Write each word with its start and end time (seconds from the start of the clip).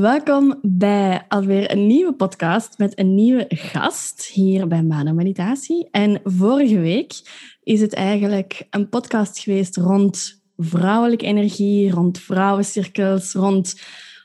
Welkom 0.00 0.58
bij 0.62 1.24
alweer 1.28 1.70
een 1.70 1.86
nieuwe 1.86 2.14
podcast 2.14 2.78
met 2.78 2.98
een 2.98 3.14
nieuwe 3.14 3.44
gast 3.48 4.24
hier 4.24 4.68
bij 4.68 4.82
Mana 4.82 5.12
Meditatie. 5.12 5.88
En 5.90 6.20
vorige 6.24 6.78
week 6.78 7.12
is 7.62 7.80
het 7.80 7.94
eigenlijk 7.94 8.66
een 8.70 8.88
podcast 8.88 9.38
geweest 9.38 9.76
rond 9.76 10.42
vrouwelijke 10.56 11.24
energie, 11.24 11.90
rond 11.90 12.18
vrouwencirkels, 12.18 13.32
rond 13.32 13.82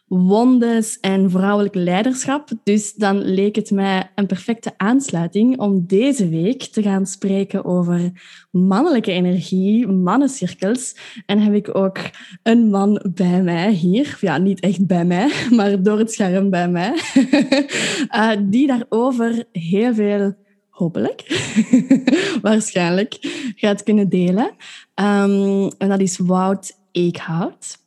wondes 0.09 0.99
en 0.99 1.31
vrouwelijk 1.31 1.75
leiderschap. 1.75 2.49
Dus 2.63 2.93
dan 2.93 3.21
leek 3.21 3.55
het 3.55 3.71
mij 3.71 4.11
een 4.15 4.25
perfecte 4.25 4.73
aansluiting 4.77 5.59
om 5.59 5.83
deze 5.87 6.29
week 6.29 6.63
te 6.63 6.81
gaan 6.81 7.05
spreken 7.05 7.65
over 7.65 8.11
mannelijke 8.51 9.11
energie, 9.11 9.87
mannencirkels. 9.87 10.95
En 11.25 11.39
heb 11.39 11.53
ik 11.53 11.75
ook 11.75 11.97
een 12.43 12.69
man 12.69 13.05
bij 13.13 13.41
mij 13.41 13.71
hier. 13.71 14.17
Ja, 14.21 14.37
niet 14.37 14.59
echt 14.59 14.87
bij 14.87 15.05
mij, 15.05 15.31
maar 15.55 15.83
door 15.83 15.97
het 15.97 16.11
scherm 16.11 16.49
bij 16.49 16.69
mij. 16.69 16.93
uh, 18.11 18.31
die 18.51 18.67
daarover 18.67 19.43
heel 19.51 19.93
veel 19.93 20.35
hopelijk, 20.69 21.23
waarschijnlijk, 22.41 23.17
gaat 23.55 23.83
kunnen 23.83 24.09
delen. 24.09 24.51
Um, 24.95 25.67
en 25.77 25.89
dat 25.89 25.99
is 25.99 26.17
Wout 26.17 26.77
Eekhout. 26.91 27.77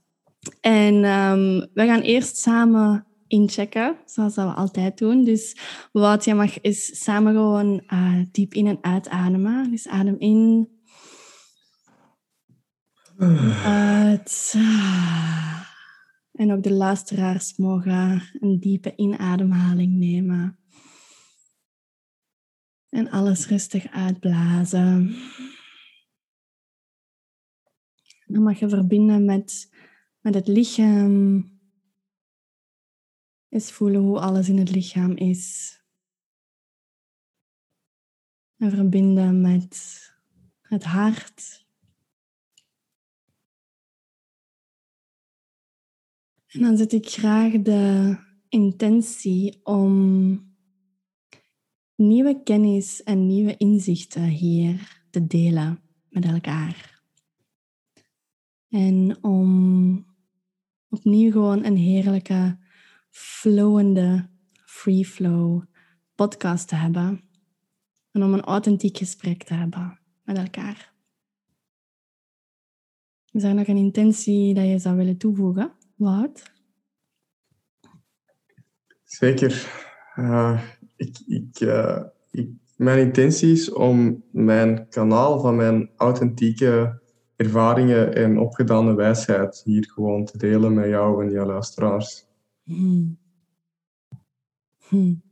En 0.60 0.94
um, 0.94 1.70
we 1.74 1.86
gaan 1.86 2.00
eerst 2.00 2.36
samen 2.36 3.06
inchecken, 3.26 3.96
zoals 4.04 4.34
we 4.34 4.42
altijd 4.42 4.98
doen. 4.98 5.24
Dus 5.24 5.56
wat 5.92 6.24
je 6.24 6.34
mag 6.34 6.60
is 6.60 7.02
samen 7.02 7.32
gewoon 7.32 7.82
uh, 7.86 8.22
diep 8.30 8.54
in 8.54 8.66
en 8.66 8.78
uitademen. 8.80 9.70
Dus 9.70 9.88
adem 9.88 10.18
in. 10.18 10.70
Uit. 13.64 14.54
En 16.32 16.52
ook 16.52 16.62
de 16.62 16.72
luisteraars 16.72 17.56
mogen 17.56 18.22
een 18.40 18.60
diepe 18.60 18.92
inademhaling 18.96 19.92
nemen. 19.92 20.58
En 22.88 23.10
alles 23.10 23.46
rustig 23.46 23.86
uitblazen. 23.90 25.16
Dan 28.26 28.42
mag 28.42 28.58
je 28.58 28.68
verbinden 28.68 29.24
met 29.24 29.71
met 30.22 30.34
het 30.34 30.48
lichaam. 30.48 31.50
Eens 33.48 33.72
voelen 33.72 34.00
hoe 34.00 34.20
alles 34.20 34.48
in 34.48 34.58
het 34.58 34.70
lichaam 34.70 35.16
is. 35.16 35.76
En 38.56 38.70
verbinden 38.70 39.40
met 39.40 40.00
het 40.60 40.84
hart. 40.84 41.66
En 46.46 46.60
dan 46.60 46.76
zet 46.76 46.92
ik 46.92 47.08
graag 47.08 47.52
de 47.52 48.16
intentie 48.48 49.60
om 49.64 50.54
nieuwe 51.94 52.42
kennis 52.42 53.02
en 53.02 53.26
nieuwe 53.26 53.56
inzichten 53.56 54.24
hier 54.24 55.02
te 55.10 55.26
delen 55.26 55.82
met 56.08 56.24
elkaar. 56.24 57.02
En 58.68 59.24
om 59.24 60.11
opnieuw 60.92 61.30
gewoon 61.30 61.64
een 61.64 61.76
heerlijke, 61.76 62.58
flowende, 63.10 64.28
free 64.64 65.06
flow 65.06 65.62
podcast 66.14 66.68
te 66.68 66.74
hebben. 66.74 67.24
En 68.10 68.22
om 68.22 68.34
een 68.34 68.44
authentiek 68.44 68.96
gesprek 68.96 69.42
te 69.42 69.54
hebben 69.54 69.98
met 70.22 70.38
elkaar. 70.38 70.92
Is 73.30 73.42
er 73.42 73.54
nog 73.54 73.66
een 73.66 73.76
intentie 73.76 74.54
dat 74.54 74.64
je 74.64 74.78
zou 74.78 74.96
willen 74.96 75.16
toevoegen, 75.16 75.72
Wout? 75.96 76.52
Zeker. 79.04 79.66
Uh, 80.16 80.62
ik, 80.96 81.18
ik, 81.26 81.60
uh, 81.60 82.02
ik, 82.30 82.50
mijn 82.76 82.98
intentie 82.98 83.52
is 83.52 83.72
om 83.72 84.24
mijn 84.30 84.88
kanaal 84.88 85.40
van 85.40 85.56
mijn 85.56 85.90
authentieke 85.96 87.01
ervaringen 87.42 88.14
en 88.14 88.38
opgedane 88.38 88.94
wijsheid 88.94 89.62
hier 89.64 89.90
gewoon 89.94 90.24
te 90.24 90.38
delen 90.38 90.74
met 90.74 90.88
jou 90.88 91.24
en 91.24 91.30
je 91.30 91.44
luisteraars. 91.44 92.26
Hmm. 92.62 93.18
Hmm. 94.88 95.22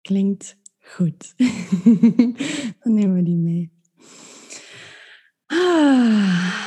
Klinkt 0.00 0.58
goed. 0.80 1.34
Dan 2.80 2.94
nemen 2.94 3.14
we 3.14 3.22
die 3.22 3.36
mee. 3.36 3.72
Ah. 5.46 6.64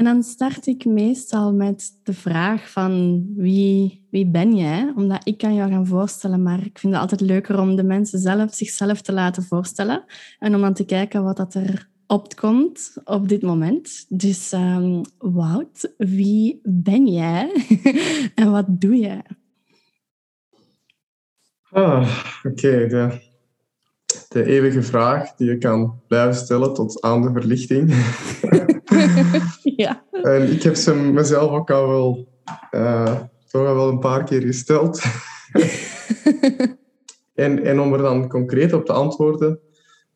En 0.00 0.06
dan 0.06 0.22
start 0.22 0.66
ik 0.66 0.84
meestal 0.84 1.52
met 1.52 2.00
de 2.02 2.12
vraag 2.12 2.70
van 2.70 3.24
wie, 3.36 4.06
wie 4.10 4.26
ben 4.26 4.56
jij? 4.56 4.92
Omdat 4.96 5.26
ik 5.26 5.38
kan 5.38 5.54
jou 5.54 5.70
gaan 5.70 5.86
voorstellen, 5.86 6.42
maar 6.42 6.64
ik 6.64 6.78
vind 6.78 6.92
het 6.92 7.02
altijd 7.02 7.20
leuker 7.20 7.60
om 7.60 7.76
de 7.76 7.82
mensen 7.82 8.18
zelf 8.18 8.54
zichzelf 8.54 9.00
te 9.00 9.12
laten 9.12 9.42
voorstellen. 9.42 10.04
En 10.38 10.54
om 10.54 10.60
dan 10.60 10.74
te 10.74 10.84
kijken 10.84 11.24
wat 11.24 11.36
dat 11.36 11.54
er 11.54 11.88
opkomt 12.10 12.92
op 13.04 13.28
dit 13.28 13.42
moment. 13.42 14.06
Dus 14.08 14.52
um, 14.52 15.00
Wout, 15.18 15.94
wie 15.96 16.60
ben 16.64 17.06
jij 17.06 17.66
en 18.34 18.50
wat 18.50 18.64
doe 18.68 18.96
jij? 18.96 19.22
Ah, 21.70 22.24
Oké, 22.42 22.86
de, 22.86 23.20
de 24.28 24.44
eeuwige 24.44 24.82
vraag 24.82 25.34
die 25.34 25.48
je 25.48 25.58
kan 25.58 26.00
blijven 26.08 26.34
stellen 26.34 26.74
tot 26.74 27.00
aan 27.00 27.22
de 27.22 27.32
verlichting. 27.32 27.94
ja. 29.84 30.04
En 30.10 30.52
ik 30.52 30.62
heb 30.62 30.74
ze 30.74 30.94
mezelf 30.94 31.50
ook 31.50 31.70
al 31.70 31.88
wel, 31.88 32.28
uh, 32.70 33.20
toch 33.46 33.66
al 33.66 33.74
wel 33.74 33.88
een 33.88 33.98
paar 33.98 34.24
keer 34.24 34.40
gesteld. 34.40 35.02
en, 37.34 37.64
en 37.64 37.80
om 37.80 37.92
er 37.92 38.02
dan 38.02 38.28
concreet 38.28 38.72
op 38.72 38.84
te 38.84 38.92
antwoorden, 38.92 39.60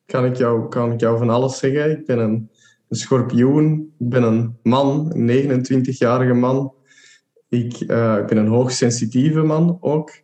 kan 0.05 0.25
ik 0.25 0.35
jou, 0.35 0.69
kan 0.69 0.91
ik 0.91 0.99
jou 0.99 1.17
van 1.17 1.29
alles 1.29 1.57
zeggen. 1.57 1.91
Ik 1.91 2.05
ben 2.05 2.19
een, 2.19 2.49
een 2.89 2.97
schorpioen, 2.97 3.93
ik 3.99 4.09
ben 4.09 4.23
een 4.23 4.57
man, 4.63 5.11
een 5.15 5.63
29-jarige 5.65 6.33
man. 6.33 6.73
Ik, 7.49 7.79
uh, 7.79 8.17
ik 8.17 8.25
ben 8.25 8.37
een 8.37 8.47
hoogsensitieve 8.47 9.41
man 9.41 9.77
ook. 9.81 10.23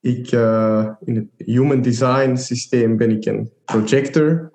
Ik, 0.00 0.32
uh, 0.32 0.88
in 1.04 1.16
het 1.16 1.26
human 1.36 1.82
design 1.82 2.36
systeem 2.36 2.96
ben 2.96 3.10
ik 3.10 3.24
een 3.24 3.52
projector. 3.64 4.50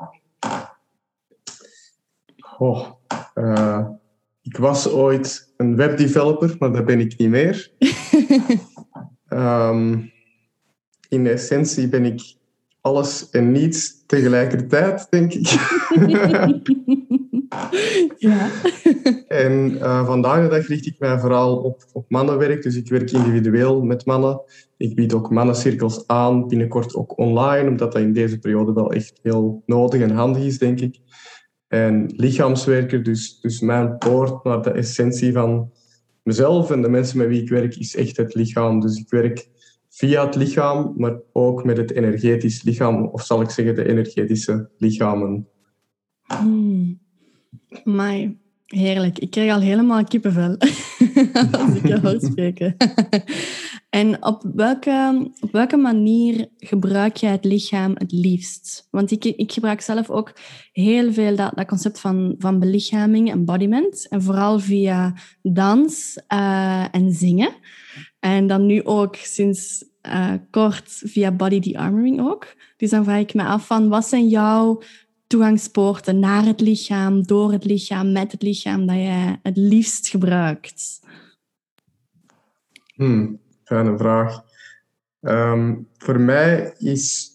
Oh, 2.57 2.90
uh, 3.35 3.88
ik 4.41 4.57
was 4.57 4.90
ooit 4.90 5.53
een 5.57 5.75
webdeveloper, 5.75 6.55
maar 6.59 6.72
dat 6.72 6.85
ben 6.85 7.00
ik 7.00 7.17
niet 7.17 7.29
meer. 7.29 7.72
um, 9.29 10.11
in 11.09 11.28
essentie 11.28 11.90
ben 11.90 12.05
ik 12.05 12.35
alles 12.84 13.30
en 13.30 13.52
niets 13.52 14.06
tegelijkertijd, 14.06 15.08
denk 15.10 15.34
ik. 15.34 15.48
ja. 18.18 18.50
en 19.28 19.72
uh, 19.72 20.06
vandaag 20.06 20.44
de 20.44 20.50
dag 20.50 20.68
richt 20.68 20.86
ik 20.86 21.00
mij 21.00 21.20
vooral 21.20 21.58
op, 21.58 21.86
op 21.94 22.06
mannenwerk. 22.10 22.64
Dus 22.64 22.76
ik 22.76 22.90
werk 22.90 23.12
individueel 23.12 23.82
met 23.82 24.06
mannen. 24.06 24.42
Ik 24.78 24.96
bied 24.96 25.14
ook 25.14 25.30
mannencirkels 25.30 26.08
aan, 26.08 26.48
binnenkort 26.48 26.96
ook 26.96 27.18
online, 27.18 27.70
omdat 27.70 27.92
dat 27.92 28.02
in 28.02 28.14
deze 28.14 28.40
periode 28.40 28.74
wel 28.74 28.92
echt 28.92 29.20
heel 29.22 29.64
nodig 29.66 30.02
en 30.02 30.12
handig 30.12 30.44
is, 30.44 30.58
denk 30.58 30.80
ik. 30.80 31.00
En 31.68 32.14
lichaamswerker, 32.16 33.04
dus, 33.04 33.40
dus 33.42 33.60
mijn 33.60 33.98
poort 33.98 34.44
naar 34.44 34.62
de 34.62 34.72
essentie 34.72 35.34
van 35.34 35.72
mezelf 36.24 36.72
en 36.72 36.82
de 36.82 36.90
mensen 36.90 37.18
met 37.18 37.28
wie 37.28 37.42
ik 37.42 37.50
werk, 37.50 37.76
is 37.76 37.96
echt 37.96 38.18
het 38.18 38.34
lichaam. 38.34 38.80
Dus 38.80 38.98
ik 38.98 39.10
werk 39.10 39.48
via 39.94 40.26
het 40.26 40.36
lichaam, 40.36 40.94
maar 40.98 41.20
ook 41.31 41.64
met 41.64 41.78
het 41.78 41.92
energetisch 41.92 42.64
lichaam, 42.64 43.06
of 43.06 43.22
zal 43.22 43.42
ik 43.42 43.50
zeggen 43.50 43.76
de 43.76 43.88
energetische 43.88 44.70
lichamen. 44.78 45.48
Hmm. 46.24 47.00
Mai, 47.84 48.38
heerlijk. 48.66 49.20
Ik 49.20 49.32
krijg 49.32 49.52
al 49.52 49.59
helemaal 49.59 50.03
kippenvel 50.03 50.58
als 51.59 51.76
ik 51.76 51.88
je 51.88 52.00
hoor 52.02 52.20
spreken. 52.20 52.76
en 53.90 54.26
op 54.26 54.44
welke, 54.56 55.29
op 55.40 55.52
welke 55.52 55.78
manier 55.78 56.47
gebruik 56.58 57.16
jij 57.16 57.32
het 57.32 57.46
lichaam 57.46 57.91
het 57.97 58.12
liefst? 58.12 58.88
Want 58.91 59.12
ik, 59.12 59.26
ik 59.26 59.52
gebruik 59.52 59.82
zelf 59.82 60.09
ook 60.09 60.34
heel 60.72 61.14
veel 61.14 61.35
dat, 61.35 61.52
dat 61.56 61.67
concept 61.67 62.00
van, 62.00 62.35
van 62.38 62.59
belichaming, 62.59 63.32
embodiment. 63.32 64.08
En 64.09 64.22
vooral 64.22 64.59
via 64.59 65.16
dans 65.41 66.17
uh, 66.34 66.96
en 66.96 67.12
zingen. 67.12 67.52
En 68.20 68.47
dan 68.47 68.66
nu 68.66 68.84
ook 68.84 69.16
sinds 69.16 69.91
uh, 70.08 70.34
kort 70.50 71.02
via 71.05 71.32
Body 71.32 71.59
De-armoring 71.59 72.22
ook. 72.22 72.55
Dus 72.78 72.90
dan 72.90 73.03
vraag 73.03 73.20
ik 73.20 73.34
me 73.34 73.44
af 73.44 73.66
van, 73.67 73.90
wat 73.90 74.05
zijn 74.05 74.28
jouw 74.28 74.82
toegangspoorten 75.28 76.20
naar 76.20 76.46
het 76.46 76.61
lichaam, 76.61 77.23
door 77.23 77.52
het 77.52 77.66
lichaam, 77.66 78.11
met 78.11 78.32
het 78.32 78.41
lichaam, 78.41 78.85
dat 78.85 78.96
jij 78.96 79.40
het 79.44 79.58
liefst 79.58 80.08
gebruikt? 80.08 81.00
Hmm, 82.96 83.40
fijne 83.64 83.97
vraag. 83.97 84.44
Um, 85.22 85.88
voor 85.97 86.20
mij 86.20 86.73
is, 86.78 87.32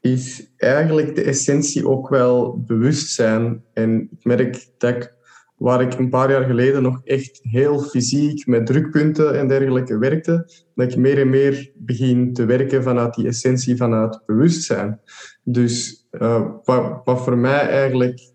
is 0.00 0.46
eigenlijk 0.56 1.14
de 1.14 1.22
essentie 1.22 1.88
ook 1.88 2.08
wel 2.08 2.62
bewustzijn. 2.66 3.64
En 3.72 4.08
ik 4.10 4.24
merk 4.24 4.66
dat 4.78 4.94
ik 4.94 5.13
waar 5.56 5.80
ik 5.80 5.98
een 5.98 6.08
paar 6.08 6.30
jaar 6.30 6.44
geleden 6.44 6.82
nog 6.82 7.00
echt 7.04 7.40
heel 7.42 7.78
fysiek 7.78 8.46
met 8.46 8.66
drukpunten 8.66 9.38
en 9.38 9.48
dergelijke 9.48 9.98
werkte, 9.98 10.48
dat 10.74 10.92
ik 10.92 10.96
meer 10.96 11.20
en 11.20 11.30
meer 11.30 11.72
begin 11.74 12.32
te 12.32 12.44
werken 12.44 12.82
vanuit 12.82 13.14
die 13.14 13.26
essentie, 13.26 13.76
vanuit 13.76 14.20
bewustzijn. 14.26 15.00
Dus 15.42 16.06
uh, 16.10 16.46
wat, 16.64 17.00
wat, 17.04 17.22
voor 17.22 17.38
mij 17.38 17.68
eigenlijk 17.68 18.32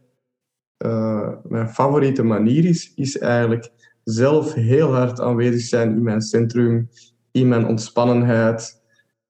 uh, 0.85 1.29
mijn 1.43 1.69
favoriete 1.69 2.23
manier 2.23 2.65
is, 2.65 2.91
is 2.95 3.17
eigenlijk 3.17 3.71
zelf 4.03 4.53
heel 4.53 4.93
hard 4.93 5.19
aanwezig 5.19 5.61
zijn 5.61 5.91
in 5.91 6.03
mijn 6.03 6.21
centrum, 6.21 6.89
in 7.31 7.47
mijn 7.47 7.65
ontspannenheid, 7.65 8.78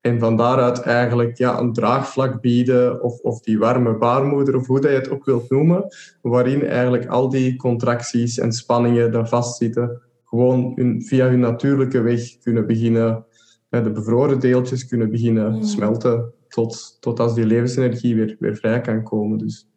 en 0.01 0.19
van 0.19 0.37
daaruit 0.37 0.81
eigenlijk 0.81 1.37
ja, 1.37 1.59
een 1.59 1.73
draagvlak 1.73 2.41
bieden, 2.41 3.03
of, 3.03 3.19
of 3.19 3.41
die 3.41 3.59
warme 3.59 3.97
baarmoeder, 3.97 4.55
of 4.55 4.67
hoe 4.67 4.79
dat 4.79 4.91
je 4.91 4.97
het 4.97 5.09
ook 5.09 5.25
wilt 5.25 5.49
noemen, 5.49 5.87
waarin 6.21 6.65
eigenlijk 6.65 7.07
al 7.07 7.29
die 7.29 7.55
contracties 7.55 8.37
en 8.37 8.51
spanningen 8.51 9.11
daar 9.11 9.27
vastzitten, 9.27 10.01
gewoon 10.25 10.71
hun, 10.75 11.03
via 11.03 11.27
hun 11.27 11.39
natuurlijke 11.39 12.01
weg 12.01 12.37
kunnen 12.37 12.67
beginnen, 12.67 13.25
de 13.69 13.91
bevroren 13.91 14.39
deeltjes 14.39 14.87
kunnen 14.87 15.11
beginnen 15.11 15.53
mm. 15.53 15.63
smelten, 15.63 16.33
tot, 16.47 16.97
tot 16.99 17.19
als 17.19 17.33
die 17.33 17.45
levensenergie 17.45 18.15
weer, 18.15 18.35
weer 18.39 18.55
vrij 18.55 18.81
kan 18.81 19.03
komen. 19.03 19.37
Dus 19.37 19.67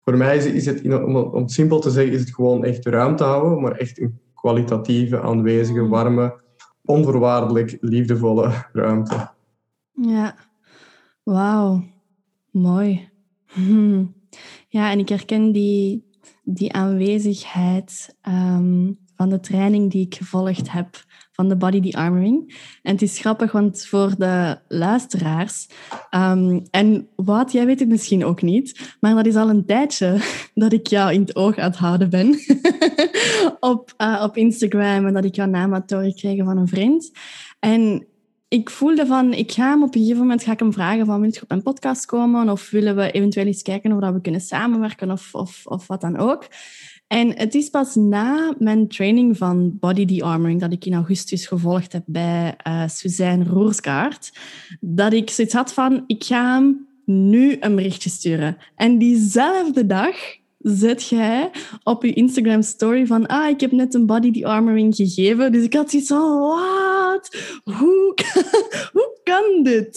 voor 0.00 0.16
mij 0.16 0.36
is, 0.36 0.46
is 0.46 0.66
het, 0.66 0.84
om, 0.84 1.16
om 1.16 1.42
het 1.42 1.50
simpel 1.50 1.80
te 1.80 1.90
zeggen, 1.90 2.12
is 2.12 2.20
het 2.20 2.34
gewoon 2.34 2.64
echt 2.64 2.86
ruimte 2.86 3.24
houden, 3.24 3.60
maar 3.60 3.76
echt 3.76 4.00
een 4.00 4.20
kwalitatieve, 4.34 5.20
aanwezige, 5.20 5.80
mm. 5.80 5.88
warme, 5.88 6.42
onvoorwaardelijk 6.84 7.76
liefdevolle 7.80 8.68
ruimte. 8.72 9.30
Ja, 9.92 10.36
wauw, 11.22 11.84
mooi. 12.50 13.08
Ja, 14.68 14.90
en 14.90 14.98
ik 14.98 15.08
herken 15.08 15.52
die, 15.52 16.10
die 16.42 16.72
aanwezigheid 16.72 18.16
ehm, 18.20 18.92
van 19.16 19.28
de 19.28 19.40
training 19.40 19.90
die 19.90 20.06
ik 20.06 20.14
gevolgd 20.14 20.72
heb 20.72 21.04
van 21.34 21.48
de 21.48 21.56
body 21.56 21.80
de-armoring. 21.80 22.54
En 22.82 22.92
het 22.92 23.02
is 23.02 23.18
grappig, 23.18 23.52
want 23.52 23.86
voor 23.86 24.14
de 24.18 24.58
luisteraars... 24.68 25.68
Um, 26.10 26.62
en 26.70 27.08
wat, 27.16 27.52
jij 27.52 27.66
weet 27.66 27.80
het 27.80 27.88
misschien 27.88 28.24
ook 28.24 28.42
niet, 28.42 28.96
maar 29.00 29.14
dat 29.14 29.26
is 29.26 29.36
al 29.36 29.48
een 29.48 29.66
tijdje 29.66 30.20
dat 30.54 30.72
ik 30.72 30.86
jou 30.86 31.12
in 31.12 31.20
het 31.20 31.36
oog 31.36 31.58
aan 31.58 31.70
het 31.70 31.76
houden 31.76 32.10
ben. 32.10 32.38
op, 33.60 33.94
uh, 33.98 34.20
op 34.22 34.36
Instagram 34.36 35.06
en 35.06 35.14
dat 35.14 35.24
ik 35.24 35.34
jouw 35.34 35.46
naam 35.46 35.72
had 35.72 35.88
doorgekregen 35.88 36.44
van 36.44 36.56
een 36.56 36.68
vriend. 36.68 37.10
En 37.58 38.06
ik 38.48 38.70
voelde 38.70 39.06
van, 39.06 39.32
ik 39.32 39.52
ga 39.52 39.70
hem 39.70 39.82
op 39.82 39.94
een 39.94 40.00
gegeven 40.00 40.20
moment 40.20 40.42
ga 40.42 40.52
ik 40.52 40.58
hem 40.58 40.72
vragen 40.72 41.06
van, 41.06 41.20
wil 41.20 41.30
je 41.32 41.42
op 41.42 41.50
een 41.50 41.62
podcast 41.62 42.06
komen? 42.06 42.48
Of 42.48 42.70
willen 42.70 42.96
we 42.96 43.10
eventueel 43.10 43.46
eens 43.46 43.62
kijken 43.62 43.92
of 43.92 44.00
dat 44.00 44.12
we 44.12 44.20
kunnen 44.20 44.40
samenwerken 44.40 45.10
of, 45.10 45.34
of, 45.34 45.66
of 45.66 45.86
wat 45.86 46.00
dan 46.00 46.16
ook. 46.16 46.46
En 47.14 47.36
het 47.36 47.54
is 47.54 47.68
pas 47.68 47.94
na 47.94 48.54
mijn 48.58 48.88
training 48.88 49.36
van 49.36 49.78
body 49.78 50.04
de-armoring, 50.04 50.60
dat 50.60 50.72
ik 50.72 50.84
in 50.84 50.94
augustus 50.94 51.46
gevolgd 51.46 51.92
heb 51.92 52.02
bij 52.06 52.56
uh, 52.68 52.88
Suzanne 52.88 53.44
Roerskaart, 53.44 54.32
dat 54.80 55.12
ik 55.12 55.30
zoiets 55.30 55.54
had 55.54 55.72
van, 55.72 56.04
ik 56.06 56.24
ga 56.24 56.54
hem 56.54 56.86
nu 57.04 57.56
een 57.60 57.74
berichtje 57.74 58.10
sturen. 58.10 58.56
En 58.76 58.98
diezelfde 58.98 59.86
dag 59.86 60.16
zet 60.58 61.08
jij 61.08 61.50
op 61.82 62.02
je 62.02 62.12
Instagram 62.12 62.62
story 62.62 63.06
van 63.06 63.26
ah, 63.26 63.48
ik 63.48 63.60
heb 63.60 63.72
net 63.72 63.94
een 63.94 64.06
body 64.06 64.30
de-armoring 64.30 64.94
gegeven. 64.94 65.52
Dus 65.52 65.64
ik 65.64 65.74
had 65.74 65.90
zoiets 65.90 66.08
van, 66.08 66.38
wat? 66.38 67.36
Hoe, 67.64 68.14
hoe 68.92 69.03
kan 69.24 69.62
dit? 69.62 69.94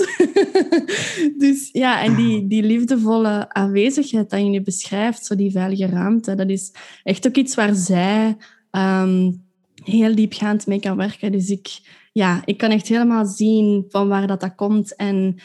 dus 1.43 1.69
ja, 1.71 2.03
en 2.03 2.15
die, 2.15 2.47
die 2.47 2.63
liefdevolle 2.63 3.53
aanwezigheid 3.53 4.29
dat 4.29 4.39
je 4.39 4.45
nu 4.45 4.61
beschrijft, 4.61 5.25
zo 5.25 5.35
die 5.35 5.51
veilige 5.51 5.85
ruimte, 5.85 6.35
dat 6.35 6.49
is 6.49 6.73
echt 7.03 7.27
ook 7.27 7.35
iets 7.35 7.55
waar 7.55 7.75
zij 7.75 8.37
um, 8.71 9.43
heel 9.83 10.15
diepgaand 10.15 10.67
mee 10.67 10.79
kan 10.79 10.97
werken. 10.97 11.31
Dus 11.31 11.49
ik, 11.49 11.79
ja, 12.11 12.41
ik 12.45 12.57
kan 12.57 12.69
echt 12.69 12.87
helemaal 12.87 13.25
zien 13.25 13.85
van 13.89 14.07
waar 14.07 14.27
dat, 14.27 14.41
dat 14.41 14.55
komt. 14.55 14.95
En 14.95 15.35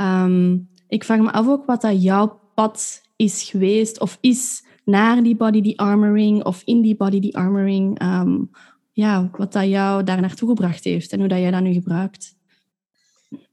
um, 0.00 0.68
ik 0.88 1.04
vraag 1.04 1.18
me 1.18 1.32
af 1.32 1.48
ook 1.48 1.66
wat 1.66 1.80
dat 1.80 2.02
jouw 2.02 2.40
pad 2.54 3.02
is 3.16 3.42
geweest 3.42 4.00
of 4.00 4.18
is 4.20 4.64
naar 4.84 5.22
die 5.22 5.36
body 5.36 5.60
de-armoring 5.60 6.44
of 6.44 6.62
in 6.64 6.80
die 6.80 6.96
body 6.96 7.20
de-armoring. 7.20 8.02
Um, 8.02 8.50
ja, 8.92 9.28
wat 9.32 9.52
dat 9.52 9.68
jou 9.68 10.04
daar 10.04 10.20
naartoe 10.20 10.48
gebracht 10.48 10.84
heeft 10.84 11.12
en 11.12 11.18
hoe 11.18 11.28
dat 11.28 11.38
jij 11.38 11.50
dat 11.50 11.62
nu 11.62 11.72
gebruikt. 11.72 12.36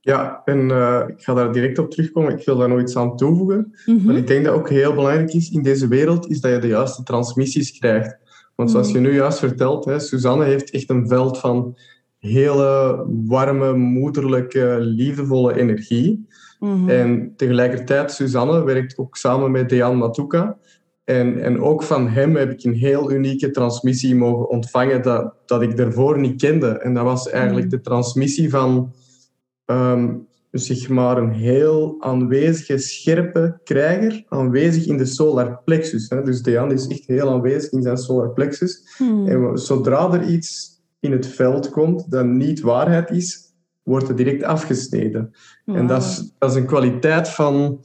Ja, 0.00 0.42
en 0.44 0.68
uh, 0.68 1.02
ik 1.06 1.22
ga 1.22 1.34
daar 1.34 1.52
direct 1.52 1.78
op 1.78 1.90
terugkomen. 1.90 2.38
Ik 2.38 2.44
wil 2.44 2.56
daar 2.56 2.68
nog 2.68 2.80
iets 2.80 2.96
aan 2.96 3.16
toevoegen. 3.16 3.74
Mm 3.86 3.98
-hmm. 3.98 4.16
ik 4.16 4.26
denk 4.26 4.44
dat 4.44 4.54
ook 4.54 4.70
heel 4.70 4.94
belangrijk 4.94 5.32
is 5.32 5.50
in 5.50 5.62
deze 5.62 5.88
wereld, 5.88 6.30
is 6.30 6.40
dat 6.40 6.52
je 6.52 6.58
de 6.58 6.66
juiste 6.66 7.02
transmissies 7.02 7.78
krijgt. 7.78 8.16
Want 8.54 8.70
zoals 8.70 8.90
je 8.90 8.98
nu 8.98 9.14
juist 9.14 9.38
vertelt, 9.38 9.84
hè, 9.84 9.98
Suzanne 9.98 10.44
heeft 10.44 10.70
echt 10.70 10.90
een 10.90 11.08
veld 11.08 11.38
van 11.38 11.76
hele 12.18 13.04
warme, 13.26 13.72
moederlijke, 13.76 14.76
liefdevolle 14.80 15.56
energie. 15.56 16.26
Mm 16.58 16.72
-hmm. 16.72 16.88
En 16.88 17.32
tegelijkertijd, 17.36 18.12
Suzanne 18.12 18.64
werkt 18.64 18.98
ook 18.98 19.16
samen 19.16 19.50
met 19.50 19.68
Dejan 19.68 19.96
Matuka. 19.96 20.56
En, 21.04 21.42
en 21.42 21.60
ook 21.60 21.82
van 21.82 22.08
hem 22.08 22.36
heb 22.36 22.50
ik 22.50 22.64
een 22.64 22.74
heel 22.74 23.12
unieke 23.12 23.50
transmissie 23.50 24.14
mogen 24.14 24.48
ontvangen 24.48 25.02
dat, 25.02 25.34
dat 25.46 25.62
ik 25.62 25.76
daarvoor 25.76 26.20
niet 26.20 26.40
kende. 26.40 26.68
En 26.68 26.94
dat 26.94 27.04
was 27.04 27.30
eigenlijk 27.30 27.70
de 27.70 27.80
transmissie 27.80 28.50
van 28.50 28.92
um, 29.66 30.26
zeg 30.50 30.88
maar 30.88 31.18
een 31.18 31.32
heel 31.32 31.96
aanwezige, 31.98 32.78
scherpe 32.78 33.60
krijger, 33.64 34.24
aanwezig 34.28 34.86
in 34.86 34.96
de 34.96 35.04
solar 35.04 35.60
plexus. 35.64 36.08
Hè. 36.08 36.22
Dus 36.22 36.42
Dejan 36.42 36.72
is 36.72 36.86
echt 36.86 37.06
heel 37.06 37.30
aanwezig 37.30 37.72
in 37.72 37.82
zijn 37.82 37.96
solar 37.96 38.30
plexus. 38.30 38.94
Hmm. 38.96 39.28
En 39.28 39.58
zodra 39.58 40.12
er 40.12 40.28
iets 40.28 40.80
in 41.00 41.12
het 41.12 41.26
veld 41.26 41.70
komt 41.70 42.10
dat 42.10 42.26
niet 42.26 42.60
waarheid 42.60 43.10
is, 43.10 43.54
wordt 43.82 44.08
het 44.08 44.16
direct 44.16 44.42
afgesneden. 44.42 45.34
En 45.66 45.86
dat 45.86 46.02
is, 46.02 46.32
dat 46.38 46.50
is 46.50 46.56
een 46.56 46.66
kwaliteit 46.66 47.28
van 47.28 47.84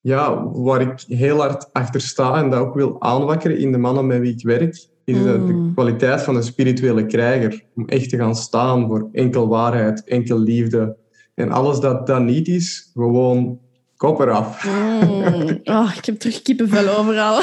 ja, 0.00 0.50
waar 0.52 0.80
ik 0.80 1.04
heel 1.06 1.38
hard 1.38 1.72
achter 1.72 2.00
sta 2.00 2.42
en 2.42 2.50
dat 2.50 2.60
ook 2.60 2.74
wil 2.74 3.00
aanwakkeren 3.00 3.58
in 3.58 3.72
de 3.72 3.78
mannen 3.78 4.06
met 4.06 4.20
wie 4.20 4.32
ik 4.32 4.42
werk, 4.42 4.86
is 5.04 5.22
de 5.22 5.30
hmm. 5.30 5.74
kwaliteit 5.74 6.22
van 6.22 6.34
de 6.34 6.42
spirituele 6.42 7.06
krijger. 7.06 7.64
Om 7.74 7.88
echt 7.88 8.08
te 8.08 8.16
gaan 8.16 8.36
staan 8.36 8.86
voor 8.86 9.08
enkel 9.12 9.48
waarheid, 9.48 10.04
enkel 10.04 10.38
liefde. 10.38 10.96
En 11.34 11.50
alles 11.50 11.80
dat 11.80 12.06
dat 12.06 12.22
niet 12.22 12.48
is, 12.48 12.90
gewoon 12.94 13.60
kop 13.96 14.20
eraf. 14.20 14.64
Mm. 14.64 15.60
Oh, 15.74 15.92
ik 15.96 16.04
heb 16.04 16.18
terug 16.18 16.42
kippenvel 16.42 16.98
overal. 16.98 17.42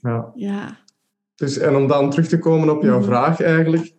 ja. 0.00 0.32
ja. 0.34 0.78
Dus, 1.34 1.58
en 1.58 1.76
om 1.76 1.86
dan 1.86 2.10
terug 2.10 2.28
te 2.28 2.38
komen 2.38 2.70
op 2.70 2.82
jouw 2.82 2.96
hmm. 2.96 3.04
vraag 3.04 3.40
eigenlijk. 3.40 3.94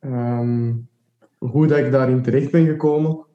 Um, 0.00 0.88
hoe 1.38 1.66
dat 1.66 1.78
ik 1.78 1.92
daarin 1.92 2.22
terecht 2.22 2.50
ben 2.50 2.66
gekomen 2.66 3.28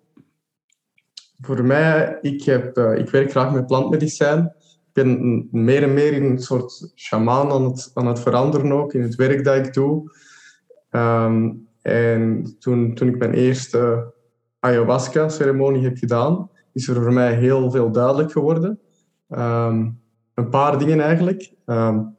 voor 1.46 1.64
mij, 1.64 2.18
ik, 2.22 2.44
heb, 2.44 2.78
uh, 2.78 2.98
ik 2.98 3.10
werk 3.10 3.32
graag 3.32 3.52
met 3.52 3.68
plantmedicijn. 3.68 4.56
Ik 4.96 5.04
ben 5.04 5.48
meer 5.52 5.84
en 5.84 5.94
meer 5.94 6.14
in 6.14 6.24
een 6.24 6.40
soort 6.40 6.92
shamaan 6.96 7.52
aan 7.52 7.64
het, 7.64 7.92
aan 7.94 8.08
het 8.08 8.20
veranderen 8.20 8.72
ook, 8.72 8.94
in 8.94 9.02
het 9.02 9.16
werk 9.16 9.44
dat 9.44 9.56
ik 9.56 9.74
doe. 9.74 10.12
Um, 10.92 11.68
en 11.82 12.56
toen, 12.60 12.94
toen 12.94 13.08
ik 13.08 13.18
mijn 13.18 13.34
eerste 13.34 14.14
ayahuasca-ceremonie 14.60 15.84
heb 15.84 15.98
gedaan, 15.98 16.50
is 16.74 16.88
er 16.88 16.96
voor 16.96 17.14
mij 17.14 17.34
heel 17.34 17.72
veel 17.72 17.92
duidelijk 17.92 18.32
geworden. 18.32 18.80
Um, 19.30 20.00
een 20.34 20.50
paar 20.50 20.80
dingen 20.80 21.00
eigenlijk. 21.00 21.54
Um, 21.66 22.16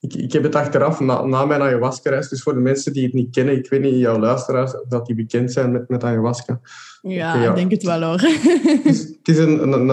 ik, 0.00 0.14
ik 0.14 0.32
heb 0.32 0.42
het 0.42 0.54
achteraf, 0.54 1.00
na, 1.00 1.24
na 1.24 1.44
mijn 1.44 1.62
ayahuasca-reis, 1.62 2.28
dus 2.28 2.42
voor 2.42 2.54
de 2.54 2.60
mensen 2.60 2.92
die 2.92 3.04
het 3.04 3.12
niet 3.12 3.34
kennen, 3.34 3.56
ik 3.56 3.70
weet 3.70 3.80
niet, 3.80 3.98
jouw 3.98 4.18
luisteraars, 4.18 4.74
dat 4.88 5.06
die 5.06 5.14
bekend 5.14 5.52
zijn 5.52 5.72
met, 5.72 5.88
met 5.88 6.04
ayahuasca. 6.04 6.60
Ja, 7.02 7.48
ik 7.48 7.54
denk 7.54 7.70
het 7.70 7.82
wel 7.82 8.02
hoor. 8.02 8.20
Het 8.20 8.84
is, 8.84 9.00
het 9.00 9.28
is 9.28 9.38
een, 9.38 9.72
een, 9.72 9.88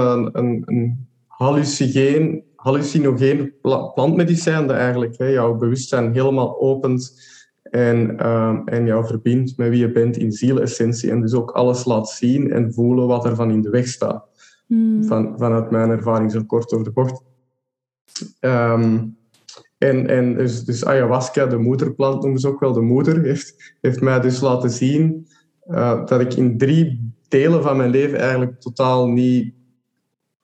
een 0.68 1.14
hallucinogeen, 1.38 2.44
hallucinogeen 2.56 3.54
plantmedicijn 3.94 4.68
dat 4.68 4.76
eigenlijk 4.76 5.18
hè, 5.18 5.26
jouw 5.26 5.56
bewustzijn 5.56 6.14
helemaal 6.14 6.62
opent 6.62 7.24
en, 7.64 8.16
uh, 8.22 8.60
en 8.66 8.86
jou 8.86 9.06
verbindt 9.06 9.58
met 9.58 9.70
wie 9.70 9.80
je 9.80 9.92
bent 9.92 10.18
in 10.18 10.32
zielessentie 10.32 11.12
en 11.12 11.22
dus 11.22 11.34
ook 11.34 11.52
alles 11.52 11.86
laat 11.86 12.10
zien 12.10 12.52
en 12.52 12.74
voelen 12.74 13.08
wat 13.08 13.26
er 13.26 13.36
van 13.36 13.52
in 13.52 13.62
de 13.62 13.70
weg 13.70 13.88
staat. 13.88 14.28
Hmm. 14.68 15.04
Van, 15.04 15.34
vanuit 15.38 15.72
mijn 15.72 15.90
ervaring 15.90 16.32
zo 16.32 16.44
kort 16.44 16.74
over 16.74 16.86
de 16.86 16.92
bocht. 16.92 17.22
Um, 18.40 19.18
en, 19.78 20.08
en 20.08 20.34
dus, 20.34 20.64
dus 20.64 20.86
ayahuasca, 20.86 21.46
de 21.46 21.58
moederplant 21.58 22.22
noemen 22.22 22.40
ze 22.40 22.48
ook 22.48 22.60
wel 22.60 22.74
de 22.74 22.82
moeder, 22.82 23.22
heeft, 23.22 23.76
heeft 23.82 24.02
mij 24.02 24.20
dus 24.20 24.40
laten 24.40 24.70
zien 24.70 25.28
uh, 25.68 26.06
dat 26.06 26.22
ik 26.22 26.34
in 26.34 26.58
drie 26.58 27.14
delen 27.28 27.64
van 27.64 27.78
mijn 27.78 27.90
leven 27.90 28.20
eigenlijk 28.20 28.60
totaal 28.60 29.08
niet 29.08 29.54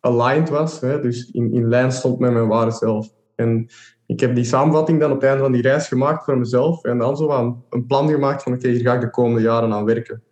aligned 0.02 0.50
was. 0.50 0.80
Hè? 0.80 1.02
Dus 1.02 1.32
in, 1.32 1.54
in 1.54 1.68
lijn 1.68 1.92
stond 1.92 2.20
met 2.20 2.32
mijn 2.32 2.48
ware 2.48 2.72
zelf. 2.72 3.10
En 3.36 3.68
ik 4.06 4.20
heb 4.20 4.36
die 4.36 4.44
samenvatting 4.44 5.00
dan 5.00 5.12
op 5.12 5.16
het 5.16 5.26
einde 5.26 5.44
van 5.44 5.52
die 5.52 5.62
reis 5.62 5.88
gemaakt 5.88 6.24
voor 6.24 6.38
mezelf. 6.38 6.84
En 6.84 6.98
dan 6.98 7.18
zo 7.18 7.30
een, 7.30 7.64
een 7.70 7.86
plan 7.86 8.10
gemaakt 8.10 8.44
van 8.44 8.54
oké, 8.54 8.68
hier 8.68 8.82
ga 8.82 8.94
ik 8.94 9.02
de 9.02 9.10
komende 9.10 9.42
jaren 9.42 9.74
aan 9.74 9.86
werken. 9.86 10.24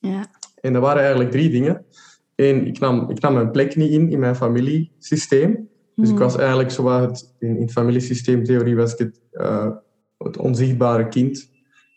Ja. 0.00 0.26
En 0.60 0.72
dat 0.72 0.82
waren 0.82 1.00
eigenlijk 1.00 1.30
drie 1.30 1.50
dingen. 1.50 1.84
Eén, 2.36 2.66
ik 2.66 2.78
nam, 2.78 3.10
ik 3.10 3.20
nam 3.20 3.34
mijn 3.34 3.50
plek 3.50 3.76
niet 3.76 3.90
in 3.90 4.10
in 4.10 4.18
mijn 4.18 4.36
familiesysteem. 4.36 5.68
Dus 5.94 6.08
ik 6.08 6.14
Hmm. 6.14 6.24
was 6.24 6.36
eigenlijk 6.36 6.70
zo 6.70 6.82
wat 6.82 7.00
het, 7.00 7.34
in, 7.38 7.56
in 7.56 7.70
familiesysteemtheorie 7.70 8.76
was 8.76 8.92
ik 8.92 8.98
het, 8.98 9.20
eh, 9.30 9.70
het 10.18 10.36
onzichtbare 10.36 11.08
kind. 11.08 11.50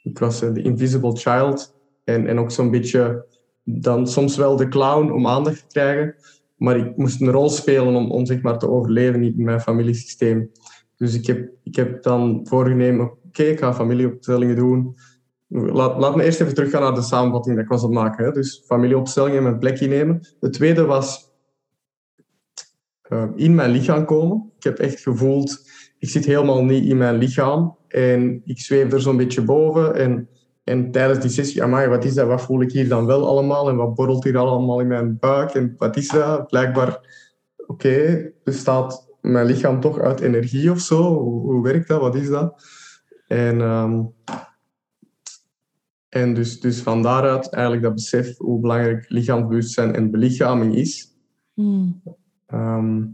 Ik 0.03 0.19
was 0.19 0.41
eh, 0.41 0.53
de 0.53 0.61
invisible 0.61 1.15
child. 1.15 1.75
En, 2.03 2.27
en 2.27 2.39
ook 2.39 2.51
zo'n 2.51 2.71
beetje 2.71 3.25
dan 3.63 4.07
soms 4.07 4.37
wel 4.37 4.55
de 4.55 4.67
clown 4.67 5.11
om 5.11 5.27
aandacht 5.27 5.59
te 5.59 5.65
krijgen. 5.67 6.15
Maar 6.57 6.77
ik 6.77 6.97
moest 6.97 7.21
een 7.21 7.31
rol 7.31 7.49
spelen 7.49 7.95
om, 7.95 8.11
om 8.11 8.25
zeg 8.25 8.41
maar 8.41 8.59
te 8.59 8.69
overleven 8.69 9.23
in 9.23 9.43
mijn 9.43 9.61
familiesysteem. 9.61 10.51
Dus 10.95 11.13
ik 11.13 11.25
heb, 11.25 11.49
ik 11.63 11.75
heb 11.75 12.03
dan 12.03 12.39
voorgenomen, 12.43 13.11
oké, 13.25 13.43
ik 13.43 13.59
ga 13.59 13.73
familieopstellingen 13.73 14.55
doen. 14.55 14.95
Laat, 15.47 15.99
laat 15.99 16.15
me 16.15 16.23
eerst 16.23 16.41
even 16.41 16.53
teruggaan 16.53 16.81
naar 16.81 16.93
de 16.93 17.01
samenvatting 17.01 17.55
dat 17.55 17.63
ik 17.63 17.71
was 17.71 17.83
aan 17.83 17.93
maken. 17.93 18.25
Hè. 18.25 18.31
Dus 18.31 18.63
familieopstellingen, 18.65 19.43
mijn 19.43 19.59
plekje 19.59 19.87
nemen. 19.87 20.19
De 20.39 20.49
tweede 20.49 20.85
was 20.85 21.31
eh, 23.01 23.27
in 23.35 23.55
mijn 23.55 23.71
lichaam 23.71 24.05
komen. 24.05 24.51
Ik 24.57 24.63
heb 24.63 24.77
echt 24.77 24.99
gevoeld, 24.99 25.69
ik 25.99 26.09
zit 26.09 26.25
helemaal 26.25 26.63
niet 26.63 26.85
in 26.85 26.97
mijn 26.97 27.17
lichaam. 27.17 27.77
En 27.87 28.41
ik 28.45 28.59
zweef 28.59 28.93
er 28.93 29.01
zo'n 29.01 29.17
beetje 29.17 29.41
boven. 29.41 29.95
En, 29.95 30.29
en 30.67 30.91
tijdens 30.91 31.19
die 31.19 31.29
sessie, 31.29 31.63
amai, 31.63 31.87
wat 31.87 32.03
is 32.03 32.13
dat? 32.13 32.27
Wat 32.27 32.41
voel 32.41 32.61
ik 32.61 32.71
hier 32.71 32.87
dan 32.87 33.05
wel 33.05 33.27
allemaal? 33.27 33.69
En 33.69 33.75
wat 33.75 33.95
borrelt 33.95 34.23
hier 34.23 34.37
allemaal 34.37 34.79
in 34.79 34.87
mijn 34.87 35.19
buik? 35.19 35.53
En 35.53 35.75
wat 35.77 35.97
is 35.97 36.07
dat? 36.07 36.47
Blijkbaar, 36.47 36.99
oké, 37.67 38.31
bestaat 38.43 39.09
mijn 39.21 39.45
lichaam 39.45 39.79
toch 39.79 39.99
uit 39.99 40.19
energie 40.19 40.71
of 40.71 40.79
zo? 40.79 41.17
Hoe, 41.17 41.41
hoe 41.41 41.63
werkt 41.63 41.87
dat? 41.87 42.01
Wat 42.01 42.15
is 42.15 42.29
dat? 42.29 42.63
En, 43.27 43.61
ehm, 43.61 44.03
en 46.09 46.33
dus, 46.33 46.59
dus 46.59 46.81
van 46.81 47.01
daaruit 47.01 47.49
eigenlijk 47.49 47.83
dat 47.83 47.93
besef 47.93 48.37
hoe 48.37 48.59
belangrijk 48.59 49.09
lichaamsbewustzijn 49.09 49.95
en 49.95 50.11
belichaming 50.11 50.75
is. 50.75 51.15
Hmm. 51.53 52.01
Ehm, 52.45 53.05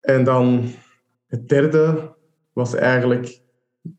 en 0.00 0.24
dan 0.24 0.64
het 1.26 1.48
derde 1.48 2.14
was 2.52 2.74
eigenlijk 2.74 3.42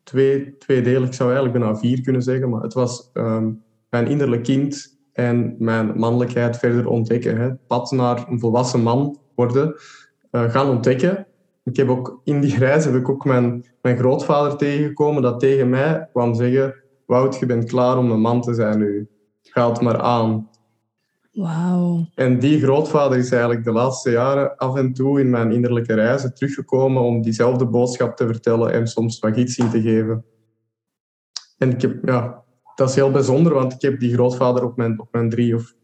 twee, 0.03 0.57
tweedelig. 0.57 1.07
Ik 1.07 1.13
zou 1.13 1.29
eigenlijk 1.33 1.59
bijna 1.59 1.77
vier 1.77 2.01
kunnen 2.01 2.21
zeggen, 2.21 2.49
maar 2.49 2.61
het 2.61 2.73
was 2.73 3.09
ehm, 3.13 3.51
mijn 3.89 4.07
innerlijk 4.07 4.43
kind 4.43 4.97
en 5.13 5.55
mijn 5.59 5.99
mannelijkheid 5.99 6.57
verder 6.57 6.87
ontdekken. 6.87 7.37
Hè. 7.37 7.43
Het 7.43 7.67
pad 7.67 7.91
naar 7.91 8.25
een 8.29 8.39
volwassen 8.39 8.81
man 8.81 9.19
worden 9.35 9.75
eh, 10.31 10.49
gaan 10.49 10.69
ontdekken. 10.69 11.27
Ik 11.63 11.75
heb 11.75 11.89
ook 11.89 12.21
in 12.23 12.41
die 12.41 12.57
reis 12.57 12.85
heb 12.85 12.95
ik 12.95 13.09
ook 13.09 13.25
mijn, 13.25 13.65
mijn 13.81 13.97
grootvader 13.97 14.57
tegengekomen 14.57 15.21
dat 15.21 15.39
tegen 15.39 15.69
mij 15.69 16.07
kwam 16.11 16.35
zeggen 16.35 16.75
Wout, 17.05 17.39
je 17.39 17.45
bent 17.45 17.65
klaar 17.65 17.97
om 17.97 18.11
een 18.11 18.21
man 18.21 18.41
te 18.41 18.53
zijn 18.53 18.79
nu. 18.79 19.07
Ga 19.41 19.69
het 19.69 19.81
maar 19.81 19.99
aan. 19.99 20.49
Wauw. 21.35 22.05
En 22.15 22.39
die 22.39 22.61
grootvader 22.61 23.17
is 23.17 23.31
eigenlijk 23.31 23.63
de 23.63 23.71
laatste 23.71 24.11
jaren 24.11 24.57
af 24.57 24.75
en 24.75 24.93
toe 24.93 25.19
in 25.19 25.29
mijn 25.29 25.51
innerlijke 25.51 25.93
reizen 25.93 26.33
teruggekomen 26.33 27.01
om 27.01 27.21
diezelfde 27.21 27.65
boodschap 27.65 28.15
te 28.15 28.25
vertellen 28.25 28.73
en 28.73 28.87
soms 28.87 29.19
wat 29.19 29.37
in 29.37 29.69
te 29.69 29.81
geven. 29.81 30.25
En 31.57 31.69
ik 31.69 31.81
heb, 31.81 32.05
ja, 32.05 32.43
dat 32.75 32.89
is 32.89 32.95
heel 32.95 33.11
bijzonder, 33.11 33.53
want 33.53 33.73
ik 33.73 33.81
heb 33.81 33.99
die 33.99 34.13
grootvader 34.13 34.63
op 34.63 34.77
mijn, 34.77 34.99
op 34.99 35.07
mijn 35.11 35.29
drie 35.29 35.55
of 35.55 35.75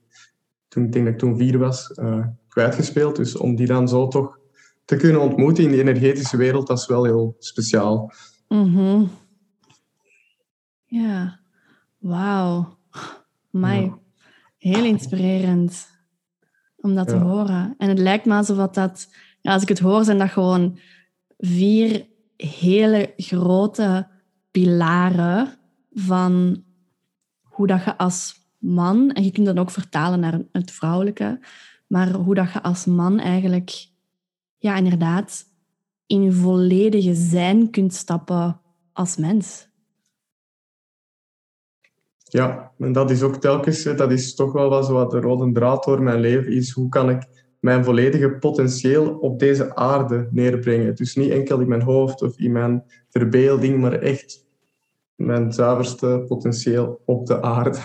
toen, 0.67 0.84
ik 0.84 0.91
denk 0.91 1.05
dat 1.05 1.13
ik 1.13 1.20
toen 1.20 1.38
vier 1.38 1.58
was, 1.58 1.91
eh, 1.91 2.25
kwijtgespeeld. 2.48 3.15
Dus 3.15 3.38
om 3.38 3.55
die 3.55 3.67
dan 3.67 3.88
zo 3.88 4.08
toch 4.08 4.39
te 4.86 4.96
kunnen 4.96 5.22
ontmoeten 5.22 5.63
in 5.63 5.70
die 5.70 5.79
energetische 5.79 6.38
wereld, 6.38 6.67
dat 6.67 6.77
is 6.77 6.88
wel 6.88 7.03
heel 7.03 7.36
speciaal. 7.39 8.12
Mhm. 8.48 9.03
Ja. 10.86 11.39
Wauw. 11.98 12.77
Mij. 13.50 13.93
Heel 14.62 14.84
inspirerend 14.84 15.88
om 16.77 16.96
dat 16.96 17.08
te 17.08 17.15
horen. 17.15 17.75
En 17.77 17.89
het 17.89 18.00
lijkt 18.00 18.25
me 18.25 18.34
alsof 18.34 18.58
dat, 18.58 18.74
dat 18.74 19.08
ja, 19.39 19.53
als 19.53 19.62
ik 19.62 19.68
het 19.68 19.80
hoor, 19.80 20.03
zijn 20.03 20.18
dat 20.18 20.30
gewoon 20.30 20.77
vier 21.38 22.08
hele 22.36 23.13
grote 23.18 24.08
pilaren 24.51 25.58
van 25.91 26.63
hoe 27.41 27.68
dat 27.68 27.84
je 27.84 27.98
als 27.98 28.36
man, 28.58 29.12
en 29.12 29.24
je 29.24 29.32
kunt 29.32 29.46
dat 29.46 29.58
ook 29.60 29.72
vertalen 29.72 30.20
naar 30.20 30.41
het 30.51 30.72
vrouwelijke, 30.72 31.39
maar 31.88 32.12
hoe 32.13 32.36
dat 32.36 32.51
je 32.51 32.63
als 32.63 32.86
man 32.86 33.20
eigenlijk, 33.20 33.88
ja, 34.58 34.75
inderdaad, 34.75 35.46
in 36.06 36.24
je 36.24 36.32
volledige 36.32 37.15
zijn 37.15 37.70
kunt 37.70 37.94
stappen 37.94 38.62
als 38.94 39.18
mens. 39.18 39.70
Ja, 42.31 42.71
en 42.77 42.91
dat 42.91 43.11
is 43.11 43.21
ook 43.21 43.35
telkens, 43.35 43.83
dat 43.83 44.11
is 44.11 44.35
toch 44.35 44.51
wel 44.51 44.69
wat, 44.69 44.85
zo 44.85 44.93
wat 44.93 45.11
de 45.11 45.19
rode 45.19 45.51
draad 45.51 45.83
door 45.83 46.01
mijn 46.03 46.19
leven 46.19 46.51
is. 46.51 46.71
Hoe 46.71 46.89
kan 46.89 47.09
ik 47.09 47.27
mijn 47.59 47.83
volledige 47.83 48.29
potentieel 48.29 49.17
op 49.17 49.39
deze 49.39 49.75
aarde 49.75 50.27
neerbrengen? 50.31 50.95
Dus 50.95 51.15
niet 51.15 51.31
enkel 51.31 51.59
in 51.59 51.67
mijn 51.67 51.81
hoofd 51.81 52.21
of 52.21 52.38
in 52.38 52.51
mijn 52.51 52.83
verbeelding, 53.09 53.79
maar 53.79 53.93
echt 53.93 54.45
mijn 55.15 55.51
zuiverste 55.51 56.23
potentieel 56.27 57.01
op 57.05 57.25
de 57.25 57.41
aarde. 57.41 57.79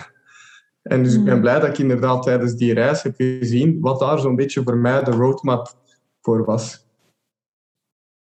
En 0.81 1.03
dus 1.03 1.15
ik 1.15 1.23
ben 1.23 1.35
Mm. 1.35 1.41
blij 1.41 1.59
dat 1.59 1.69
ik 1.69 1.77
inderdaad 1.77 2.23
tijdens 2.23 2.55
die 2.55 2.73
reis 2.73 3.03
heb 3.03 3.13
gezien 3.15 3.79
wat 3.79 3.99
daar 3.99 4.19
zo'n 4.19 4.35
beetje 4.35 4.63
voor 4.63 4.77
mij 4.77 5.03
de 5.03 5.11
roadmap 5.11 5.73
voor 6.21 6.45
was. 6.45 6.85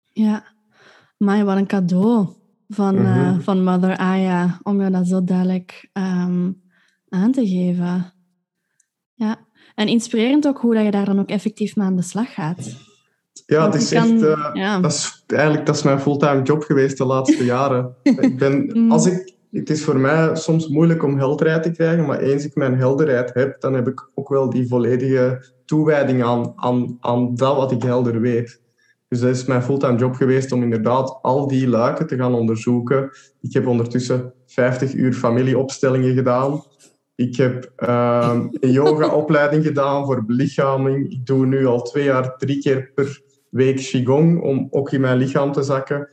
Ja, 0.08 0.44
maar 1.18 1.46
wat 1.46 1.58
een 1.58 1.68
cadeau 1.68 2.28
van, 2.74 2.98
eh, 2.98 3.32
Mhm. 3.32 3.40
van 3.40 3.64
Mother 3.64 3.98
Aya 3.98 4.60
om 4.64 4.82
je 4.82 4.90
dat 4.90 5.08
zo 5.08 5.24
duidelijk 5.24 5.90
ehm, 5.94 6.52
aan 7.10 7.32
te 7.32 7.48
geven. 7.48 8.14
Ja, 9.14 9.40
en 9.76 9.88
inspirerend 9.88 10.48
ook 10.48 10.58
hoe 10.60 10.74
dat 10.76 10.84
je 10.84 10.92
daar 10.92 11.06
dan 11.06 11.20
ook 11.20 11.30
effectief 11.30 11.76
mee 11.76 11.86
aan 11.88 11.96
de 11.96 12.02
slag 12.02 12.34
gaat. 12.34 12.76
Ja, 13.46 13.60
Want 13.62 13.74
het 13.74 13.82
is 13.84 13.90
kan- 13.90 14.12
echt... 14.14 14.22
eh, 14.24 14.50
ja. 14.54 14.80
Dat 14.80 14.92
is 14.92 15.24
eigenlijk 15.28 15.66
dat 15.66 15.76
is 15.76 15.84
mijn 15.84 16.00
fulltime 16.00 16.42
job 16.42 16.64
geweest 16.64 16.98
de 16.98 17.06
laatste 17.06 17.46
jaren. 17.56 17.96
Ik 18.04 18.38
ben, 18.38 18.70
Mm. 18.74 18.92
als 18.92 19.06
ik, 19.06 19.34
het 19.52 19.70
is 19.70 19.84
voor 19.84 19.98
mij 20.00 20.36
soms 20.36 20.68
moeilijk 20.68 21.04
om 21.04 21.18
helderheid 21.18 21.64
te 21.64 21.72
krijgen, 21.72 22.06
maar 22.06 22.20
eens 22.20 22.46
ik 22.46 22.56
mijn 22.56 22.78
helderheid 22.78 23.34
heb, 23.34 23.62
dan 23.62 23.74
heb 23.74 23.88
ik 23.88 24.10
ook 24.16 24.30
wel 24.30 24.50
die 24.50 24.68
volledige 24.68 25.46
toewijding 25.66 26.24
aan, 26.24 26.54
aan, 26.56 26.98
aan 27.00 27.36
dat 27.36 27.56
wat 27.56 27.72
ik 27.72 27.84
helder 27.84 28.22
weet. 28.22 28.61
Dus 29.12 29.20
dat 29.20 29.30
is 29.30 29.46
mijn 29.46 29.64
fulltime 29.64 29.98
job 29.98 30.16
geweest 30.16 30.52
om 30.52 30.64
inderdaad 30.64 31.20
al 31.22 31.48
die 31.48 31.68
luiken 31.68 32.08
te 32.08 32.16
gaan 32.16 32.34
onderzoeken. 32.34 33.10
Ik 33.42 33.54
heb 33.54 33.68
ondertussen 33.68 34.34
50 34.46 34.94
uur 34.94 35.14
familieopstellingen 35.14 36.14
gedaan. 36.14 36.64
Ik 37.16 37.36
heb 37.36 37.72
ehm, 37.76 38.48
een 38.52 38.72
yoga-opleiding 38.72 39.66
gedaan 39.66 40.06
voor 40.06 40.26
belichaming. 40.26 41.12
Ik 41.12 41.26
doe 41.26 41.46
nu 41.46 41.66
al 41.66 41.82
twee 41.82 42.04
jaar 42.04 42.38
drie 42.38 42.60
keer 42.62 42.92
per 42.96 43.22
week 43.50 43.76
Qigong 43.76 44.42
om 44.42 44.68
ook 44.70 44.92
in 44.92 45.02
mijn 45.02 45.18
lichaam 45.18 45.52
te 45.52 45.64
zakken. 45.64 46.10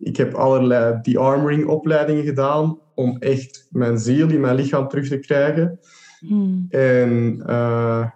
Ik 0.00 0.16
heb 0.16 0.34
allerlei 0.34 0.98
de-armoring 1.02 1.66
opleidingen 1.66 2.24
gedaan 2.24 2.78
om 2.94 3.16
echt 3.18 3.66
mijn 3.70 3.98
ziel 3.98 4.28
in 4.28 4.40
mijn 4.40 4.56
lichaam 4.56 4.88
terug 4.88 5.08
te 5.08 5.18
krijgen. 5.18 5.78
Hmm. 6.18 6.66
En 6.68 7.42
eh, 7.46 8.06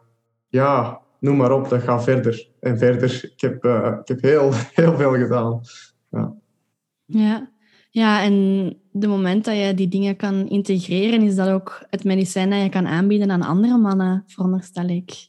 ja, 0.48 1.02
noem 1.24 1.36
maar 1.36 1.52
op, 1.52 1.68
dat 1.68 1.82
gaat 1.82 2.04
verder 2.04 2.48
en 2.60 2.78
verder. 2.78 3.30
Ik 3.34 3.40
heb, 3.40 3.64
eh, 3.64 3.96
ik 4.00 4.08
heb 4.08 4.22
heel, 4.22 4.50
heel 4.80 4.96
veel 4.96 5.12
gedaan. 5.12 5.60
Ja. 7.06 7.50
ja, 7.90 8.22
en 8.22 8.34
de 8.90 9.06
moment 9.06 9.44
dat 9.44 9.56
je 9.56 9.74
die 9.74 9.88
dingen 9.88 10.16
kan 10.16 10.48
integreren, 10.48 11.22
is 11.22 11.34
dat 11.34 11.48
ook 11.48 11.86
het 11.90 12.04
medicijn 12.04 12.50
dat 12.50 12.62
je 12.62 12.68
kan 12.68 12.86
aanbieden 12.86 13.30
aan 13.30 13.42
andere 13.42 13.78
mannen, 13.78 14.24
veronderstel 14.26 14.88
ik. 14.88 15.28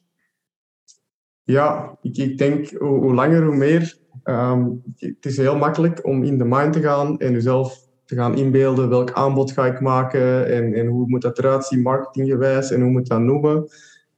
Ja, 1.43 1.97
ik, 2.01 2.17
ik 2.17 2.37
denk 2.37 2.69
hoe, 2.69 2.99
hoe 2.99 3.13
langer, 3.13 3.45
hoe 3.45 3.55
meer. 3.55 3.97
Ehm, 4.23 4.69
het 4.95 5.25
is 5.25 5.37
heel 5.37 5.57
makkelijk 5.57 6.05
om 6.05 6.23
in 6.23 6.37
de 6.37 6.45
mind 6.45 6.73
te 6.73 6.81
gaan 6.81 7.19
en 7.19 7.31
jezelf 7.31 7.83
te 8.05 8.15
gaan 8.15 8.37
inbeelden 8.37 8.89
welk 8.89 9.11
aanbod 9.11 9.51
ga 9.51 9.65
ik 9.65 9.79
maken 9.79 10.47
en, 10.47 10.73
en 10.73 10.87
hoe 10.87 11.07
moet 11.07 11.21
dat 11.21 11.37
eruit 11.37 11.65
zien 11.65 11.81
marketinggewijs 11.81 12.71
en 12.71 12.81
hoe 12.81 12.91
moet 12.91 13.07
dat 13.07 13.19
noemen. 13.19 13.67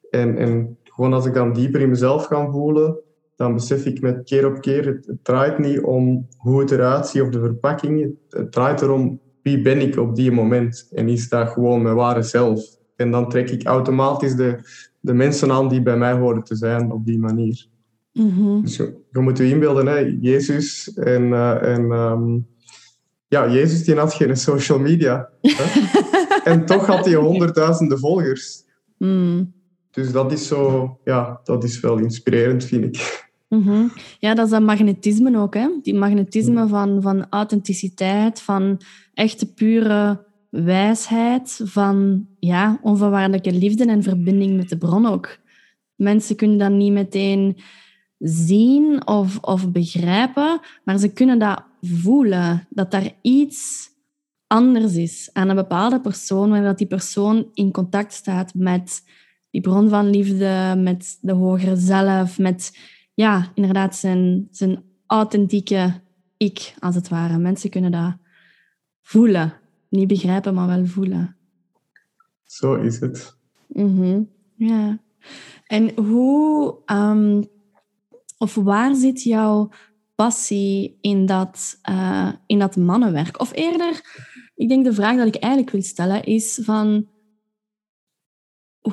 En, 0.09 0.37
en 0.37 0.77
gewoon 0.97 1.13
als 1.13 1.25
ik 1.25 1.33
dan 1.33 1.53
dieper 1.53 1.81
in 1.81 1.89
mezelf 1.89 2.25
ga 2.25 2.49
voelen, 2.51 2.99
dan 3.35 3.53
besef 3.53 3.85
ik 3.85 4.01
met 4.01 4.23
keer 4.23 4.45
op 4.45 4.61
keer, 4.61 4.85
het, 4.85 5.05
het 5.05 5.23
draait 5.23 5.59
niet 5.59 5.81
om 5.81 6.27
hoe 6.37 6.59
het 6.59 6.71
eruit 6.71 7.07
ziet 7.07 7.21
of 7.21 7.29
de 7.29 7.39
verpakking. 7.39 8.01
Het, 8.01 8.13
het 8.29 8.51
draait 8.51 8.81
erom 8.81 9.19
wie 9.43 9.61
ben 9.61 9.81
ik 9.81 9.97
op 9.97 10.15
die 10.15 10.31
moment 10.31 10.89
en 10.93 11.09
is 11.09 11.29
dat 11.29 11.49
gewoon 11.49 11.81
mijn 11.81 11.95
ware 11.95 12.21
zelf. 12.21 12.61
En 12.95 13.11
dan 13.11 13.29
trek 13.29 13.49
ik 13.49 13.65
automatisch 13.65 14.35
de, 14.35 14.59
de 14.99 15.13
mensen 15.13 15.51
aan 15.51 15.69
die 15.69 15.81
bij 15.81 15.97
mij 15.97 16.13
horen 16.13 16.43
te 16.43 16.55
zijn 16.55 16.91
op 16.91 17.05
die 17.05 17.19
manier. 17.19 17.67
Mhm. 18.13 18.61
Dus 18.61 18.75
je, 18.75 18.95
je 19.11 19.19
moet 19.19 19.37
je 19.37 19.49
inbeelden, 19.49 19.87
hè, 19.87 20.17
Jezus 20.21 20.93
en, 20.93 21.33
eh, 21.33 21.73
en 21.73 21.91
ehm, 21.91 22.37
ja, 23.27 23.51
Jezus 23.51 23.83
die 23.83 23.95
had 23.95 24.13
geen 24.13 24.37
social 24.37 24.79
media. 24.79 25.29
Hè? 25.41 25.89
en 26.51 26.65
toch 26.65 26.85
had 26.85 27.05
hij 27.05 27.15
honderdduizenden 27.15 27.99
volgers. 27.99 28.63
Hmm. 28.97 29.55
Dus 29.97 30.11
dat 30.11 30.31
is 30.31 30.47
zo, 30.47 30.97
ja, 31.03 31.39
dat 31.43 31.63
is 31.63 31.79
wel 31.79 31.97
inspirerend, 31.97 32.63
vind 32.63 32.83
ik. 32.83 33.25
Mhm. 33.49 33.87
Ja, 34.19 34.33
dat 34.33 34.45
is 34.45 34.51
dat 34.51 34.61
magnetisme 34.61 35.39
ook. 35.39 35.53
Hè? 35.53 35.69
Die 35.81 35.95
magnetisme 35.95 36.67
van, 36.67 37.01
van 37.01 37.25
authenticiteit, 37.29 38.41
van 38.41 38.81
echte 39.13 39.53
pure 39.53 40.25
wijsheid, 40.49 41.61
van 41.63 42.27
ja, 42.39 42.79
onvoorwaardelijke 42.81 43.51
liefde 43.51 43.85
en 43.85 44.03
verbinding 44.03 44.57
met 44.57 44.69
de 44.69 44.77
bron 44.77 45.05
ook. 45.05 45.37
Mensen 45.95 46.35
kunnen 46.35 46.57
dan 46.57 46.77
niet 46.77 46.93
meteen 46.93 47.57
zien 48.19 49.07
of, 49.07 49.37
of 49.39 49.71
begrijpen, 49.71 50.59
maar 50.83 50.97
ze 50.97 51.13
kunnen 51.13 51.39
dat 51.39 51.63
voelen. 51.81 52.67
Dat 52.69 52.91
daar 52.91 53.11
iets 53.21 53.89
anders 54.47 54.95
is 54.95 55.29
aan 55.33 55.49
een 55.49 55.55
bepaalde 55.55 56.01
persoon, 56.01 56.49
maar 56.49 56.63
dat 56.63 56.77
die 56.77 56.87
persoon 56.87 57.49
in 57.53 57.71
contact 57.71 58.13
staat 58.13 58.53
met 58.53 59.01
die 59.49 59.61
bron 59.61 59.89
van 59.89 60.09
liefde, 60.09 60.75
met 60.77 61.17
de 61.21 61.33
hogere 61.33 61.75
zelf, 61.75 62.39
met 62.39 62.77
ja, 63.13 63.51
inderdaad 63.53 63.95
zijn, 63.95 64.47
zijn 64.51 64.83
authentieke 65.05 66.01
ik, 66.37 66.73
als 66.79 66.95
het 66.95 67.07
ware. 67.07 67.37
Mensen 67.37 67.69
kunnen 67.69 67.91
dat 67.91 68.17
voelen. 69.01 69.53
Niet 69.89 70.07
begrijpen, 70.07 70.53
maar 70.53 70.67
wel 70.67 70.85
voelen. 70.85 71.35
Zo 72.45 72.75
is 72.75 72.99
het. 72.99 73.37
Mm 73.67 74.29
Ja. 74.55 74.99
En 75.65 75.95
hoe, 75.95 76.77
um, 76.85 77.45
of 78.37 78.55
waar 78.55 78.95
zit 78.95 79.23
jouw 79.23 79.69
passie 80.15 80.97
in 81.01 81.25
dat, 81.25 81.79
uh, 81.89 82.31
in 82.45 82.59
dat 82.59 82.75
mannenwerk? 82.75 83.39
Of 83.39 83.53
eerder, 83.53 84.01
ik 84.55 84.69
denk 84.69 84.85
de 84.85 84.93
vraag 84.93 85.17
dat 85.17 85.27
ik 85.27 85.35
eigenlijk 85.35 85.71
wil 85.71 85.81
stellen 85.81 86.23
is 86.23 86.59
van 86.63 87.07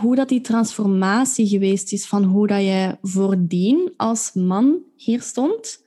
hoe 0.00 0.14
dat 0.14 0.28
die 0.28 0.40
transformatie 0.40 1.46
geweest 1.46 1.92
is 1.92 2.06
van 2.06 2.24
hoe 2.24 2.46
dat 2.46 2.60
je 2.60 2.98
voordien 3.02 3.92
als 3.96 4.32
man 4.32 4.78
hier 4.96 5.22
stond 5.22 5.82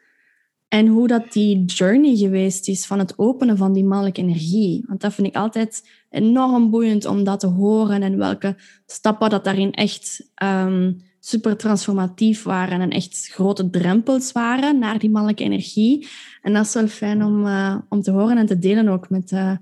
en 0.67 0.87
hoe 0.87 1.07
dat 1.07 1.33
die 1.33 1.65
journey 1.65 2.15
geweest 2.15 2.67
is 2.67 2.85
van 2.85 2.99
het 2.99 3.17
openen 3.17 3.57
van 3.57 3.73
die 3.73 3.85
mannelijke 3.85 4.21
energie. 4.21 4.83
Want 4.87 5.01
dat 5.01 5.13
vind 5.13 5.27
ik 5.27 5.35
altijd 5.35 5.89
enorm 6.09 6.69
boeiend 6.69 7.05
om 7.05 7.23
dat 7.23 7.39
te 7.39 7.47
horen 7.47 8.01
en 8.01 8.17
welke 8.17 8.55
stappen 8.85 9.29
dat 9.29 9.43
daarin 9.43 9.71
echt 9.71 10.31
um, 10.43 11.01
super 11.19 11.57
transformatief 11.57 12.43
waren 12.43 12.81
en 12.81 12.89
echt 12.89 13.27
grote 13.27 13.69
drempels 13.69 14.31
waren 14.31 14.79
naar 14.79 14.99
die 14.99 15.09
mannelijke 15.09 15.43
energie. 15.43 16.07
En 16.41 16.53
dat 16.53 16.65
is 16.65 16.73
wel 16.73 16.87
fijn 16.87 17.23
om, 17.23 17.45
uh, 17.45 17.77
om 17.89 18.01
te 18.01 18.11
horen 18.11 18.37
en 18.37 18.45
te 18.45 18.59
delen 18.59 18.87
ook 18.87 19.09
met, 19.09 19.31
uh, 19.31 19.57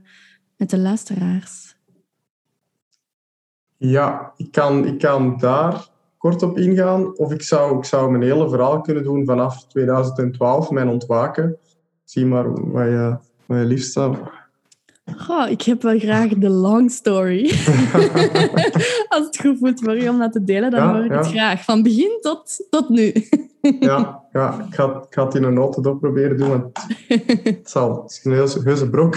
met 0.57 0.69
de 0.69 0.77
luisteraars. 0.77 1.74
Ja, 3.77 4.33
ik 4.37 4.51
kan, 4.51 4.85
ik 4.85 4.99
kan 4.99 5.37
daar 5.37 5.87
kort 6.17 6.43
op 6.43 6.57
ingaan. 6.57 7.17
Of 7.17 7.31
ik 7.31 7.41
zou, 7.41 7.77
ik 7.77 7.85
zou 7.85 8.11
mijn 8.11 8.23
hele 8.23 8.49
verhaal 8.49 8.81
kunnen 8.81 9.03
doen 9.03 9.25
vanaf 9.25 9.65
2012, 9.67 10.69
mijn 10.69 10.87
ontwaken. 10.87 11.57
Zie 12.03 12.25
maar 12.25 12.71
wat 12.71 12.85
je, 12.85 13.17
wat 13.45 13.57
je 13.57 13.65
liefst 13.65 13.93
zou. 13.93 14.15
Goh, 15.17 15.49
ik 15.49 15.61
heb 15.61 15.81
wel 15.81 15.99
graag 15.99 16.29
de 16.29 16.49
long 16.49 16.91
story. 16.91 17.43
Als 19.13 19.25
het 19.25 19.39
goed 19.41 19.57
voelt 19.59 19.79
voor 19.79 19.95
je 19.95 20.09
om 20.09 20.19
dat 20.19 20.31
te 20.31 20.43
delen, 20.43 20.71
dan 20.71 20.95
hoor 20.95 21.05
ik 21.05 21.11
het 21.11 21.27
graag. 21.27 21.63
Van 21.63 21.83
begin 21.83 22.17
tot, 22.21 22.67
tot 22.69 22.89
nu. 22.89 23.13
ja, 23.79 24.23
ja 24.31 24.65
ik, 24.67 24.75
ga, 24.75 24.85
ik 24.85 25.13
ga 25.13 25.25
het 25.25 25.35
in 25.35 25.43
een 25.43 25.53
notendop 25.53 25.99
proberen 25.99 26.37
doen, 26.37 26.49
want 26.49 26.71
het, 27.43 27.69
zal, 27.69 28.01
het 28.01 28.11
is 28.11 28.21
een 28.23 28.63
heuse 28.63 28.89
brok. 28.89 29.15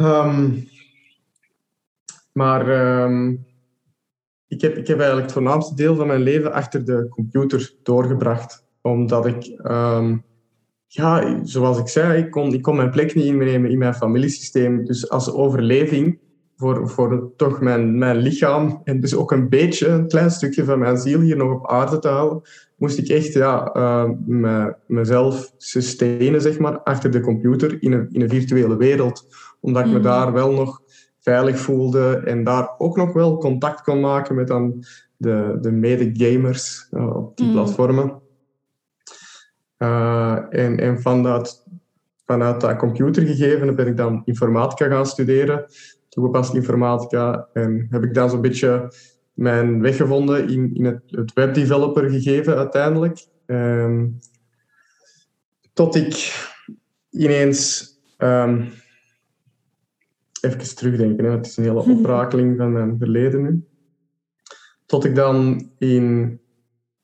um, 0.00 0.68
maar 2.36 2.68
um, 3.02 3.46
ik 4.48 4.60
heb, 4.60 4.76
ik 4.76 4.86
heb 4.86 4.96
eigenlijk 4.96 5.26
het 5.26 5.32
voornaamste 5.32 5.74
deel 5.74 5.94
van 5.94 6.06
mijn 6.06 6.20
leven 6.20 6.52
achter 6.52 6.84
de 6.84 7.06
computer 7.08 7.74
doorgebracht. 7.82 8.64
Omdat 8.80 9.26
ik, 9.26 9.60
um, 9.70 10.24
ja, 10.86 11.40
zoals 11.44 11.78
ik 11.78 11.88
zei, 11.88 12.22
ik 12.22 12.30
kon, 12.30 12.52
ik 12.52 12.62
kon 12.62 12.76
mijn 12.76 12.90
plek 12.90 13.14
niet 13.14 13.24
innemen 13.24 13.70
in 13.70 13.78
mijn 13.78 13.94
familiesysteem. 13.94 14.84
Dus 14.84 15.10
als 15.10 15.32
overleving 15.32 16.18
voor, 16.56 16.88
voor 16.88 17.32
toch 17.36 17.60
mijn, 17.60 17.98
mijn 17.98 18.16
lichaam 18.16 18.80
en 18.84 19.00
dus 19.00 19.14
ook 19.14 19.32
een 19.32 19.48
beetje, 19.48 19.88
een 19.88 20.08
klein 20.08 20.30
stukje 20.30 20.64
van 20.64 20.78
mijn 20.78 20.98
ziel 20.98 21.20
hier 21.20 21.36
nog 21.36 21.52
op 21.52 21.70
aarde 21.70 21.98
te 21.98 22.08
houden, 22.08 22.42
moest 22.76 22.98
ik 22.98 23.08
echt 23.08 23.32
ja, 23.32 23.76
uh, 23.76 24.10
me, 24.26 24.74
mezelf 24.86 25.52
sustainen, 25.56 26.40
zeg 26.40 26.58
maar, 26.58 26.78
achter 26.78 27.10
de 27.10 27.20
computer 27.20 27.82
in 27.82 27.92
een, 27.92 28.08
in 28.10 28.20
een 28.20 28.28
virtuele 28.28 28.76
wereld. 28.76 29.26
Omdat 29.60 29.84
ik 29.84 29.92
me 29.92 29.98
mhm. 29.98 30.06
daar 30.06 30.32
wel 30.32 30.52
nog 30.52 30.82
veilig 31.26 31.58
voelde 31.58 32.22
en 32.24 32.44
daar 32.44 32.74
ook 32.78 32.96
nog 32.96 33.12
wel 33.12 33.38
contact 33.38 33.82
kon 33.82 34.00
maken 34.00 34.34
met 34.34 34.46
dan 34.46 34.84
de, 35.16 35.58
de 35.60 35.70
mede-gamers 35.70 36.88
uh, 36.90 37.16
op 37.16 37.36
die 37.36 37.46
mm. 37.46 37.52
platformen. 37.52 38.20
Uh, 39.78 40.36
en 40.50 40.78
en 40.78 41.00
van 41.00 41.22
dat, 41.22 41.66
vanuit 42.24 42.60
dat 42.60 42.76
computergegeven 42.76 43.76
ben 43.76 43.86
ik 43.86 43.96
dan 43.96 44.22
informatica 44.24 44.88
gaan 44.88 45.06
studeren, 45.06 45.66
toegepaste 46.08 46.56
informatica, 46.56 47.48
en 47.52 47.86
heb 47.90 48.02
ik 48.02 48.14
dan 48.14 48.30
zo'n 48.30 48.40
beetje 48.40 48.92
mijn 49.32 49.80
weg 49.80 49.96
gevonden 49.96 50.48
in, 50.48 50.74
in 50.74 50.84
het, 50.84 51.02
het 51.06 51.32
webdeveloper 51.32 52.10
gegeven 52.10 52.56
uiteindelijk. 52.56 53.26
Um, 53.46 54.18
tot 55.72 55.94
ik 55.94 56.34
ineens 57.10 57.90
um, 58.18 58.68
even 60.46 60.76
terugdenken. 60.76 61.24
Hè. 61.24 61.30
Het 61.30 61.46
is 61.46 61.56
een 61.56 61.64
hele 61.64 61.84
oprakeling 61.84 62.56
van 62.56 62.72
mijn 62.72 62.98
verleden 62.98 63.42
nu. 63.42 63.64
Tot 64.86 65.04
ik 65.04 65.14
dan 65.14 65.68
in 65.78 66.38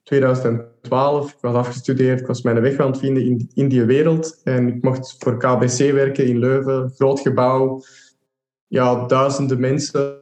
2012, 0.03 1.33
ik 1.33 1.39
was 1.41 1.55
afgestudeerd, 1.55 2.21
ik 2.21 2.27
was 2.27 2.43
mijn 2.43 2.61
weg 2.61 2.79
aan 2.79 2.91
het 2.91 2.99
vinden 2.99 3.25
in, 3.25 3.51
in 3.55 3.69
die 3.69 3.85
wereld. 3.85 4.41
En 4.45 4.69
ik 4.69 4.83
mocht 4.83 5.17
voor 5.19 5.39
KBC 5.39 5.93
werken 5.93 6.27
in 6.27 6.39
Leuven, 6.39 6.93
groot 6.97 7.21
gebouw, 7.21 7.83
ja, 8.67 9.07
duizenden 9.07 9.61
mensen. 9.61 10.21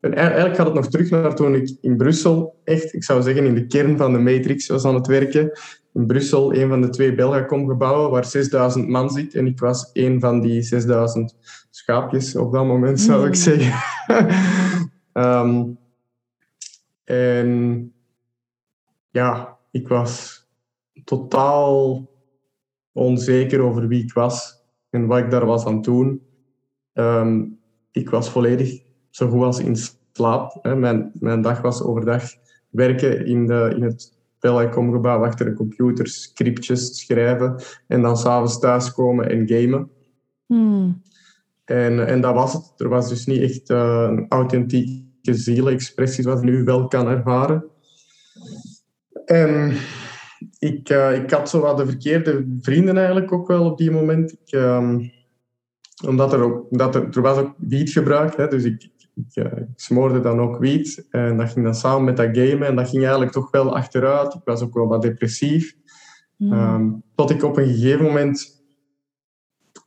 En 0.00 0.14
eigenlijk 0.14 0.56
gaat 0.56 0.66
het 0.66 0.74
nog 0.74 0.88
terug 0.88 1.10
naar 1.10 1.34
toen 1.34 1.54
ik 1.54 1.76
in 1.80 1.96
Brussel, 1.96 2.60
echt, 2.64 2.94
ik 2.94 3.04
zou 3.04 3.22
zeggen, 3.22 3.44
in 3.44 3.54
de 3.54 3.66
kern 3.66 3.96
van 3.96 4.12
de 4.12 4.18
Matrix 4.18 4.66
was 4.66 4.84
aan 4.84 4.94
het 4.94 5.06
werken. 5.06 5.52
In 5.92 6.06
Brussel, 6.06 6.54
een 6.54 6.68
van 6.68 6.80
de 6.80 6.88
twee 6.88 7.14
Belgacom-gebouwen 7.14 8.10
waar 8.10 8.24
6000 8.24 8.88
man 8.88 9.10
zit. 9.10 9.34
En 9.34 9.46
ik 9.46 9.58
was 9.58 9.90
een 9.92 10.20
van 10.20 10.40
die 10.40 10.62
6000 10.62 11.36
schaapjes 11.70 12.36
op 12.36 12.52
dat 12.52 12.64
moment, 12.64 13.00
zou 13.00 13.26
ik 13.26 13.34
hmm. 13.34 13.42
zeggen. 13.42 13.78
Ehm, 15.12 15.64
en 17.04 17.92
ja, 19.10 19.58
ik 19.70 19.88
was 19.88 20.44
totaal 21.04 22.08
onzeker 22.92 23.60
over 23.60 23.88
wie 23.88 24.02
ik 24.02 24.12
was 24.12 24.64
en 24.90 25.06
wat 25.06 25.18
ik 25.18 25.30
daar 25.30 25.46
was 25.46 25.64
aan 25.64 25.74
het 25.74 25.84
doen. 25.84 26.22
Ehm, 26.92 27.44
ik 27.90 28.10
was 28.10 28.30
volledig 28.30 28.82
zo 29.10 29.28
goed 29.28 29.42
als 29.42 29.60
in 29.60 29.76
slaap. 30.12 30.58
Hè. 30.62 30.76
Mijn, 30.76 31.10
mijn 31.14 31.42
dag 31.42 31.60
was 31.60 31.82
overdag 31.82 32.24
werken 32.70 33.26
in, 33.26 33.46
de, 33.46 33.72
in 33.76 33.82
het 33.82 34.18
Bellecom-gebouw 34.38 35.24
achter 35.24 35.46
de 35.46 35.54
computer, 35.54 36.06
scriptjes 36.06 37.00
schrijven 37.00 37.62
en 37.86 38.02
dan 38.02 38.16
s'avonds 38.16 38.58
thuiskomen 38.58 39.30
en 39.30 39.48
gamen. 39.48 39.90
Hmm. 40.46 41.02
En, 41.70 42.06
en 42.06 42.20
dat 42.20 42.34
was 42.34 42.52
het. 42.52 42.72
Er 42.76 42.88
was 42.88 43.08
dus 43.08 43.26
niet 43.26 43.42
echt 43.42 43.70
uh, 43.70 44.06
een 44.08 44.26
authentieke 44.28 45.34
zielexpressie 45.34 46.22
zoals 46.22 46.40
ik 46.40 46.44
nu 46.44 46.64
wel 46.64 46.88
kan 46.88 47.08
ervaren. 47.08 47.64
En 49.24 49.76
ik, 50.58 50.90
uh, 50.90 51.14
ik 51.14 51.30
had 51.30 51.50
zo 51.50 51.60
wat 51.60 51.76
de 51.76 51.86
verkeerde 51.86 52.56
vrienden 52.60 52.96
eigenlijk 52.96 53.32
ook 53.32 53.48
wel 53.48 53.64
op 53.64 53.78
die 53.78 53.90
moment. 53.90 54.32
Ik, 54.32 54.52
um, 54.52 55.10
omdat 56.06 56.32
er 56.32 56.42
ook, 56.42 56.70
omdat 56.70 56.94
er, 56.94 57.08
er 57.10 57.22
was 57.22 57.38
ook 57.38 57.54
wietgebruik, 57.58 58.36
hè, 58.36 58.48
dus 58.48 58.64
ik, 58.64 58.90
ik, 59.14 59.36
uh, 59.44 59.44
ik, 59.44 59.66
smoorde 59.76 60.20
dan 60.20 60.40
ook 60.40 60.58
wiet. 60.58 61.06
En 61.10 61.36
dat 61.36 61.52
ging 61.52 61.64
dan 61.64 61.74
samen 61.74 62.04
met 62.04 62.16
dat 62.16 62.36
gamen. 62.36 62.68
En 62.68 62.76
dat 62.76 62.88
ging 62.88 63.02
eigenlijk 63.02 63.32
toch 63.32 63.50
wel 63.50 63.76
achteruit. 63.76 64.34
Ik 64.34 64.44
was 64.44 64.62
ook 64.62 64.74
wel 64.74 64.86
wat 64.86 65.02
depressief. 65.02 65.76
Mm. 66.36 66.52
Um, 66.52 67.02
tot 67.14 67.30
ik 67.30 67.42
op 67.42 67.56
een 67.56 67.66
gegeven 67.66 68.04
moment 68.04 68.59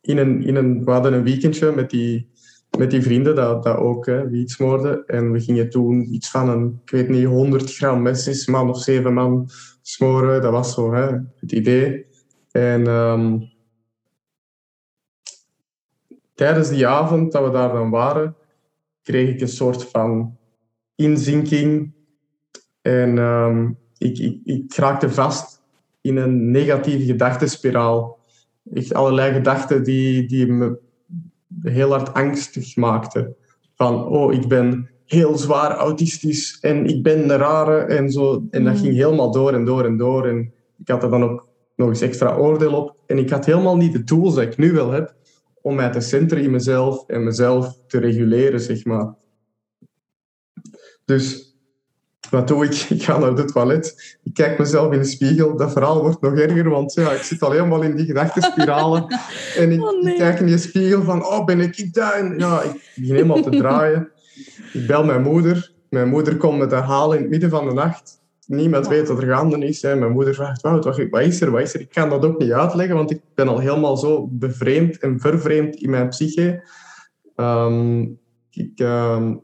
in 0.03 0.17
een, 0.17 0.55
een, 0.55 0.85
we 0.85 0.91
hadden 0.91 1.13
een 1.13 1.23
weekendje 1.23 1.71
met 1.71 1.89
die, 1.89 2.31
met 2.77 2.91
die 2.91 3.01
vrienden 3.01 3.35
dat, 3.35 3.63
dat 3.63 3.77
ook 3.77 4.05
hè, 4.05 4.29
wiet. 4.29 4.57
En 5.05 5.31
we 5.31 5.39
gingen 5.39 5.69
toen 5.69 6.13
iets 6.13 6.29
van 6.29 6.49
een, 6.49 6.81
ik 6.85 6.91
weet 6.91 7.09
niet, 7.09 7.25
100 7.25 7.75
gram 7.75 8.01
met 8.01 8.43
man 8.49 8.69
of 8.69 8.81
zeven 8.81 9.13
man 9.13 9.49
smoren. 9.81 10.41
Dat 10.41 10.51
was 10.51 10.73
zo 10.73 10.93
hè, 10.93 11.17
het 11.35 11.51
idee. 11.51 12.05
En 12.51 12.87
um, 12.87 13.51
tijdens 16.33 16.69
die 16.69 16.87
avond 16.87 17.31
dat 17.31 17.43
we 17.43 17.51
daar 17.51 17.71
dan 17.71 17.89
waren, 17.89 18.35
kreeg 19.03 19.29
ik 19.29 19.41
een 19.41 19.47
soort 19.47 19.89
van 19.89 20.37
inzinking. 20.95 21.93
En 22.81 23.17
um, 23.17 23.77
ik, 23.97 24.17
ik, 24.17 24.39
ik 24.43 24.75
raakte 24.75 25.09
vast 25.09 25.61
in 26.01 26.17
een 26.17 26.51
negatieve 26.51 27.05
gedachtenspiraal 27.05 28.21
echt 28.73 28.93
allerlei 28.93 29.33
gedachten 29.33 29.83
die, 29.83 30.27
die 30.27 30.47
me 30.47 30.77
heel 31.61 31.89
hard 31.89 32.13
angstig 32.13 32.75
maakten. 32.75 33.35
Van, 33.75 34.07
oh, 34.07 34.33
ik 34.33 34.47
ben 34.47 34.89
heel 35.05 35.37
zwaar 35.37 35.71
autistisch 35.71 36.57
en 36.61 36.85
ik 36.85 37.03
ben 37.03 37.29
een 37.29 37.37
rare 37.37 37.77
en 37.77 38.09
zo. 38.09 38.47
En 38.51 38.63
dat 38.63 38.73
mm. 38.73 38.79
ging 38.79 38.95
helemaal 38.95 39.31
door 39.31 39.53
en 39.53 39.65
door 39.65 39.85
en 39.85 39.97
door. 39.97 40.27
En 40.27 40.53
ik 40.77 40.87
had 40.87 41.03
er 41.03 41.09
dan 41.09 41.23
ook 41.23 41.47
nog 41.75 41.89
eens 41.89 42.01
extra 42.01 42.35
oordeel 42.35 42.73
op. 42.73 42.95
En 43.05 43.17
ik 43.17 43.29
had 43.29 43.45
helemaal 43.45 43.77
niet 43.77 43.93
de 43.93 44.03
tools 44.03 44.35
die 44.35 44.43
ik 44.43 44.57
nu 44.57 44.71
wel 44.71 44.91
heb 44.91 45.15
om 45.61 45.75
mij 45.75 45.91
te 45.91 46.01
centeren 46.01 46.43
in 46.43 46.51
mezelf 46.51 47.07
en 47.07 47.23
mezelf 47.23 47.79
te 47.87 47.99
reguleren, 47.99 48.59
zeg 48.59 48.85
maar. 48.85 49.15
Dus 51.05 51.52
wat 52.29 52.47
doe 52.47 52.65
ik? 52.65 52.73
Ik 52.97 53.03
ga 53.03 53.17
naar 53.17 53.31
het 53.31 53.47
toilet. 53.47 54.17
Ik 54.23 54.33
kijk 54.33 54.59
mezelf 54.59 54.93
in 54.93 54.99
de 54.99 55.05
spiegel. 55.05 55.57
Dat 55.57 55.71
verhaal 55.71 56.01
wordt 56.01 56.21
nog 56.21 56.33
erger, 56.33 56.69
want 56.69 56.93
ja, 56.93 57.11
ik 57.11 57.21
zit 57.21 57.41
al 57.41 57.51
helemaal 57.51 57.81
in 57.81 57.95
die 57.95 58.05
gedachtenspiralen. 58.05 59.05
en 59.57 59.71
ik, 59.71 59.81
oh, 59.81 60.07
ik, 60.07 60.17
kijk 60.17 60.39
in 60.39 60.45
die 60.45 60.57
spiegel 60.57 61.03
van, 61.03 61.25
oh, 61.25 61.45
ben 61.45 61.59
ik 61.59 61.93
daar? 61.93 62.37
Ja, 62.37 62.61
ik 62.61 62.71
begin 62.95 63.15
helemaal 63.15 63.41
te 63.41 63.49
draaien. 63.49 64.11
Ik 64.73 64.87
bel 64.87 65.03
mijn 65.03 65.21
moeder. 65.21 65.71
Mijn 65.89 66.09
moeder 66.09 66.37
komt 66.37 66.57
me 66.59 66.67
te 66.67 66.75
halen 66.75 67.15
in 67.15 67.21
het 67.21 67.31
midden 67.31 67.49
van 67.49 67.67
de 67.67 67.73
nacht. 67.73 68.21
Niemand 68.47 68.87
weet 68.87 69.07
wat 69.07 69.21
er 69.21 69.27
gaande 69.27 69.65
is. 69.65 69.81
Hè. 69.81 69.95
Mijn 69.95 70.11
moeder 70.11 70.33
vraagt, 70.33 70.61
wat, 70.61 70.85
wat 70.85 71.21
is 71.21 71.41
er? 71.41 71.51
Wat 71.51 71.61
is 71.61 71.73
er? 71.73 71.79
Ik 71.79 71.89
kan 71.89 72.09
dat 72.09 72.25
ook 72.25 72.39
niet 72.39 72.51
uitleggen, 72.51 72.95
want 72.95 73.11
ik 73.11 73.21
ben 73.35 73.47
al 73.47 73.59
helemaal 73.59 73.97
zo 73.97 74.27
bevreemd 74.31 74.99
en 74.99 75.19
vervreemd 75.19 75.75
in 75.75 75.89
mijn 75.89 76.09
psyche. 76.09 76.63
Um, 77.35 78.19
ik, 78.49 78.79
um, 78.79 79.41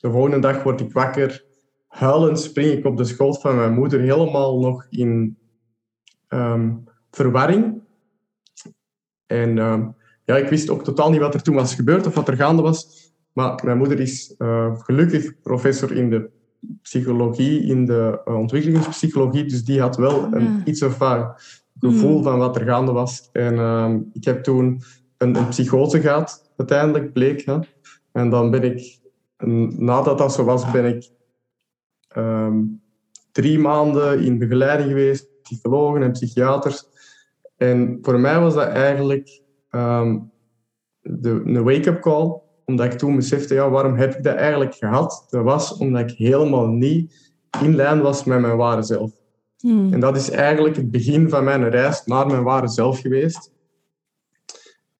de 0.00 0.10
volgende 0.10 0.38
dag 0.38 0.62
word 0.62 0.80
ik 0.80 0.92
wakker. 0.92 1.44
Huilend 1.92 2.40
spring 2.40 2.72
ik 2.72 2.84
op 2.84 2.96
de 2.96 3.04
schoot 3.04 3.40
van 3.40 3.56
mijn 3.56 3.74
moeder, 3.74 4.00
helemaal 4.00 4.60
nog 4.60 4.86
in 4.90 5.36
um, 6.28 6.84
verwarring. 7.10 7.80
En 9.26 9.54
ja, 10.24 10.36
ik 10.36 10.48
wist 10.48 10.70
ook 10.70 10.84
totaal 10.84 11.10
niet 11.10 11.20
wat 11.20 11.34
er 11.34 11.42
toen 11.42 11.54
was 11.54 11.74
gebeurd 11.74 12.06
of 12.06 12.14
wat 12.14 12.28
er 12.28 12.36
gaande 12.36 12.62
was. 12.62 13.10
Maar 13.32 13.60
mijn 13.64 13.78
moeder 13.78 14.00
is 14.00 14.34
uh, 14.38 14.78
gelukkig 14.78 15.40
professor 15.42 15.92
in 15.92 16.10
de 16.10 16.30
psychologie, 16.82 17.62
in 17.62 17.84
de 17.84 18.20
uh, 18.24 18.38
ontwikkelingspsychologie. 18.38 19.44
Dus 19.44 19.64
die 19.64 19.80
had 19.80 19.96
wel 19.96 20.28
een, 20.32 20.62
iets 20.64 20.82
of 20.82 20.98
gevoel 21.80 22.16
mm. 22.16 22.22
van 22.22 22.38
wat 22.38 22.56
er 22.56 22.66
gaande 22.66 22.92
was. 22.92 23.28
En 23.32 23.54
uh, 23.54 23.94
ik 24.12 24.24
heb 24.24 24.42
toen 24.42 24.82
een, 25.18 25.36
een, 25.36 25.48
psychose 25.48 26.00
gehad, 26.00 26.52
uiteindelijk 26.56 27.12
bleek. 27.12 27.44
Hè. 27.44 27.58
En 28.12 28.30
dan 28.30 28.50
ben 28.50 28.62
ik, 28.62 28.98
nadat 29.78 30.18
dat 30.18 30.32
zo 30.32 30.44
was, 30.44 30.70
ben 30.70 30.84
ik 30.84 31.10
um, 32.16 32.82
drie 33.32 33.58
maanden 33.58 34.20
in 34.20 34.38
begeleiding 34.38 34.88
geweest, 34.88 35.28
psychologen 35.42 36.02
en 36.02 36.12
psychiaters. 36.12 36.84
En 37.56 37.98
voor 38.02 38.20
mij 38.20 38.40
was 38.40 38.54
dat 38.54 38.68
eigenlijk 38.68 39.42
um, 39.70 40.30
de, 41.00 41.42
een 41.44 41.62
wake-up 41.62 42.00
call 42.00 42.40
omdat 42.64 42.92
ik 42.92 42.98
toen 42.98 43.16
besefte, 43.16 43.54
ja, 43.54 43.70
waarom 43.70 43.96
heb 43.96 44.14
ik 44.14 44.22
dat 44.22 44.36
eigenlijk 44.36 44.74
gehad? 44.74 45.26
Dat 45.30 45.44
was 45.44 45.76
omdat 45.76 46.10
ik 46.10 46.16
helemaal 46.16 46.66
niet 46.66 47.30
in 47.62 47.76
lijn 47.76 48.00
was 48.00 48.24
met 48.24 48.40
mijn 48.40 48.56
ware 48.56 48.82
zelf. 48.82 49.10
Hmm. 49.58 49.92
En 49.92 50.00
dat 50.00 50.16
is 50.16 50.30
eigenlijk 50.30 50.76
het 50.76 50.90
begin 50.90 51.28
van 51.28 51.44
mijn 51.44 51.68
reis 51.68 52.04
naar 52.04 52.26
mijn 52.26 52.42
ware 52.42 52.68
zelf 52.68 53.00
geweest. 53.00 53.52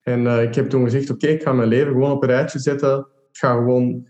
En 0.03 0.21
uh, 0.21 0.43
ik 0.43 0.55
heb 0.55 0.69
toen 0.69 0.85
gezegd, 0.85 1.11
oké, 1.11 1.27
ik 1.27 1.43
ga 1.43 1.53
mijn 1.53 1.69
leven 1.69 1.93
gewoon 1.93 2.11
op 2.11 2.23
een 2.23 2.29
rijtje 2.29 2.59
zetten. 2.59 2.99
Ik 2.99 3.39
ga 3.39 3.55
gewoon, 3.55 4.07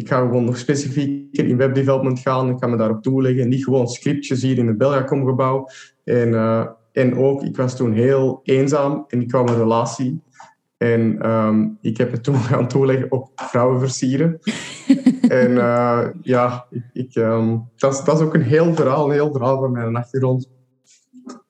ik 0.00 0.08
ga 0.08 0.18
gewoon 0.18 0.44
nog 0.44 0.58
specifieker 0.58 1.46
in 1.46 1.56
webdevelopment 1.56 2.18
gaan. 2.18 2.50
Ik 2.50 2.58
ga 2.58 2.66
me 2.66 2.76
daarop 2.76 3.02
toeleggen. 3.02 3.48
Niet 3.48 3.64
gewoon 3.64 3.88
scriptjes 3.88 4.42
hier 4.42 4.58
in 4.58 4.66
het 4.66 4.78
Belgacom-gebouw. 4.78 5.68
En, 6.04 6.28
uh, 6.28 6.66
en 6.92 7.16
ook, 7.16 7.42
ik 7.42 7.56
was 7.56 7.76
toen 7.76 7.92
heel 7.92 8.40
eenzaam 8.42 9.04
en 9.08 9.20
ik 9.20 9.28
kwam 9.28 9.48
een 9.48 9.56
relatie. 9.56 10.22
En 10.76 11.30
um, 11.30 11.78
ik 11.80 11.96
heb 11.96 12.12
het 12.12 12.24
toen 12.24 12.36
gaan 12.50 12.68
toeleggen 12.68 13.12
op 13.12 13.30
vrouwen 13.34 13.80
versieren. 13.80 14.38
en 15.42 15.50
uh, 15.50 16.06
ja, 16.22 16.66
ik, 16.70 16.84
ik, 16.92 17.14
um, 17.14 17.68
dat, 17.76 17.92
is, 17.92 18.04
dat 18.04 18.18
is 18.18 18.26
ook 18.26 18.34
een 18.34 18.42
heel 18.42 18.74
verhaal, 18.74 19.06
een 19.06 19.12
heel 19.12 19.32
verhaal 19.32 19.60
van 19.60 19.72
mijn 19.72 19.96
achtergrond. 19.96 20.50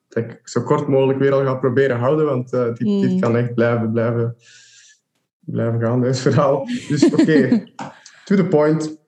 Dat 0.07 0.23
ik 0.23 0.39
zo 0.43 0.61
kort 0.61 0.87
mogelijk 0.87 1.19
weer 1.19 1.33
al 1.33 1.43
ga 1.43 1.55
proberen 1.55 1.97
houden, 1.97 2.25
want 2.25 2.53
uh, 2.53 2.65
dit, 2.65 2.77
dit, 2.77 3.11
mm. 3.11 3.19
kan 3.19 3.37
echt 3.37 3.53
blijven, 3.53 3.91
blijven, 3.91 4.35
blijven 5.39 5.79
gaan, 5.79 6.01
dit 6.11 6.19
verhaal. 6.19 6.65
Dus 6.87 7.05
oké, 7.05 7.21
okay. 7.21 7.73
To 8.31 8.43
the 8.43 8.49
point. 8.49 8.99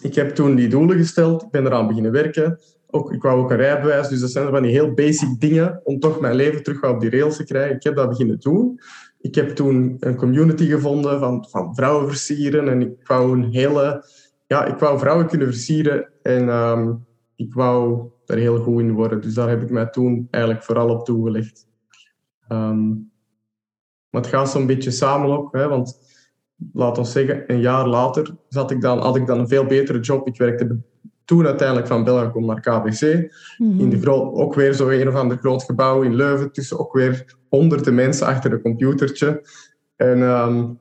Ik 0.00 0.14
heb 0.14 0.34
toen 0.34 0.54
die 0.54 0.68
doelen 0.68 0.96
gesteld, 0.96 1.50
ben 1.50 1.66
eraan 1.66 1.86
beginnen 1.86 2.12
werken. 2.12 2.58
Ook, 2.90 3.12
ik 3.12 3.22
wou 3.22 3.40
ook 3.40 3.50
een 3.50 3.56
rijbewijs, 3.56 4.08
dus 4.08 4.20
dat 4.20 4.30
zijn 4.30 4.50
van 4.50 4.62
die 4.62 4.70
heel 4.70 4.94
basic 4.94 5.40
dingen 5.40 5.80
om 5.84 5.98
toch 5.98 6.20
mijn 6.20 6.34
leven 6.34 6.62
terug 6.62 6.84
op 6.84 7.00
die 7.00 7.10
rails 7.10 7.36
te 7.36 7.44
krijgen. 7.44 7.76
Ik 7.76 7.82
heb 7.82 7.96
dat 7.96 8.08
beginnen 8.08 8.40
doen. 8.40 8.80
Ik 9.20 9.34
heb 9.34 9.48
toen 9.48 9.96
een 10.00 10.16
community 10.16 10.66
gevonden 10.66 11.18
van, 11.18 11.46
van 11.50 11.74
vrouwen 11.74 12.08
versieren 12.08 12.68
en 12.68 12.80
ik 12.80 13.06
wou 13.06 13.38
een 13.38 13.52
hele... 13.52 14.04
Ja, 14.46 14.64
ik 14.64 14.78
wou 14.78 14.98
vrouwen 14.98 15.26
kunnen 15.26 15.46
versieren 15.46 16.08
en 16.22 16.48
ehm, 16.48 16.94
ik 17.36 17.54
wou 17.54 18.08
daar 18.24 18.38
heel 18.38 18.58
goed 18.58 18.80
in 18.80 18.92
worden. 18.92 19.20
Dus 19.20 19.34
daar 19.34 19.48
heb 19.48 19.62
ik 19.62 19.70
mij 19.70 19.86
toen 19.86 20.28
eigenlijk 20.30 20.64
vooral 20.64 20.88
op 20.88 21.04
toegelegd. 21.04 21.66
Um, 22.48 23.10
maar 24.10 24.20
het 24.20 24.30
gaat 24.30 24.50
zo'n 24.50 24.66
beetje 24.66 24.90
samen 24.90 25.38
ook, 25.38 25.52
hè, 25.52 25.68
want 25.68 26.07
laat 26.72 26.98
ons 26.98 27.12
zeggen, 27.12 27.44
een 27.46 27.60
jaar 27.60 27.86
later 27.86 28.36
zat 28.48 28.70
ik 28.70 28.80
dan, 28.80 28.98
had 28.98 29.16
ik 29.16 29.26
dan 29.26 29.38
een 29.38 29.48
veel 29.48 29.64
betere 29.64 30.00
job. 30.00 30.26
Ik 30.26 30.36
werkte 30.36 30.78
toen 31.24 31.46
uiteindelijk 31.46 31.88
van 31.88 32.04
Belgacom 32.04 32.46
naar 32.46 32.60
KBC. 32.60 33.32
Mhm. 33.58 33.80
in 33.80 33.90
de 33.90 34.10
ook 34.12 34.54
weer 34.54 34.72
zo 34.72 34.88
een 34.88 35.08
of 35.08 35.14
ander 35.14 35.36
groot 35.36 35.62
gebouw 35.62 36.02
in 36.02 36.14
Leuven, 36.14 36.52
tussen 36.52 36.78
ook 36.78 36.92
weer 36.92 37.36
honderden 37.48 37.94
mensen 37.94 38.26
achter 38.26 38.52
een 38.52 38.62
computertje. 38.62 39.42
En 39.96 40.22
um, 40.22 40.78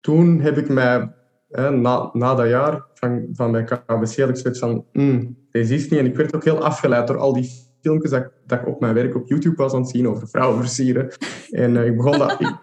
toen 0.00 0.40
heb 0.40 0.58
ik 0.58 0.68
mij, 0.68 1.12
hè, 1.48 1.70
na, 1.70 2.10
na 2.12 2.34
dat 2.34 2.48
jaar 2.48 2.84
van, 2.94 3.28
van 3.32 3.52
bij 3.52 3.64
KBC, 3.64 4.16
had 4.16 4.28
ik 4.28 4.36
zoiets 4.36 4.58
van, 4.58 4.84
mm, 4.92 5.36
deze 5.50 5.74
is 5.74 5.88
niet. 5.90 6.00
En 6.00 6.06
ik 6.06 6.16
werd 6.16 6.34
ook 6.34 6.44
heel 6.44 6.62
afgeleid 6.62 7.06
door 7.06 7.18
al 7.18 7.32
die 7.32 7.50
filmpjes 7.80 8.10
dat, 8.10 8.30
dat 8.46 8.60
ik 8.60 8.66
op 8.66 8.80
mijn 8.80 8.94
werk 8.94 9.14
op 9.14 9.28
YouTube 9.28 9.56
was 9.56 9.72
aan 9.72 9.80
het 9.80 9.90
zien 9.90 10.08
over 10.08 10.28
vrouwen 10.28 10.58
versieren. 10.60 11.08
En 11.50 11.74
uh, 11.74 11.86
ik 11.86 11.96
begon 11.96 12.18
dat 12.18 12.40
ik 12.40 12.56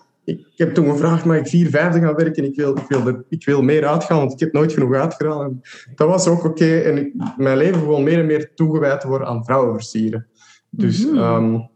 heb 0.56 0.74
toen 0.74 0.90
gevraagd, 0.90 1.26
mag 1.26 1.38
ik 1.38 1.48
vier, 1.48 1.70
vijfde 1.70 2.00
gaan 2.00 2.16
werken? 2.16 2.44
Ik 2.44 2.56
wil, 2.56 2.78
ik, 2.78 2.88
wil 2.88 3.08
er, 3.08 3.26
ik 3.30 3.46
wil 3.46 3.62
meer 3.62 3.88
uitgaan, 3.88 4.18
want 4.18 4.32
ik 4.32 4.40
heb 4.40 4.54
nooit 4.54 4.74
genoeg 4.74 4.94
uitgedaan. 4.94 5.62
dat 5.96 6.08
was 6.08 6.28
ook 6.28 6.44
oké. 6.44 6.80
En 6.80 6.98
ik, 6.98 7.14
mijn 7.38 7.58
leven 7.58 7.80
gewoon 7.80 8.04
meer 8.04 8.20
en 8.20 8.26
meer 8.26 8.54
toegewijd 8.54 9.04
worden 9.04 9.28
aan 9.28 9.46
vrouwen 9.46 9.74
versieren. 9.74 10.28
Dus 10.70 11.06
mm 11.06 11.18
-hmm. 11.18 11.72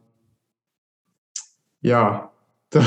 ja, 1.80 2.32
dat, 2.70 2.84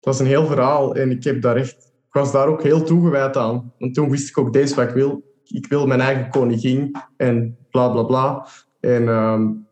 dat, 0.00 0.14
is 0.14 0.20
een 0.20 0.26
heel 0.26 0.46
verhaal. 0.46 0.94
En 0.94 1.10
ik, 1.10 1.24
heb 1.24 1.42
daar 1.42 1.56
echt, 1.56 1.74
ik 2.06 2.12
was 2.12 2.32
daar 2.32 2.48
ook 2.48 2.62
heel 2.62 2.82
toegewijd 2.82 3.36
aan. 3.36 3.72
Want 3.78 3.94
toen 3.94 4.10
wist 4.10 4.28
ik 4.28 4.38
ook, 4.38 4.52
deze 4.52 4.74
wat 4.74 4.88
ik 4.88 4.94
wil. 4.94 5.28
Ik 5.44 5.66
wil 5.66 5.86
mijn 5.86 6.00
eigen 6.00 6.30
koningin 6.30 6.96
en 7.16 7.56
bla 7.70 7.88
bla 7.88 8.02
bla. 8.02 8.46
En 8.80 9.08
um, 9.08 9.68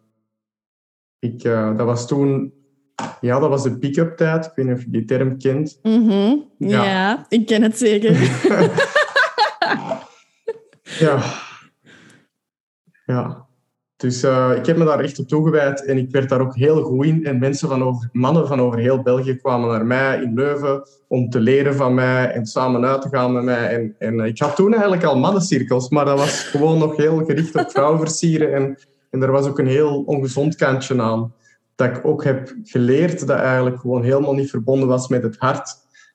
ik, 1.18 1.44
uh, 1.44 1.76
dat 1.76 1.86
was 1.86 2.06
toen 2.06 2.52
ja, 3.20 3.38
dat 3.38 3.48
was 3.48 3.62
de 3.62 3.78
pick-up 3.78 4.16
tijd. 4.16 4.44
Ik 4.44 4.52
weet 4.54 4.66
niet 4.66 4.74
of 4.76 4.82
je 4.82 4.90
die 4.90 5.04
term 5.04 5.38
kent. 5.38 5.78
Mm 5.82 6.46
ja. 6.58 6.84
ja. 6.84 7.26
ik 7.28 7.46
ken 7.46 7.62
het 7.62 7.78
zeker. 7.78 8.12
ja. 11.04 11.22
Ja. 13.06 13.46
Dus 13.96 14.24
uh, 14.24 14.52
ik 14.56 14.66
heb 14.66 14.76
me 14.76 14.84
daar 14.84 15.00
echt 15.00 15.18
op 15.18 15.28
toegewijd 15.28 15.84
en 15.84 15.98
ik 15.98 16.10
werd 16.10 16.28
daar 16.28 16.40
ook 16.40 16.56
heel 16.56 16.82
goed 16.82 17.06
in. 17.06 17.24
En 17.24 17.38
mensen 17.38 17.68
van 17.68 17.82
over, 17.82 18.08
mannen 18.12 18.46
van 18.46 18.60
over 18.60 18.78
heel 18.78 19.02
België 19.02 19.36
kwamen 19.36 19.68
naar 19.68 19.86
mij 19.86 20.22
in 20.22 20.34
Leuven 20.34 20.82
om 21.08 21.30
te 21.30 21.40
leren 21.40 21.74
van 21.74 21.94
mij 21.94 22.30
en 22.30 22.46
samen 22.46 22.84
uit 22.84 23.02
te 23.02 23.08
gaan 23.08 23.32
met 23.32 23.42
mij. 23.42 23.68
En, 23.68 23.94
en 23.98 24.26
ik 24.26 24.38
had 24.38 24.56
toen 24.56 24.72
eigenlijk 24.72 25.04
al 25.04 25.18
mannencirkels, 25.18 25.88
maar 25.88 26.04
dat 26.04 26.18
was 26.18 26.42
gewoon 26.42 26.78
nog 26.78 26.96
heel 26.96 27.24
gericht 27.24 27.54
op 27.54 27.70
vrouwen 27.70 27.98
versieren. 27.98 28.54
En, 28.54 28.78
en 29.10 29.22
er 29.22 29.32
was 29.32 29.46
ook 29.46 29.58
een 29.58 29.66
heel 29.66 30.02
ongezond 30.06 30.56
kantje 30.56 31.02
aan 31.02 31.32
dat 31.78 31.96
ik 31.96 32.04
ook 32.04 32.24
heb 32.24 32.54
geleerd 32.62 33.26
dat 33.26 33.38
eigenlijk 33.38 33.80
gewoon 33.80 34.02
helemaal 34.02 34.34
niet 34.34 34.50
verbonden 34.50 34.88
was 34.88 35.08
met 35.08 35.22
het 35.22 35.36
hart. 35.38 35.66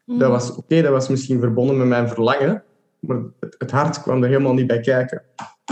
Dat 0.05 0.17
mm. 0.17 0.27
was 0.27 0.55
oké, 0.55 0.81
dat 0.81 0.91
was 0.91 1.07
misschien 1.07 1.39
verbonden 1.39 1.77
met 1.77 1.87
mijn 1.87 2.09
verlangen, 2.09 2.63
maar 2.99 3.21
het, 3.57 3.71
hart 3.71 4.01
kwam 4.01 4.23
er 4.23 4.29
helemaal 4.29 4.53
niet 4.53 4.67
bij 4.67 4.79
kijken. 4.79 5.23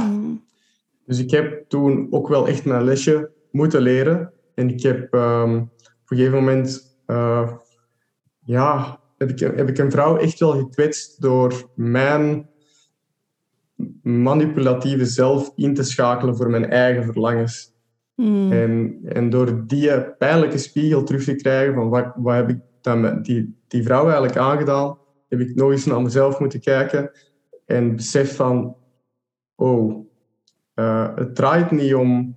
Mm. 0.02 0.44
Dus 1.06 1.20
ik 1.20 1.32
heb 1.32 1.70
toen 1.70 2.08
ook 2.12 2.28
wel 2.28 2.48
echt 2.48 2.66
mijn 2.66 2.84
lesje 2.84 3.30
moeten 3.52 3.82
leren. 3.82 4.32
En 4.56 4.70
ik 4.70 4.82
heb 4.82 5.14
um, 5.14 5.60
op 5.60 6.10
een 6.10 6.18
gegeven 6.18 6.38
moment, 6.38 6.98
uh, 7.08 7.52
ja, 8.40 9.00
heb 9.18 9.30
ik, 9.30 9.40
heb 9.40 9.70
ik 9.70 9.78
een 9.78 9.92
vrouw 9.92 10.18
echt 10.18 10.40
wel 10.40 10.52
gekwetst 10.52 11.22
door 11.22 11.70
mijn 11.76 12.50
manipulatieve 14.04 15.06
zelf 15.06 15.52
in 15.56 15.74
te 15.74 15.84
schakelen 15.84 16.36
voor 16.36 16.50
mijn 16.50 16.70
eigen 16.70 17.04
verlangens. 17.04 17.71
Hmm. 18.22 18.52
En, 18.52 19.00
en 19.06 19.30
door 19.30 19.68
die 19.68 20.12
pijnlijke 20.18 20.58
spiegel 20.58 21.04
terug 21.04 21.24
te 21.24 21.36
krijgen 21.36 21.74
van 21.74 21.90
wat, 21.90 22.12
wat 22.16 22.36
heb 22.36 22.50
ik 22.50 22.60
dan 22.82 23.02
met 23.02 23.26
die, 23.26 23.56
die 23.68 23.84
vrouw 23.84 24.04
eigenlijk 24.04 24.38
aangedaan, 24.38 24.98
heb 25.30 25.40
ik 25.40 25.56
nog 25.56 25.72
eens 25.72 25.86
naar 25.86 26.02
mezelf 26.02 26.40
moeten 26.40 26.60
kijken 26.60 27.12
en 27.66 27.96
besef 27.96 28.36
van, 28.36 28.76
oh, 29.56 30.06
uh, 30.76 31.16
het 31.16 31.36
draait 31.36 31.72
niet 31.72 31.96
om 31.96 32.36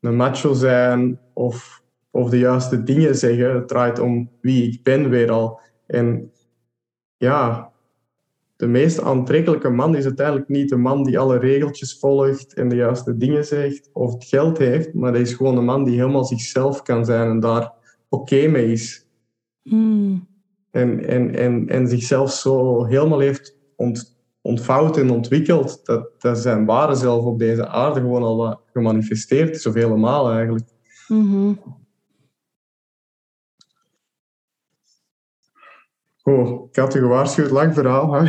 een 0.00 0.16
macho 0.16 0.52
zijn 0.52 1.20
of, 1.32 1.82
of 2.10 2.30
de 2.30 2.38
juiste 2.38 2.82
dingen 2.82 3.14
zeggen. 3.14 3.54
Het 3.54 3.68
draait 3.68 3.98
om 3.98 4.30
wie 4.40 4.72
ik 4.72 4.82
ben 4.82 5.08
weer 5.08 5.30
al. 5.30 5.60
En 5.86 6.32
ja, 7.16 7.72
de 8.56 8.66
meest 8.66 9.00
aantrekkelijke 9.00 9.68
man 9.68 9.96
is 9.96 10.04
uiteindelijk 10.04 10.48
niet 10.48 10.68
de 10.68 10.76
man 10.76 11.04
die 11.04 11.18
alle 11.18 11.38
regeltjes 11.38 11.98
volgt 11.98 12.54
en 12.54 12.68
de 12.68 12.76
juiste 12.76 13.16
dingen 13.16 13.44
zegt 13.44 13.90
of 13.92 14.12
het 14.12 14.24
geld 14.24 14.58
heeft, 14.58 14.94
maar 14.94 15.12
dat 15.12 15.20
is 15.20 15.32
gewoon 15.32 15.56
een 15.56 15.64
man 15.64 15.84
die 15.84 15.94
helemaal 15.94 16.24
zichzelf 16.24 16.82
kan 16.82 17.04
zijn 17.04 17.28
en 17.28 17.40
daar 17.40 17.72
oké 18.08 18.46
mee 18.46 18.72
is. 18.72 19.06
Hmm. 19.62 20.26
En, 20.70 21.04
en, 21.06 21.34
en, 21.34 21.68
en 21.68 21.88
zichzelf 21.88 22.32
zo 22.32 22.84
helemaal 22.84 23.18
heeft 23.18 23.58
ont, 23.76 24.16
ontvouwt 24.40 24.96
en 24.96 25.10
ontwikkelt. 25.10 25.80
Dat, 25.84 26.10
dat 26.18 26.38
zijn 26.38 26.64
ware 26.64 26.94
zelf 26.94 27.24
op 27.24 27.38
deze 27.38 27.68
aarde 27.68 28.00
gewoon 28.00 28.22
al 28.22 28.36
wat 28.36 28.60
gemanifesteerd 28.72 29.54
is, 29.54 29.66
of 29.66 29.74
helemaal 29.74 30.30
eigenlijk. 30.32 30.64
Mhm. 31.08 31.52
Oh, 36.26 36.68
ik 36.70 36.76
had 36.76 36.92
je 36.92 36.98
gewaarschuwd, 36.98 37.50
lang 37.50 37.74
verhaal. 37.74 38.12
Hè? 38.12 38.20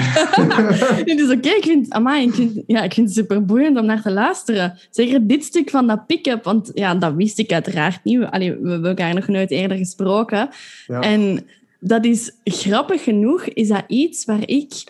Het 0.95 1.19
is 1.19 1.31
oké, 1.31 1.49
ik, 1.49 1.63
vind, 1.63 1.89
amai, 1.89 2.27
ik, 2.27 2.33
vind, 2.33 2.63
ja, 2.67 2.81
ik 2.81 2.93
vind 2.93 3.07
het 3.07 3.15
super 3.15 3.45
boeiend 3.45 3.77
om 3.77 3.85
naar 3.85 4.01
te 4.01 4.11
luisteren. 4.11 4.77
Zeker 4.89 5.27
dit 5.27 5.43
stuk 5.43 5.69
van 5.69 5.87
dat 5.87 6.05
pick-up, 6.05 6.43
want 6.43 6.71
ja, 6.73 6.95
dat 6.95 7.13
wist 7.13 7.39
ik 7.39 7.51
uiteraard 7.51 8.03
niet. 8.03 8.23
Allee, 8.23 8.57
we 8.61 8.69
hebben 8.69 8.89
elkaar 8.89 9.13
nog 9.13 9.27
nooit 9.27 9.51
eerder 9.51 9.77
gesproken. 9.77 10.49
Ja. 10.87 11.01
En 11.01 11.45
dat 11.79 12.05
is 12.05 12.39
grappig 12.43 13.03
genoeg, 13.03 13.43
is 13.43 13.67
dat 13.67 13.83
iets 13.87 14.25
waar 14.25 14.43
ik 14.49 14.83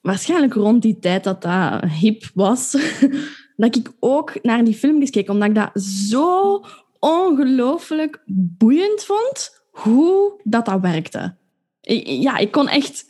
waarschijnlijk 0.00 0.54
rond 0.54 0.82
die 0.82 0.98
tijd 0.98 1.24
dat 1.24 1.42
dat 1.42 1.84
hip 1.84 2.24
was, 2.34 2.76
dat 3.56 3.76
ik 3.76 3.92
ook 4.00 4.42
naar 4.42 4.64
die 4.64 4.74
filmpjes 4.74 5.10
keek, 5.10 5.28
omdat 5.28 5.48
ik 5.48 5.54
dat 5.54 5.82
zo 5.82 6.60
ongelooflijk 6.98 8.22
boeiend 8.58 9.04
vond 9.04 9.62
hoe 9.70 10.40
dat, 10.44 10.66
dat 10.66 10.80
werkte. 10.80 11.40
Ik- 11.82 12.06
ja, 12.06 12.36
ik 12.36 12.50
kon 12.50 12.68
echt 12.68 13.04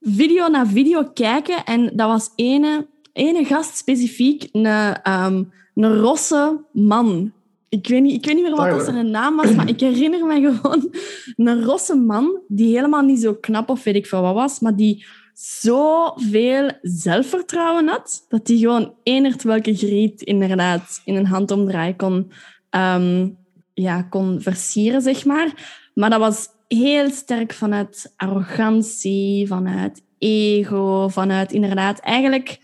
video 0.00 0.48
na 0.48 0.66
video 0.66 1.04
kijken 1.14 1.64
en 1.64 1.90
dat 1.96 2.08
was 2.08 2.30
ene, 2.36 2.86
ene 3.12 3.44
gast 3.44 3.76
specifiek, 3.76 4.48
een, 4.52 4.66
ehm, 4.66 5.44
een 5.74 5.98
rosse 5.98 6.64
man. 6.72 7.32
Ik 7.68 7.86
weet, 7.88 8.02
niet, 8.02 8.12
ik 8.14 8.24
weet 8.24 8.34
niet 8.34 8.44
meer 8.44 8.56
wat 8.56 8.70
dat 8.70 8.84
zijn 8.84 9.10
naam 9.10 9.36
was, 9.36 9.54
maar 9.54 9.68
ik 9.68 9.80
herinner 9.80 10.26
me 10.26 10.34
gewoon 10.40 10.94
een 11.48 11.64
rosse 11.64 11.94
man 11.96 12.40
die 12.48 12.74
helemaal 12.74 13.02
niet 13.02 13.20
zo 13.20 13.34
knap 13.34 13.68
of 13.70 13.84
weet 13.84 13.94
ik 13.94 14.06
veel 14.06 14.22
wat 14.22 14.34
was, 14.34 14.60
maar 14.60 14.76
die 14.76 15.04
zoveel 15.34 16.70
zelfvertrouwen 16.82 17.88
had, 17.88 18.26
dat 18.28 18.48
hij 18.48 18.56
gewoon 18.56 18.94
enert 19.02 19.42
welke 19.42 19.74
griet 19.76 20.22
inderdaad 20.22 21.00
in 21.04 21.14
een 21.16 21.26
handomdraai 21.26 21.96
kon, 21.96 22.30
ehm, 22.70 23.28
ja, 23.74 24.02
kon 24.02 24.40
versieren, 24.40 25.02
zeg 25.02 25.24
maar. 25.24 25.80
Maar 25.94 26.10
dat 26.10 26.18
was 26.20 26.48
heel 26.72 27.10
sterk 27.10 27.52
vanuit 27.52 28.12
arrogantie, 28.16 29.46
vanuit 29.46 30.04
ego, 30.18 31.08
vanuit 31.08 31.52
inderdaad 31.52 31.98
eigenlijk 31.98 32.60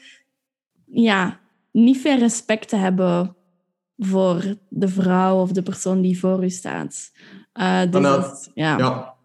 ja, 0.87 1.40
niet 1.73 1.99
veel 1.99 2.18
respect 2.18 2.68
te 2.68 2.77
hebben 2.77 3.37
voor 3.97 4.57
de 4.68 4.88
vrouw 4.88 5.40
of 5.40 5.53
de 5.53 5.62
persoon 5.62 6.01
die 6.01 6.18
voor 6.18 6.44
u 6.44 6.51
staat. 6.51 7.11
Eh, 7.53 7.81
dus 7.90 8.03
dat 8.03 8.51
ja. 8.55 8.79
Ja. 8.79 9.17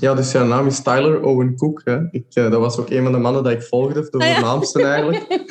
Ja, 0.00 0.14
dus 0.14 0.30
zijn 0.30 0.48
naam 0.48 0.66
is 0.66 0.82
Tyler 0.82 1.22
Owen 1.22 1.56
Cook. 1.56 1.80
Hè. 1.84 1.98
Ik, 2.10 2.24
eh, 2.32 2.50
dat 2.50 2.60
was 2.60 2.78
ook 2.78 2.90
een 2.90 3.02
van 3.02 3.12
de 3.12 3.18
mannen 3.18 3.42
dat 3.42 3.52
ik 3.52 3.62
volgde, 3.62 4.08
de 4.10 4.18
Ah, 4.18 4.26
ja. 4.28 4.34
voornaamste 4.34 4.82
eigenlijk. 4.82 5.26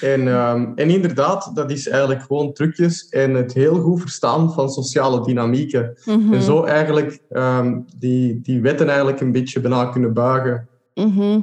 En, 0.00 0.28
ehm, 0.28 0.66
en 0.74 0.90
inderdaad, 0.90 1.50
dat 1.54 1.70
is 1.70 1.88
eigenlijk 1.88 2.22
gewoon 2.22 2.52
trucjes 2.52 3.08
en 3.08 3.34
het 3.34 3.52
heel 3.52 3.80
goed 3.80 4.00
verstaan 4.00 4.52
van 4.52 4.70
sociale 4.70 5.24
dynamieken. 5.24 5.96
Mhm, 6.04 6.32
En 6.34 6.42
zo 6.42 6.64
eigenlijk 6.64 7.18
ehm, 7.30 7.78
die, 7.98 8.40
die 8.40 8.60
wetten 8.60 8.88
eigenlijk 8.88 9.20
een 9.20 9.32
beetje 9.32 9.60
bijna 9.60 9.84
kunnen 9.84 10.12
buigen. 10.12 10.68
mhm, 10.94 11.40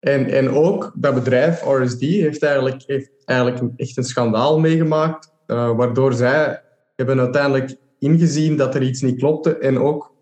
En, 0.00 0.30
en 0.30 0.50
ook 0.50 0.92
dat 0.94 1.14
bedrijf, 1.14 1.62
RSD, 1.64 2.00
heeft 2.00 2.42
eigenlijk, 2.42 2.82
heeft 2.86 3.10
eigenlijk 3.24 3.60
een, 3.60 3.72
echt 3.76 3.96
een 3.96 4.04
schandaal 4.04 4.58
meegemaakt, 4.60 5.32
eh, 5.46 5.76
waardoor 5.76 6.12
zij 6.12 6.62
hebben 6.96 7.20
uiteindelijk 7.20 7.76
ingezien 7.98 8.56
dat 8.56 8.74
er 8.74 8.82
iets 8.82 9.00
niet 9.00 9.18
klopte 9.18 9.58
en 9.58 9.78
ook 9.78 10.14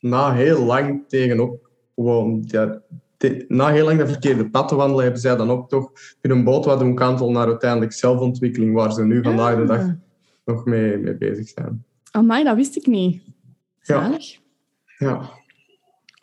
na 0.00 0.32
heel 0.32 0.64
lang 0.64 1.02
tegen 1.08 1.40
ook 1.40 1.70
gewoon, 1.94 2.42
ja, 2.46 2.80
te- 3.16 3.44
na 3.48 3.68
heel 3.68 3.84
lang 3.84 3.98
dat 3.98 4.08
verkeerde 4.10 4.50
pad 4.50 4.68
te 4.68 4.74
wandelen, 4.74 5.02
hebben 5.02 5.20
zij 5.20 5.36
dan 5.36 5.50
ook 5.50 5.68
toch 5.68 5.90
hun 6.20 6.44
boot 6.44 6.64
wat 6.64 6.78
doen 6.78 6.94
kantelen 6.94 7.32
naar 7.32 7.46
uiteindelijk 7.46 7.92
zelfontwikkeling, 7.92 8.74
waar 8.74 8.92
ze 8.92 9.04
nu 9.04 9.22
vandaag 9.22 9.56
de 9.56 9.64
dag 9.64 9.80
Ah. 9.80 9.90
nog 10.44 10.64
mee, 10.64 10.96
mee 10.96 11.14
bezig 11.16 11.48
zijn. 11.48 11.84
Amai, 12.10 12.44
dat 12.44 12.56
wist 12.56 12.76
ik 12.76 12.86
niet. 12.86 13.22
Ja. 13.82 14.02
Zalig. 14.02 14.38
Ja. 14.98 15.30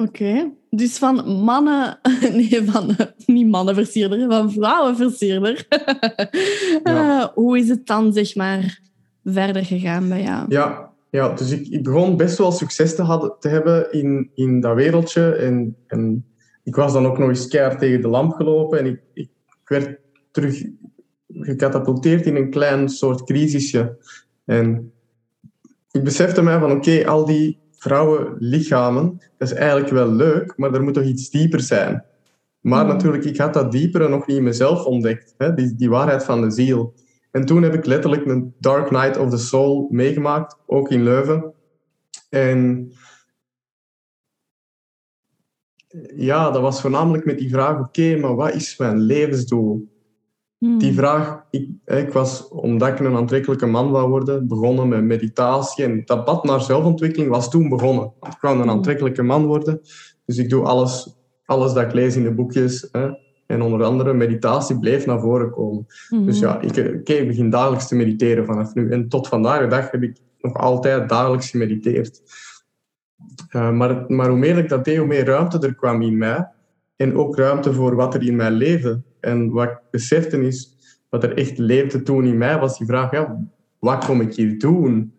Oké. 0.03 0.51
Dus 0.69 0.97
van 0.97 1.29
mannen... 1.43 1.99
Nee, 2.31 2.61
van... 2.63 2.95
Niet 3.25 3.47
mannenversierder, 3.47 4.29
van 4.29 4.51
vrouwenversierder. 4.51 5.65
Ja. 6.83 7.21
Eh, 7.21 7.27
hoe 7.33 7.57
is 7.57 7.69
het 7.69 7.85
dan, 7.87 8.13
zeg 8.13 8.35
maar, 8.35 8.79
verder 9.23 9.65
gegaan 9.65 10.09
bij 10.09 10.23
jou? 10.23 10.45
Ja, 10.49 10.91
ja 11.17 11.33
dus 11.33 11.51
ik, 11.51 11.67
ik 11.67 11.83
begon 11.83 12.17
best 12.17 12.37
wel 12.37 12.51
succes 12.51 12.95
te, 12.95 13.01
hadden, 13.01 13.35
te 13.39 13.47
hebben 13.47 13.91
in, 13.91 14.31
in 14.33 14.59
dat 14.59 14.75
wereldje. 14.75 15.31
En, 15.31 15.75
en 15.87 16.25
ik 16.63 16.75
was 16.75 16.93
dan 16.93 17.05
ook 17.05 17.17
nog 17.17 17.29
eens 17.29 17.47
keihard 17.47 17.79
tegen 17.79 18.01
de 18.01 18.07
lamp 18.07 18.33
gelopen. 18.33 18.79
En 18.79 18.85
ik, 18.85 18.99
ik 19.13 19.29
werd 19.65 19.99
terug 20.31 20.63
gecatapulteerd 21.27 22.25
in 22.25 22.35
een 22.35 22.49
klein 22.49 22.89
soort 22.89 23.23
crisisje. 23.23 23.97
En 24.45 24.91
ik 25.91 26.03
besefte 26.03 26.41
mij 26.41 26.59
van, 26.59 26.71
oké, 26.71 27.07
al 27.07 27.25
die 27.25 27.59
vrouwenlichamen, 27.71 29.21
dat 29.37 29.51
is 29.51 29.57
eigenlijk 29.57 29.89
wel 29.89 30.11
leuk, 30.11 30.53
maar 30.57 30.73
er 30.73 30.83
moet 30.83 30.93
toch 30.93 31.03
iets 31.03 31.29
dieper 31.29 31.59
zijn. 31.59 32.03
Maar 32.61 32.85
Hmm. 32.85 32.93
natuurlijk, 32.93 33.25
ik 33.25 33.37
had 33.37 33.53
dat 33.53 33.71
diepere 33.71 34.09
nog 34.09 34.27
niet 34.27 34.37
in 34.37 34.43
mezelf 34.43 34.85
ontdekt. 34.85 35.33
Hè? 35.37 35.53
Die, 35.53 35.75
die 35.75 35.89
waarheid 35.89 36.23
van 36.23 36.41
de 36.41 36.51
ziel. 36.51 36.93
En 37.37 37.45
toen 37.45 37.63
heb 37.63 37.73
ik 37.73 37.85
letterlijk 37.85 38.25
een 38.25 38.53
Dark 38.59 38.91
Night 38.91 39.17
of 39.17 39.29
the 39.29 39.37
Soul 39.37 39.87
meegemaakt, 39.91 40.57
ook 40.65 40.89
in 40.89 41.03
Leuven. 41.03 41.53
En 42.29 42.91
ja, 46.15 46.51
dat 46.51 46.61
was 46.61 46.81
voornamelijk 46.81 47.25
met 47.25 47.37
die 47.37 47.49
vraag, 47.49 47.79
oké, 47.79 48.17
maar 48.17 48.35
wat 48.35 48.53
is 48.53 48.77
mijn 48.77 48.99
levensdoel? 48.99 49.91
Hmm. 50.57 50.77
Die 50.77 50.93
vraag, 50.93 51.43
ik, 51.49 51.69
ik 51.85 52.11
was, 52.11 52.47
omdat 52.47 52.87
ik 52.87 52.99
een 52.99 53.15
aantrekkelijke 53.15 53.65
man 53.65 53.91
wou 53.91 54.09
worden, 54.09 54.47
begonnen 54.47 54.87
met 54.87 55.03
meditatie. 55.03 55.83
En 55.83 56.01
dat 56.05 56.25
pad 56.25 56.43
naar 56.43 56.61
zelfontwikkeling 56.61 57.29
was 57.29 57.49
toen 57.49 57.69
begonnen. 57.69 58.13
Want 58.19 58.33
Ik 58.33 58.41
wou 58.41 58.59
een 58.59 58.69
aantrekkelijke 58.69 59.23
man 59.23 59.45
worden. 59.45 59.81
Dus 60.25 60.37
ik 60.37 60.49
doe 60.49 60.63
alles, 60.63 61.17
alles 61.45 61.73
dat 61.73 61.83
ik 61.83 61.93
lees 61.93 62.15
in 62.15 62.23
de 62.23 62.33
boekjes. 62.33 62.87
Hè. 62.91 63.09
En 63.47 63.61
onder 63.61 63.83
andere 63.83 64.13
meditatie 64.13 64.79
bleef 64.79 65.05
naar 65.05 65.19
voren 65.19 65.51
komen. 65.51 65.85
Mhm. 66.09 66.25
Dus 66.25 66.39
ja, 66.39 66.61
ik, 66.61 66.75
ik 66.75 67.27
begin 67.27 67.49
dagelijks 67.49 67.87
te 67.87 67.95
mediteren 67.95 68.45
vanaf 68.45 68.73
nu. 68.73 68.91
En 68.91 69.09
tot 69.09 69.27
vandaag 69.27 69.59
de 69.59 69.67
dag 69.67 69.91
heb 69.91 70.03
ik 70.03 70.17
nog 70.41 70.53
altijd 70.53 71.09
dagelijks 71.09 71.49
gemediteerd. 71.49 72.21
Eh, 73.49 73.71
maar, 73.71 74.03
maar 74.07 74.29
hoe 74.29 74.37
meer 74.37 74.57
ik 74.57 74.69
dat 74.69 74.85
deed, 74.85 74.97
hoe 74.97 75.07
meer 75.07 75.25
ruimte 75.25 75.59
er 75.59 75.75
kwam 75.75 76.01
in 76.01 76.17
mij. 76.17 76.47
En 76.95 77.17
ook 77.17 77.37
ruimte 77.37 77.73
voor 77.73 77.95
wat 77.95 78.13
er 78.13 78.23
in 78.23 78.35
mij 78.35 78.51
leefde. 78.51 79.01
En 79.19 79.49
wat 79.51 79.69
ik 79.69 79.79
besefte 79.91 80.41
is, 80.41 80.75
wat 81.09 81.23
er 81.23 81.37
echt 81.37 81.57
leefde 81.57 82.03
toen 82.03 82.25
in 82.25 82.37
mij, 82.37 82.59
was 82.59 82.77
die 82.77 82.87
vraag, 82.87 83.11
ja, 83.11 83.47
wat 83.79 84.05
kom 84.05 84.21
ik 84.21 84.35
hier 84.35 84.59
doen? 84.59 85.13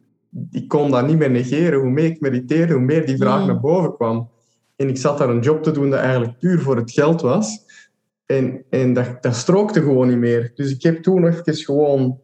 Ik 0.50 0.68
kon 0.68 0.90
dat 0.90 1.06
niet 1.06 1.18
meer 1.18 1.30
negeren. 1.30 1.80
Hoe 1.80 1.90
meer 1.90 2.04
ik 2.04 2.20
mediteerde, 2.20 2.72
hoe 2.72 2.82
meer 2.82 3.06
die 3.06 3.16
vraag 3.16 3.40
Mm. 3.40 3.46
naar 3.46 3.60
boven 3.60 3.94
kwam. 3.94 4.30
En 4.76 4.88
ik 4.88 4.96
zat 4.96 5.18
daar 5.18 5.28
een 5.28 5.40
job 5.40 5.62
te 5.62 5.70
doen 5.70 5.90
dat 5.90 6.00
eigenlijk 6.00 6.38
puur 6.38 6.60
voor 6.60 6.76
het 6.76 6.90
geld 6.90 7.20
was. 7.20 7.66
En, 8.28 8.64
en 8.70 8.92
dat, 8.92 9.22
dat 9.22 9.36
strookte 9.36 9.80
gewoon 9.80 10.08
niet 10.08 10.18
meer. 10.18 10.52
Dus 10.54 10.70
ik 10.70 10.82
heb 10.82 11.02
toen 11.02 11.20
nog 11.20 11.34
even 11.34 11.54
gewoon 11.54 12.20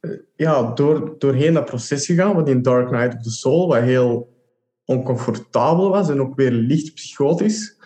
eh, 0.00 0.10
ja, 0.36 0.72
door, 0.72 1.14
doorheen 1.18 1.54
dat 1.54 1.64
proces 1.64 2.06
gegaan, 2.06 2.34
wat 2.34 2.48
in 2.48 2.62
Dark 2.62 2.90
Night 2.90 3.14
of 3.14 3.22
the 3.22 3.30
Soul, 3.30 3.68
wat 3.68 3.82
heel 3.82 4.36
oncomfortabel 4.84 5.90
was 5.90 6.08
en 6.08 6.20
ook 6.20 6.36
weer 6.36 6.50
licht 6.50 6.94
psychotisch, 6.94 7.76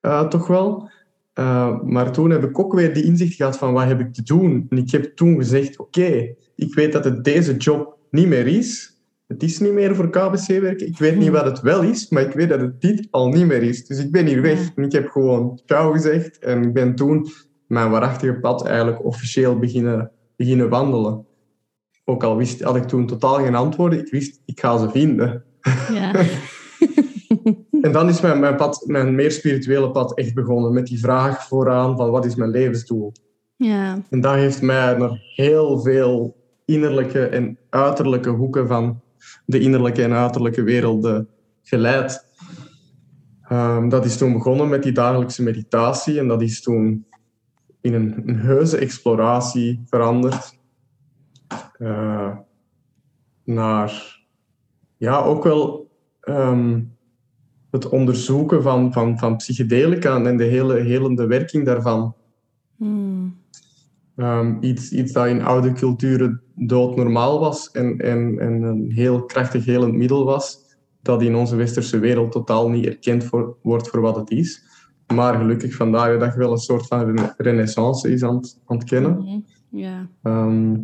eh, 0.00 0.28
toch 0.28 0.46
wel. 0.46 0.90
Eh, 1.32 1.80
maar 1.80 2.12
toen 2.12 2.30
heb 2.30 2.44
ik 2.44 2.58
ook 2.58 2.74
weer 2.74 2.94
die 2.94 3.04
inzicht 3.04 3.34
gehad 3.34 3.58
van 3.58 3.72
wat 3.72 3.86
heb 3.86 4.00
ik 4.00 4.12
te 4.12 4.22
doen. 4.22 4.66
En 4.68 4.78
ik 4.78 4.90
heb 4.90 5.16
toen 5.16 5.36
gezegd, 5.36 5.78
oké, 5.78 6.34
ik 6.56 6.74
weet 6.74 6.92
dat 6.92 7.04
het 7.04 7.24
deze 7.24 7.56
job 7.56 7.98
niet 8.10 8.28
meer 8.28 8.46
is. 8.46 8.93
Het 9.34 9.42
is 9.42 9.58
niet 9.58 9.72
meer 9.72 9.94
voor 9.94 10.10
KBC 10.10 10.46
werken. 10.60 10.86
Ik 10.86 10.98
weet 10.98 11.16
niet 11.16 11.28
wat 11.28 11.44
het 11.44 11.60
wel 11.60 11.82
is, 11.82 12.08
maar 12.08 12.22
ik 12.22 12.32
weet 12.32 12.48
dat 12.48 12.60
het 12.60 12.80
dit 12.80 13.08
al 13.10 13.28
niet 13.28 13.46
meer 13.46 13.62
is. 13.62 13.86
Dus 13.86 13.98
ik 13.98 14.10
ben 14.10 14.26
hier 14.26 14.42
weg. 14.42 14.70
En 14.74 14.84
ik 14.84 14.92
heb 14.92 15.08
gewoon 15.08 15.60
ciao 15.66 15.92
gezegd. 15.92 16.38
En 16.38 16.62
ik 16.62 16.72
ben 16.72 16.94
toen 16.94 17.26
mijn 17.66 17.90
waarachtige 17.90 18.38
pad 18.40 18.66
eigenlijk 18.66 19.04
officieel 19.04 19.58
beginnen, 19.58 20.10
beginnen 20.36 20.68
wandelen. 20.68 21.26
Ook 22.04 22.22
al 22.22 22.36
wist, 22.36 22.62
had 22.62 22.76
ik 22.76 22.84
toen 22.84 23.06
totaal 23.06 23.34
geen 23.34 23.54
antwoorden. 23.54 23.98
Ik 23.98 24.10
wist, 24.10 24.40
ik 24.44 24.60
ga 24.60 24.78
ze 24.78 24.90
vinden. 24.90 25.44
Ja. 25.92 26.12
En 27.84 27.92
dan 27.92 28.08
is 28.08 28.20
mijn, 28.20 28.40
mijn, 28.40 28.56
pad, 28.56 28.84
mijn 28.86 29.14
meer 29.14 29.30
spirituele 29.30 29.90
pad 29.90 30.14
echt 30.14 30.34
begonnen. 30.34 30.72
Met 30.72 30.86
die 30.86 30.98
vraag 30.98 31.46
vooraan 31.46 31.96
van 31.96 32.10
wat 32.10 32.24
is 32.24 32.34
mijn 32.34 32.50
levensdoel? 32.50 33.12
ja. 33.56 33.98
En 34.10 34.20
dat 34.20 34.34
heeft 34.34 34.62
mij 34.62 34.96
naar 34.96 35.22
heel 35.34 35.80
veel 35.80 36.36
innerlijke 36.64 37.26
en 37.26 37.58
uiterlijke 37.70 38.30
hoeken 38.30 38.66
van 38.66 39.00
de 39.46 39.58
innerlijke 39.58 40.02
en 40.02 40.12
uiterlijke 40.12 40.62
werelden 40.62 41.28
geleid. 41.62 42.32
Ehm, 43.42 43.88
dat 43.88 44.04
is 44.04 44.16
toen 44.16 44.32
begonnen 44.32 44.68
met 44.68 44.82
die 44.82 44.92
dagelijkse 44.92 45.42
meditatie 45.42 46.18
en 46.18 46.28
dat 46.28 46.42
is 46.42 46.62
toen 46.62 47.06
in 47.80 47.94
een, 47.94 48.22
een 48.26 48.38
heuse 48.38 48.76
exploratie 48.76 49.82
veranderd. 49.86 50.58
Eh, 51.78 52.36
naar, 53.44 54.20
ja, 54.96 55.18
ook 55.18 55.44
wel 55.44 55.90
ehm, 56.20 56.80
het 57.70 57.88
onderzoeken 57.88 58.62
van, 58.62 58.92
van, 58.92 59.18
van 59.18 59.36
psychedelica 59.36 60.24
en 60.24 60.36
de 60.36 60.44
hele 60.44 60.74
helende 60.74 61.26
werking 61.26 61.64
daarvan. 61.64 62.14
Hmm. 62.76 63.43
Ehm, 64.16 64.56
iets, 64.60 64.92
iets 64.92 65.12
dat 65.12 65.26
in 65.26 65.42
oude 65.42 65.72
culturen 65.72 66.42
doodnormaal 66.54 67.40
was 67.40 67.70
en, 67.70 67.98
en, 67.98 68.38
en 68.38 68.62
een 68.62 68.92
heel 68.92 69.24
krachtig 69.24 69.64
helend 69.64 69.94
middel 69.94 70.24
was, 70.24 70.58
dat 71.02 71.22
in 71.22 71.34
onze 71.34 71.56
westerse 71.56 71.98
wereld 71.98 72.32
totaal 72.32 72.70
niet 72.70 72.86
erkend 72.86 73.24
voor, 73.24 73.56
wordt 73.62 73.88
voor 73.88 74.00
wat 74.00 74.16
het 74.16 74.30
is. 74.30 74.62
Maar 75.14 75.38
gelukkig 75.38 75.74
vandaag 75.74 76.12
de 76.12 76.18
dag 76.18 76.34
wel 76.34 76.52
een 76.52 76.58
soort 76.58 76.86
van 76.86 77.32
renaissance 77.36 78.10
is 78.12 78.22
aan 78.22 78.36
het, 78.36 78.60
aan 78.66 78.76
het 78.76 78.88
kennen. 78.88 79.16
Mhm. 79.16 79.40
Ja. 79.70 80.08
Ehm, 80.22 80.76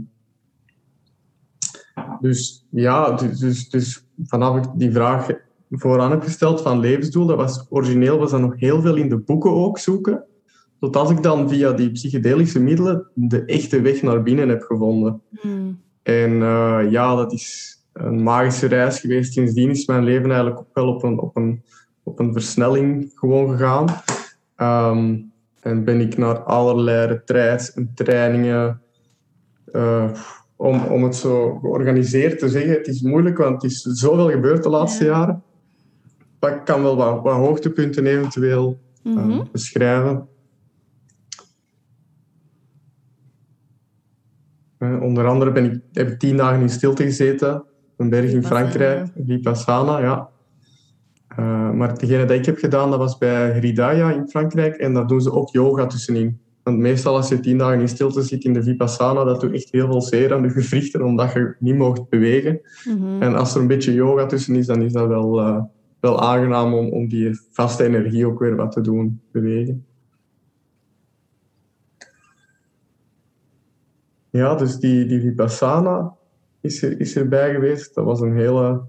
dus 2.20 2.66
ja, 2.70 3.12
dus, 3.12 3.38
dus, 3.38 3.68
dus 3.68 4.06
vanaf 4.24 4.56
ik 4.56 4.64
die 4.74 4.92
vraag 4.92 5.28
vooraan 5.70 6.10
heb 6.10 6.22
gesteld 6.22 6.60
van 6.60 6.80
levensdoel, 6.80 7.26
dat 7.26 7.36
was 7.36 7.66
origineel 7.68 8.18
was 8.18 8.30
dat 8.30 8.40
nog 8.40 8.60
heel 8.60 8.80
veel 8.80 8.96
in 8.96 9.08
de 9.08 9.18
boeken 9.18 9.50
ook 9.50 9.78
zoeken. 9.78 10.24
Tot 10.80 10.96
als 10.96 11.10
ik 11.10 11.22
dan 11.22 11.48
via 11.48 11.72
die 11.72 11.90
psychedelische 11.90 12.60
middelen 12.60 13.06
de 13.14 13.44
echte 13.44 13.80
weg 13.80 14.02
naar 14.02 14.22
binnen 14.22 14.48
heb 14.48 14.62
gevonden. 14.62 15.20
Hmm. 15.40 15.80
En 16.02 16.42
eh, 16.42 16.80
ja, 16.90 17.14
dat 17.16 17.32
is 17.32 17.78
een 17.92 18.22
magische 18.22 18.66
reis 18.66 19.00
geweest. 19.00 19.32
Sindsdien 19.32 19.70
is 19.70 19.86
mijn 19.86 20.04
leven 20.04 20.26
eigenlijk 20.30 20.58
ook 20.60 20.74
wel 20.74 20.88
op 20.88 21.02
een, 21.02 21.18
op 21.18 21.36
een, 21.36 21.62
op 22.02 22.18
een 22.18 22.32
versnelling 22.32 23.12
gewoon 23.14 23.50
gegaan. 23.50 23.86
Ehm, 24.56 25.16
en 25.60 25.84
ben 25.84 26.00
ik 26.00 26.16
naar 26.16 26.38
allerlei 26.38 27.06
retraits 27.06 27.72
en 27.72 27.90
trainingen. 27.94 28.80
eh, 29.72 30.10
om, 30.56 30.84
om 30.84 31.02
het 31.04 31.16
zo 31.16 31.58
georganiseerd 31.58 32.38
te 32.38 32.48
zeggen. 32.48 32.70
Het 32.72 32.86
is 32.86 33.00
moeilijk, 33.00 33.38
want 33.38 33.62
het 33.62 33.70
is 33.70 33.80
zoveel 33.82 34.30
gebeurd 34.30 34.62
de 34.62 34.68
laatste 34.68 35.04
Ja. 35.04 35.10
jaren. 35.10 35.42
Maar 36.40 36.54
ik 36.54 36.64
kan 36.64 36.82
wel 36.82 36.96
wat, 36.96 37.22
wat 37.22 37.34
hoogtepunten 37.36 38.06
eventueel 38.06 38.78
eh, 39.04 39.12
Mhm. 39.12 39.40
beschrijven. 39.52 40.28
Onder 44.80 45.26
andere 45.26 45.52
ben 45.52 45.64
ik, 45.64 45.80
heb 45.92 46.08
ik 46.08 46.18
tien 46.18 46.36
dagen 46.36 46.60
in 46.60 46.70
stilte 46.70 47.02
gezeten. 47.02 47.64
Een 47.96 48.08
berg 48.08 48.32
in. 48.32 48.44
Frankrijk, 48.44 49.06
Vipassana, 49.26 49.98
ja. 49.98 50.28
Eh, 51.28 51.70
maar 51.70 51.98
degene 51.98 52.24
dat 52.24 52.36
ik 52.36 52.46
heb 52.46 52.58
gedaan, 52.58 52.90
dat 52.90 52.98
was 52.98 53.18
bij 53.18 53.52
Hridaya 53.52 54.12
in 54.12 54.28
Frankrijk. 54.28 54.76
En 54.76 54.94
daar 54.94 55.06
doen 55.06 55.20
ze 55.20 55.32
ook 55.32 55.50
yoga 55.50 55.86
tussenin. 55.86 56.40
Want 56.62 56.78
meestal 56.78 57.16
als 57.16 57.28
je 57.28 57.40
tien 57.40 57.58
dagen 57.58 57.80
in 57.80 57.88
stilte 57.88 58.22
zit 58.22 58.44
in 58.44 58.52
de 58.52 58.62
Vipassana, 58.62 59.24
dat 59.24 59.40
doet 59.40 59.52
echt 59.52 59.68
heel 59.70 59.86
veel 59.86 60.02
zeer 60.02 60.34
aan 60.34 60.42
de 60.42 60.50
gewrichten, 60.50 61.02
omdat 61.02 61.32
je 61.32 61.54
niet 61.58 61.76
mocht 61.76 62.08
bewegen. 62.08 62.60
Mhm. 62.84 63.22
En 63.22 63.34
als 63.34 63.54
er 63.54 63.60
een 63.60 63.66
beetje 63.66 63.94
yoga 63.94 64.26
tussen 64.26 64.56
is, 64.56 64.66
dan 64.66 64.82
is 64.82 64.92
dat 64.92 65.08
wel, 65.08 65.40
eh, 65.40 65.62
wel 66.00 66.20
aangenaam 66.20 66.74
om, 66.74 66.88
om 66.88 67.08
die 67.08 67.40
vaste 67.50 67.84
energie 67.84 68.26
ook 68.26 68.38
weer 68.38 68.56
wat 68.56 68.72
te 68.72 68.80
doen 68.80 69.20
bewegen. 69.32 69.84
Ja, 74.30 74.54
dus 74.54 74.76
die, 74.76 75.06
die 75.06 75.20
Vipassana 75.20 76.16
is, 76.60 76.82
er, 76.82 77.00
is 77.00 77.16
erbij 77.16 77.52
geweest. 77.52 77.94
Dat 77.94 78.04
was 78.04 78.20
een 78.20 78.36
hele 78.36 78.82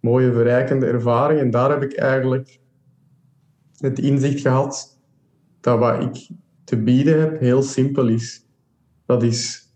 mooie, 0.00 0.32
verrijkende 0.32 0.86
ervaring. 0.86 1.40
En 1.40 1.50
daar 1.50 1.70
heb 1.70 1.82
ik 1.82 1.92
eigenlijk 1.92 2.60
het 3.76 3.98
inzicht 3.98 4.40
gehad 4.40 5.00
dat 5.60 5.78
wat 5.78 6.02
ik 6.02 6.28
te 6.64 6.82
bieden 6.82 7.20
heb 7.20 7.40
heel 7.40 7.62
simpel 7.62 8.08
is. 8.08 8.46
Dat 9.06 9.22
is, 9.22 9.72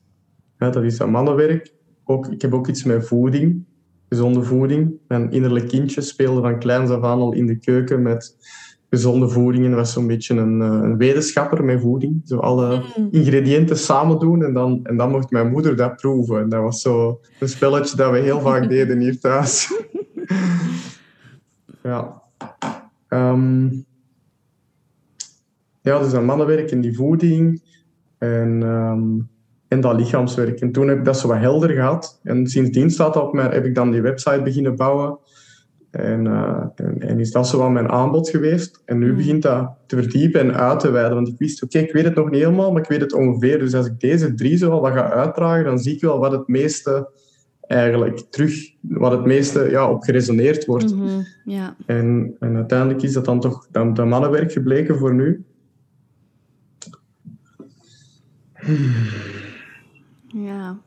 ja, 0.58 0.70
dat 0.70 0.82
is 0.82 1.04
mannenwerk. 1.04 1.74
Ook, 2.04 2.26
ik 2.26 2.42
heb 2.42 2.54
ook 2.54 2.68
iets 2.68 2.84
met 2.84 3.06
voeding, 3.06 3.64
gezonde 4.08 4.42
voeding. 4.42 4.98
Mijn 5.08 5.30
innerlijk 5.30 5.68
kindje 5.68 6.00
speelde 6.00 6.40
van 6.40 6.58
kleins 6.58 6.90
af 6.90 7.02
aan 7.02 7.18
al 7.18 7.32
in 7.32 7.46
de 7.46 7.58
keuken 7.58 8.02
met 8.02 8.36
gezonde 8.90 9.29
voeding. 9.29 9.64
En 9.64 9.74
was 9.74 9.92
zo'n 9.92 10.07
beetje 10.07 10.37
een, 10.37 10.61
eh, 10.62 10.68
een 10.68 10.96
wetenschapper 10.96 11.64
met 11.64 11.81
voeding. 11.81 12.20
Zo 12.24 12.38
alle 12.38 12.83
Mm. 12.96 13.09
ingrediënten 13.11 13.79
samen 13.79 14.18
doen 14.18 14.44
en 14.44 14.53
dan, 14.55 14.81
en 14.83 14.96
dan 14.96 15.11
mocht 15.11 15.31
mijn 15.31 15.50
moeder 15.50 15.76
dat 15.76 15.96
proeven. 15.96 16.40
En 16.40 16.48
dat 16.48 16.62
was 16.62 16.81
zo 16.81 17.20
een 17.40 17.48
spelletje 17.48 17.96
dat 17.96 18.11
we 18.11 18.18
heel 18.18 18.40
vaak 18.40 18.68
deden 18.76 18.98
hier 18.98 19.20
thuis. 19.20 19.72
ja. 21.83 22.22
Ehm, 23.09 23.68
ja, 25.83 25.98
dus 25.98 26.11
dat 26.11 26.22
mannenwerk 26.22 26.70
en 26.70 26.81
die 26.81 26.94
voeding 26.96 27.62
en, 28.18 28.62
ehm, 28.62 29.18
en 29.68 29.81
dat 29.81 29.96
lichaamswerk. 29.96 30.61
En 30.61 30.72
toen 30.72 30.88
heb 30.88 30.98
ik 30.98 31.05
dat 31.05 31.18
zo 31.18 31.29
wat 31.29 31.38
helder 31.38 31.70
gehad. 31.70 32.20
En 32.22 32.46
sindsdien 32.46 32.90
staat 32.90 33.14
dat 33.14 33.22
op 33.22 33.33
mij, 33.33 33.48
heb 33.48 33.64
ik 33.64 33.74
dan 33.74 33.90
die 33.90 34.00
website 34.00 34.42
beginnen 34.42 34.76
bouwen. 34.76 35.18
En, 35.90 36.26
eh, 36.26 36.64
en, 36.74 37.00
en 37.00 37.18
is 37.18 37.33
dat 37.33 37.48
zo 37.48 37.59
wat 37.59 37.70
mijn 37.70 37.88
aanbod 37.88 38.31
geweest. 38.31 38.83
En 38.85 38.98
nu 38.98 39.07
Hmm. 39.07 39.16
begint 39.16 39.42
dat 39.42 39.70
te 39.87 39.96
verdiepen 39.96 40.40
en 40.40 40.55
uit 40.55 40.81
te 40.81 40.90
wijden. 40.90 41.14
Want 41.14 41.29
ik 41.29 41.38
wist, 41.38 41.62
oké, 41.62 41.79
ik 41.79 41.92
weet 41.92 42.05
het 42.05 42.14
nog 42.14 42.31
niet 42.31 42.40
helemaal, 42.40 42.72
maar 42.72 42.83
ik 42.83 42.88
weet 42.88 43.00
het 43.00 43.12
ongeveer. 43.12 43.59
Dus 43.59 43.74
als 43.74 43.87
ik 43.87 44.00
deze 44.00 44.35
drie 44.35 44.57
zo 44.57 44.70
al 44.70 44.81
wat 44.81 44.92
ga 44.92 45.11
uitdragen, 45.11 45.64
dan 45.64 45.79
zie 45.79 45.94
ik 45.94 46.00
wel 46.00 46.18
wat 46.18 46.33
het 46.33 46.48
meeste 46.48 47.11
eigenlijk 47.61 48.18
terug, 48.31 48.74
wat 48.81 49.12
het 49.12 49.24
meeste 49.24 49.70
ja, 49.70 49.90
op 49.90 50.03
geresoneerd 50.03 50.64
wordt. 50.64 50.94
Mhm. 50.94 51.20
Ja. 51.44 51.76
En, 51.87 52.37
en 52.38 52.57
uiteindelijk 52.57 53.03
is 53.03 53.12
dat 53.12 53.24
dan 53.24 53.40
toch 53.40 53.66
dat, 53.70 53.96
dat 53.96 54.07
mannenwerk 54.07 54.53
gebleken 54.53 54.98
voor 54.98 55.14
nu. 55.14 55.44
Ja. 60.26 60.79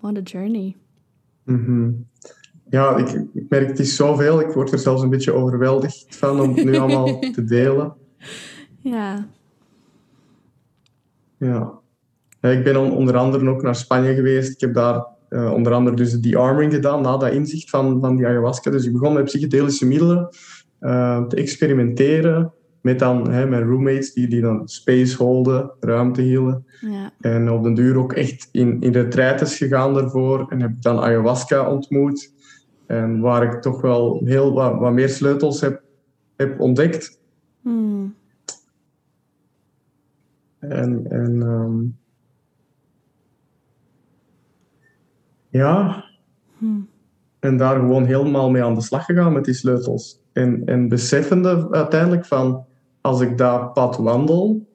What 0.00 0.16
a 0.16 0.20
journey. 0.20 0.76
Mhm. 1.44 1.90
Ja, 2.72 2.96
ik, 2.96 3.08
ik 3.34 3.44
merk 3.48 3.68
het 3.68 3.78
is 3.78 3.96
zoveel. 3.96 4.40
Ik 4.40 4.52
word 4.52 4.72
er 4.72 4.78
zelfs 4.78 5.02
een 5.02 5.10
beetje 5.10 5.32
overweldigd 5.32 6.06
van 6.08 6.40
om 6.40 6.54
het 6.54 6.64
nu 6.64 6.76
allemaal 6.76 7.18
te 7.34 7.44
delen. 7.44 7.94
Ja. 8.78 9.28
Ja. 11.36 11.72
Ja, 12.40 12.48
ik 12.48 12.64
ben 12.64 12.76
on- 12.76 12.92
onder 12.92 13.16
andere 13.16 13.50
ook 13.50 13.62
naar 13.62 13.74
Spanje 13.74 14.14
geweest. 14.14 14.52
Ik 14.52 14.60
heb 14.60 14.74
daar 14.74 15.06
eh, 15.28 15.52
onder 15.52 15.72
andere 15.72 15.96
dus 15.96 16.12
de 16.12 16.36
arming 16.36 16.72
gedaan 16.72 17.02
na 17.02 17.16
dat 17.16 17.32
inzicht 17.32 17.70
van, 17.70 18.00
van 18.00 18.16
die 18.16 18.26
ayahuasca. 18.26 18.70
Dus 18.70 18.86
ik 18.86 18.92
begon 18.92 19.12
met 19.12 19.24
psychedelische 19.24 19.86
middelen 19.86 20.28
eh, 20.78 21.24
te 21.24 21.36
experimenteren 21.36 22.52
met 22.80 22.98
dan 22.98 23.30
hè, 23.30 23.46
mijn 23.46 23.64
roommates 23.64 24.12
die, 24.12 24.28
die 24.28 24.40
dan 24.40 24.68
space 24.68 25.16
holden, 25.16 25.70
ruimte 25.80 26.22
hielden. 26.22 26.66
Ja. 26.80 27.12
En 27.20 27.50
op 27.50 27.62
den 27.62 27.74
duur 27.74 27.96
ook 27.98 28.12
echt 28.12 28.48
in, 28.52 28.80
in 28.80 28.92
retraites 28.92 29.56
gegaan 29.56 29.94
daarvoor. 29.94 30.46
En 30.48 30.60
heb 30.60 30.72
dan 30.80 30.98
ayahuasca 31.00 31.70
ontmoet. 31.70 32.31
En 32.92 33.20
waar 33.20 33.42
ik 33.42 33.60
toch 33.60 33.80
wel 33.80 34.20
heel 34.24 34.52
wat, 34.52 34.78
wat 34.78 34.92
meer 34.92 35.08
sleutels 35.08 35.60
heb, 35.60 35.82
heb 36.36 36.60
ontdekt. 36.60 37.20
Hmm. 37.60 38.14
En, 40.58 41.06
en 41.10 41.42
ehm, 41.42 41.80
ja, 45.48 46.04
Hmm. 46.58 46.88
en 47.38 47.56
daar 47.56 47.76
gewoon 47.76 48.04
helemaal 48.04 48.50
mee 48.50 48.64
aan 48.64 48.74
de 48.74 48.82
slag 48.82 49.04
gegaan 49.04 49.32
met 49.32 49.44
die 49.44 49.54
sleutels. 49.54 50.20
En, 50.32 50.64
en 50.64 50.88
beseffende 50.88 51.70
uiteindelijk 51.70 52.26
van, 52.26 52.64
als 53.00 53.20
ik 53.20 53.38
dat 53.38 53.72
pad 53.72 53.96
wandel, 53.96 54.66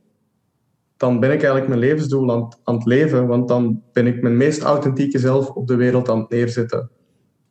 dan 0.97 1.19
ben 1.19 1.29
ik 1.31 1.37
eigenlijk 1.37 1.67
mijn 1.67 1.79
levensdoel 1.79 2.31
aan 2.63 2.75
het 2.75 2.85
leven. 2.85 3.27
Want 3.27 3.47
dan 3.47 3.81
ben 3.93 4.07
ik 4.07 4.21
mijn 4.21 4.37
meest 4.37 4.61
authentieke 4.61 5.19
zelf 5.19 5.49
op 5.49 5.67
de 5.67 5.75
wereld 5.75 6.09
aan 6.09 6.19
het 6.19 6.29
neerzetten. 6.29 6.89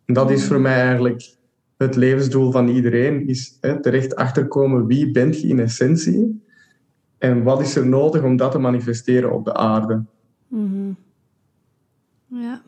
En 0.06 0.14
dat 0.14 0.30
is 0.30 0.44
voor 0.44 0.60
mij 0.60 0.80
eigenlijk 0.80 1.34
het 1.76 1.96
levensdoel 1.96 2.50
van 2.50 2.68
iedereen. 2.68 3.28
Is 3.28 3.58
hè, 3.60 3.80
terecht 3.80 4.16
achterkomen 4.16 4.86
wie 4.86 5.10
bent 5.10 5.40
je 5.40 5.48
in 5.48 5.60
essentie. 5.60 6.44
En 7.18 7.42
wat 7.42 7.60
is 7.60 7.76
er 7.76 7.86
nodig 7.86 8.22
om 8.22 8.36
dat 8.36 8.52
te 8.52 8.58
manifesteren 8.58 9.32
op 9.32 9.44
de 9.44 9.54
aarde. 9.54 10.04
Mhm. 10.48 10.92
Ja. 12.26 12.62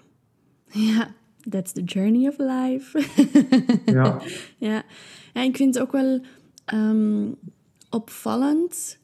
Ja. 0.66 1.16
That's 1.50 1.72
the 1.72 1.82
journey 1.82 2.28
of 2.28 2.38
life. 2.38 2.98
Ja. 3.84 4.20
Ja, 4.58 4.82
ja 5.32 5.42
ik 5.42 5.56
vind 5.56 5.74
het 5.74 5.82
ook 5.82 5.92
wel 5.92 6.20
ehm, 6.64 7.26
opvallend 7.90 8.98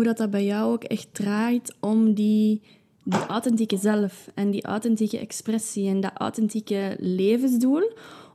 hoe 0.00 0.04
dat, 0.04 0.16
dat 0.16 0.30
bij 0.30 0.44
jou 0.44 0.72
ook 0.72 0.84
echt 0.84 1.14
draait 1.14 1.76
om 1.80 2.14
die, 2.14 2.62
die 3.04 3.26
authentieke 3.26 3.76
zelf 3.76 4.28
en 4.34 4.50
die 4.50 4.64
authentieke 4.64 5.18
expressie 5.18 5.88
en 5.88 6.00
dat 6.00 6.12
authentieke 6.14 6.96
levensdoel. 6.98 7.92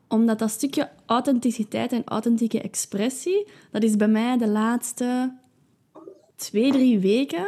Omdat 0.07 0.39
dat 0.39 0.49
stukje 0.49 0.89
authenticiteit 1.05 1.91
en 1.91 2.03
authentieke 2.05 2.61
expressie, 2.61 3.47
dat 3.71 3.83
is 3.83 3.95
bij 3.95 4.07
mij 4.07 4.37
de 4.37 4.47
laatste 4.47 5.33
twee, 6.35 6.71
drie 6.71 6.99
weken, 6.99 7.47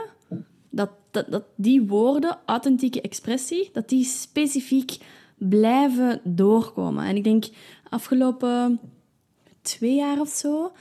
dat, 0.70 0.90
dat, 1.12 1.32
dat 1.32 1.44
die 1.56 1.82
woorden, 1.82 2.40
authentieke 2.46 3.02
expressie, 3.02 3.70
dat 3.74 3.90
die 3.90 4.04
specifiek 4.04 4.98
blijven 5.38 6.22
doorkomen. 6.24 7.06
En 7.06 7.16
ik 7.16 7.24
denk, 7.24 7.46
afgelopen 7.90 8.80
twee 9.62 9.96
jaar 9.96 10.20
of 10.20 10.30
zo, 10.30 10.72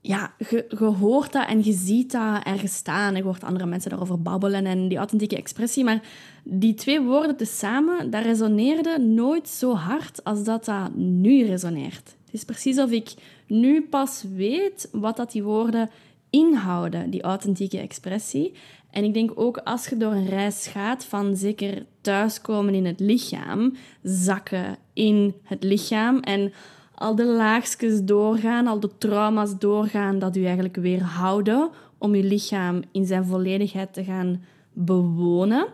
ja, 0.00 0.34
je, 0.50 0.84
hoort 1.00 1.32
dat 1.32 1.46
en 1.46 1.64
je 1.64 1.72
ziet 1.72 2.12
dat 2.12 2.44
ergens 2.44 2.74
staan. 2.74 3.16
Je 3.16 3.22
hoort 3.22 3.44
andere 3.44 3.66
mensen 3.66 3.90
daarover 3.90 4.22
babbelen 4.22 4.66
en 4.66 4.88
die 4.88 4.98
authentieke 4.98 5.36
expressie. 5.36 5.84
Maar 5.84 6.02
die 6.44 6.74
twee 6.74 7.00
woorden 7.00 7.36
tezamen, 7.36 8.10
dat 8.10 8.22
resoneerde 8.22 8.98
nooit 8.98 9.48
zo 9.48 9.74
hard 9.74 10.24
als 10.24 10.44
dat 10.44 10.64
dat 10.64 10.94
nu 10.94 11.44
resoneert. 11.44 12.16
Het 12.24 12.34
is 12.34 12.44
precies 12.44 12.78
of 12.78 12.90
ik 12.90 13.14
nu 13.46 13.82
pas 13.82 14.24
weet 14.34 14.88
wat 14.92 15.16
dat 15.16 15.32
die 15.32 15.42
woorden 15.42 15.90
inhouden, 16.30 17.10
die 17.10 17.22
authentieke 17.22 17.78
expressie. 17.78 18.52
En 18.90 19.04
ik 19.04 19.14
denk 19.14 19.30
ook 19.34 19.56
als 19.56 19.86
je 19.86 19.96
door 19.96 20.12
een 20.12 20.28
reis 20.28 20.66
gaat 20.66 21.04
van 21.04 21.36
zeker 21.36 21.86
thuiskomen 22.00 22.74
in 22.74 22.86
het 22.86 23.00
lichaam, 23.00 23.76
zakken 24.02 24.76
in 24.92 25.34
het 25.42 25.62
lichaam 25.62 26.18
en 26.18 26.52
al 27.00 27.14
de 27.14 27.24
laagjes 27.24 28.04
doorgaan, 28.04 28.66
al 28.66 28.80
de 28.80 28.90
trauma's 28.98 29.58
doorgaan 29.58 30.18
dat 30.18 30.36
u 30.36 30.44
eigenlijk 30.44 30.76
weerhouden 30.76 31.70
om 31.98 32.12
uw 32.12 32.22
lichaam 32.22 32.82
in 32.92 33.06
zijn 33.06 33.24
volledigheid 33.24 33.92
te 33.92 34.04
gaan 34.04 34.44
bewonen. 34.72 35.66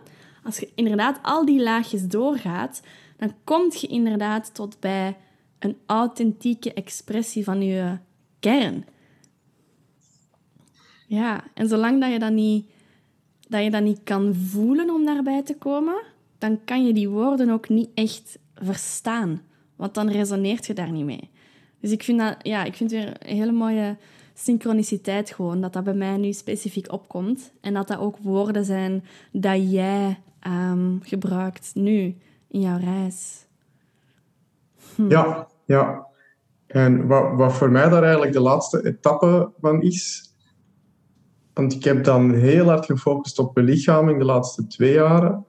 Als 0.43 0.57
je 0.57 0.69
inderdaad 0.75 1.19
al 1.21 1.45
die 1.45 1.61
laagjes 1.61 2.07
doorgaat, 2.07 2.81
dan 3.17 3.33
kom 3.43 3.71
je 3.79 3.87
inderdaad 3.87 4.53
tot 4.53 4.79
bij 4.79 5.17
een 5.59 5.77
authentieke 5.85 6.73
expressie 6.73 7.43
van 7.43 7.61
je 7.61 7.97
kern. 8.39 8.85
Ja, 11.07 11.43
en 11.53 11.67
zolang 11.67 12.01
dat 12.01 12.11
je 12.11 12.19
dat 12.19 12.31
niet, 12.31 12.69
dat 13.47 13.63
je 13.63 13.71
dat 13.71 13.83
niet 13.83 14.03
kan 14.03 14.35
voelen 14.35 14.89
om 14.89 15.05
daarbij 15.05 15.43
te 15.43 15.55
komen, 15.55 16.03
dan 16.37 16.63
kan 16.65 16.85
je 16.85 16.93
die 16.93 17.09
woorden 17.09 17.49
ook 17.49 17.69
niet 17.69 17.89
echt 17.93 18.39
verstaan. 18.55 19.41
Want 19.77 19.93
dan 19.93 20.09
resoneert 20.09 20.65
je 20.65 20.73
daar 20.73 20.91
niet 20.91 21.05
mee. 21.05 21.29
Dus 21.79 21.91
ik 21.91 22.03
vind, 22.03 22.19
dat, 22.19 22.35
ja, 22.41 22.63
ik 22.63 22.75
vind 22.75 22.91
weer 22.91 23.07
een 23.19 23.35
hele 23.35 23.51
mooie 23.51 23.97
synchroniciteit 24.33 25.31
gewoon, 25.31 25.61
dat 25.61 25.73
dat 25.73 25.83
bij 25.83 25.93
mij 25.93 26.17
nu 26.17 26.33
specifiek 26.33 26.91
opkomt. 26.91 27.51
En 27.61 27.73
dat 27.73 27.87
dat 27.87 27.99
ook 27.99 28.17
woorden 28.17 28.65
zijn 28.65 29.03
dat 29.31 29.71
jij 29.71 30.19
um, 30.47 30.99
gebruikt 31.03 31.71
nu 31.73 32.15
in 32.47 32.61
jouw 32.61 32.77
reis. 32.77 33.45
Hm. 34.95 35.09
Ja, 35.09 35.47
ja. 35.65 36.05
En 36.67 37.07
wat, 37.07 37.33
wat 37.35 37.53
voor 37.53 37.71
mij 37.71 37.89
daar 37.89 38.03
eigenlijk 38.03 38.33
de 38.33 38.39
laatste 38.39 38.85
etappe 38.85 39.51
van 39.61 39.81
is, 39.81 40.33
want 41.53 41.73
ik 41.73 41.83
heb 41.83 42.03
dan 42.03 42.33
heel 42.33 42.65
hard 42.65 42.85
gefocust 42.85 43.39
op 43.39 43.53
belichaming 43.53 44.19
de 44.19 44.25
laatste 44.25 44.67
twee 44.67 44.93
jaren. 44.93 45.45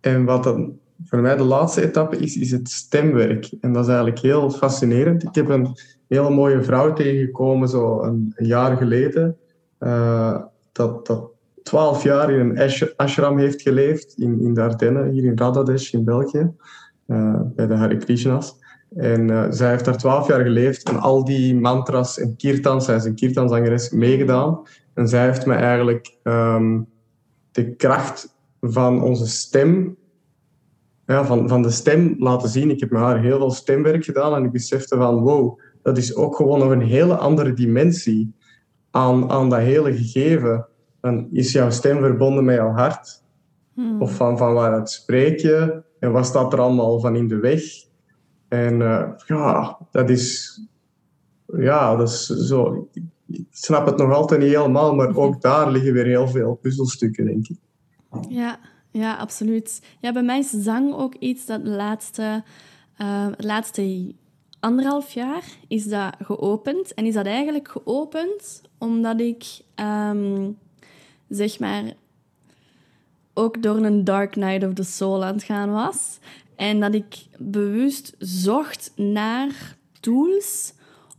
En 0.00 0.24
wat 0.24 0.44
dan 0.44 0.78
voor 1.04 1.20
mij 1.20 1.36
de 1.36 1.42
laatste 1.42 1.82
etappe 1.82 2.16
is, 2.16 2.36
is 2.36 2.50
het 2.50 2.68
stemwerk. 2.68 3.52
En 3.60 3.72
dat 3.72 3.82
is 3.82 3.88
eigenlijk 3.88 4.18
heel 4.18 4.50
fascinerend. 4.50 5.22
Ik 5.22 5.34
heb 5.34 5.48
een 5.48 5.76
hele 6.08 6.30
mooie 6.30 6.62
vrouw 6.62 6.92
tegengekomen, 6.92 7.68
zo 7.68 8.02
een, 8.02 8.34
jaar 8.36 8.76
geleden, 8.76 9.36
uh, 9.80 10.42
dat, 10.72 11.06
dat 11.06 11.30
twaalf 11.62 12.02
jaar 12.02 12.30
in 12.30 12.56
een 12.56 12.96
ashram 12.96 13.38
heeft 13.38 13.62
geleefd 13.62 14.18
in, 14.18 14.40
in 14.40 14.54
de 14.54 14.62
Ardennen, 14.62 15.10
hier 15.10 15.24
in 15.24 15.38
Radhadesh 15.38 15.92
in 15.92 16.04
België, 16.04 16.50
uh, 17.06 17.40
bij 17.54 17.66
de 17.66 17.74
Hare 17.74 17.96
Krishnas. 17.96 18.58
En 18.96 19.28
uh, 19.28 19.46
zij 19.50 19.70
heeft 19.70 19.84
daar 19.84 19.96
twaalf 19.96 20.28
jaar 20.28 20.42
geleefd 20.42 20.88
en 20.88 20.96
al 20.96 21.24
die 21.24 21.54
mantras 21.54 22.18
en 22.18 22.36
kirtans, 22.36 22.84
zij 22.84 22.96
is 22.96 23.04
een 23.04 23.14
kirtanzangeres, 23.14 23.90
meegedaan. 23.90 24.60
En 24.94 25.08
zij 25.08 25.24
heeft 25.24 25.46
me 25.46 25.54
eigenlijk 25.54 26.16
um, 26.22 26.86
de 27.52 27.74
kracht 27.74 28.36
van 28.60 29.02
onze 29.02 29.26
stem, 29.26 29.96
ja, 31.10 31.24
van, 31.24 31.48
van 31.48 31.62
de 31.62 31.70
stem 31.70 32.14
laten 32.18 32.48
zien. 32.48 32.70
Ik 32.70 32.80
heb 32.80 32.90
met 32.90 33.00
haar 33.00 33.20
heel 33.20 33.38
veel 33.38 33.50
stemwerk 33.50 34.04
gedaan 34.04 34.34
en 34.34 34.44
ik 34.44 34.52
besefte 34.52 34.96
van 34.96 35.20
wow, 35.20 35.60
dat 35.82 35.96
is 35.96 36.14
ook 36.14 36.36
gewoon 36.36 36.58
nog 36.58 36.70
een 36.70 36.82
hele 36.82 37.16
andere 37.16 37.52
dimensie 37.52 38.34
aan, 38.90 39.30
aan 39.30 39.48
dat 39.48 39.58
hele 39.58 39.96
gegeven. 39.96 40.66
Dan 41.00 41.28
is 41.32 41.52
jouw 41.52 41.70
stem 41.70 41.98
verbonden 41.98 42.44
met 42.44 42.54
jouw 42.54 42.72
hart? 42.72 43.22
Hmm. 43.74 44.02
Of 44.02 44.14
van, 44.14 44.38
van 44.38 44.52
waaruit 44.52 44.90
spreek 44.90 45.40
je? 45.40 45.82
En 45.98 46.12
wat 46.12 46.26
staat 46.26 46.52
er 46.52 46.60
allemaal 46.60 47.00
van 47.00 47.16
in 47.16 47.28
de 47.28 47.38
weg? 47.38 47.62
En 48.48 48.80
uh, 48.80 49.08
ja, 49.26 49.78
dat 49.90 50.10
is... 50.10 50.60
Ja, 51.46 51.96
dat 51.96 52.08
is 52.08 52.26
zo... 52.26 52.88
Ik 53.26 53.46
snap 53.50 53.86
het 53.86 53.96
nog 53.96 54.12
altijd 54.12 54.40
niet 54.40 54.54
helemaal, 54.54 54.94
maar 54.94 55.16
ook 55.16 55.40
daar 55.40 55.70
liggen 55.70 55.92
weer 55.92 56.06
heel 56.06 56.28
veel 56.28 56.58
puzzelstukken, 56.62 57.24
denk 57.24 57.48
ik. 57.48 57.58
Ja, 58.28 58.58
ja, 58.90 59.16
absoluut. 59.16 59.82
Ja, 60.00 60.12
bij 60.12 60.22
mij 60.22 60.38
is 60.38 60.50
zang 60.50 60.94
ook 60.94 61.14
iets 61.14 61.46
dat 61.46 61.64
de 61.64 61.70
laatste, 61.70 62.42
uh, 62.98 63.26
laatste 63.36 64.14
anderhalf 64.60 65.12
jaar 65.12 65.44
is 65.68 65.84
dat 65.84 66.14
geopend. 66.22 66.94
En 66.94 67.06
is 67.06 67.14
dat 67.14 67.26
eigenlijk 67.26 67.68
geopend 67.68 68.62
omdat 68.78 69.20
ik, 69.20 69.44
um, 69.76 70.58
zeg 71.28 71.58
maar, 71.58 71.82
ook 73.34 73.62
door 73.62 73.76
een 73.76 74.04
dark 74.04 74.36
night 74.36 74.68
of 74.68 74.74
the 74.74 74.82
soul 74.82 75.24
aan 75.24 75.34
het 75.34 75.42
gaan 75.42 75.70
was. 75.70 76.18
En 76.56 76.80
dat 76.80 76.94
ik 76.94 77.16
bewust 77.38 78.14
zocht 78.18 78.92
naar 78.96 79.76
tools 80.00 80.72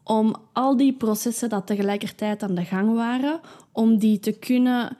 om 0.03 0.36
al 0.53 0.78
die 0.78 0.93
processen 0.93 1.49
dat 1.49 1.67
tegelijkertijd 1.67 2.43
aan 2.43 2.55
de 2.55 2.65
gang 2.65 2.95
waren, 2.95 3.39
om 3.72 3.97
die 3.97 4.19
te 4.19 4.32
kunnen 4.32 4.97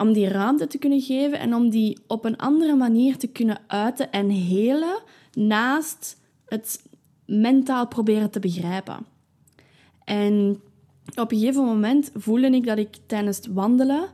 om 0.00 0.12
die 0.12 0.28
ruimte 0.28 0.66
te 0.66 0.78
kunnen 0.78 1.00
geven 1.00 1.38
en 1.38 1.54
om 1.54 1.70
die 1.70 1.98
op 2.06 2.24
een 2.24 2.36
andere 2.36 2.74
manier 2.74 3.16
te 3.16 3.26
kunnen 3.26 3.58
uiten 3.66 4.10
en 4.10 4.28
helen 4.28 5.02
naast 5.32 6.20
het 6.46 6.82
mentaal 7.26 7.86
proberen 7.88 8.30
te 8.30 8.40
begrijpen. 8.40 9.06
En 10.04 10.60
op 11.14 11.32
een 11.32 11.38
gegeven 11.38 11.64
moment 11.64 12.10
voelde 12.14 12.50
ik 12.50 12.66
dat 12.66 12.78
ik 12.78 12.96
tijdens 13.06 13.36
het 13.36 13.46
wandelen 13.46 14.08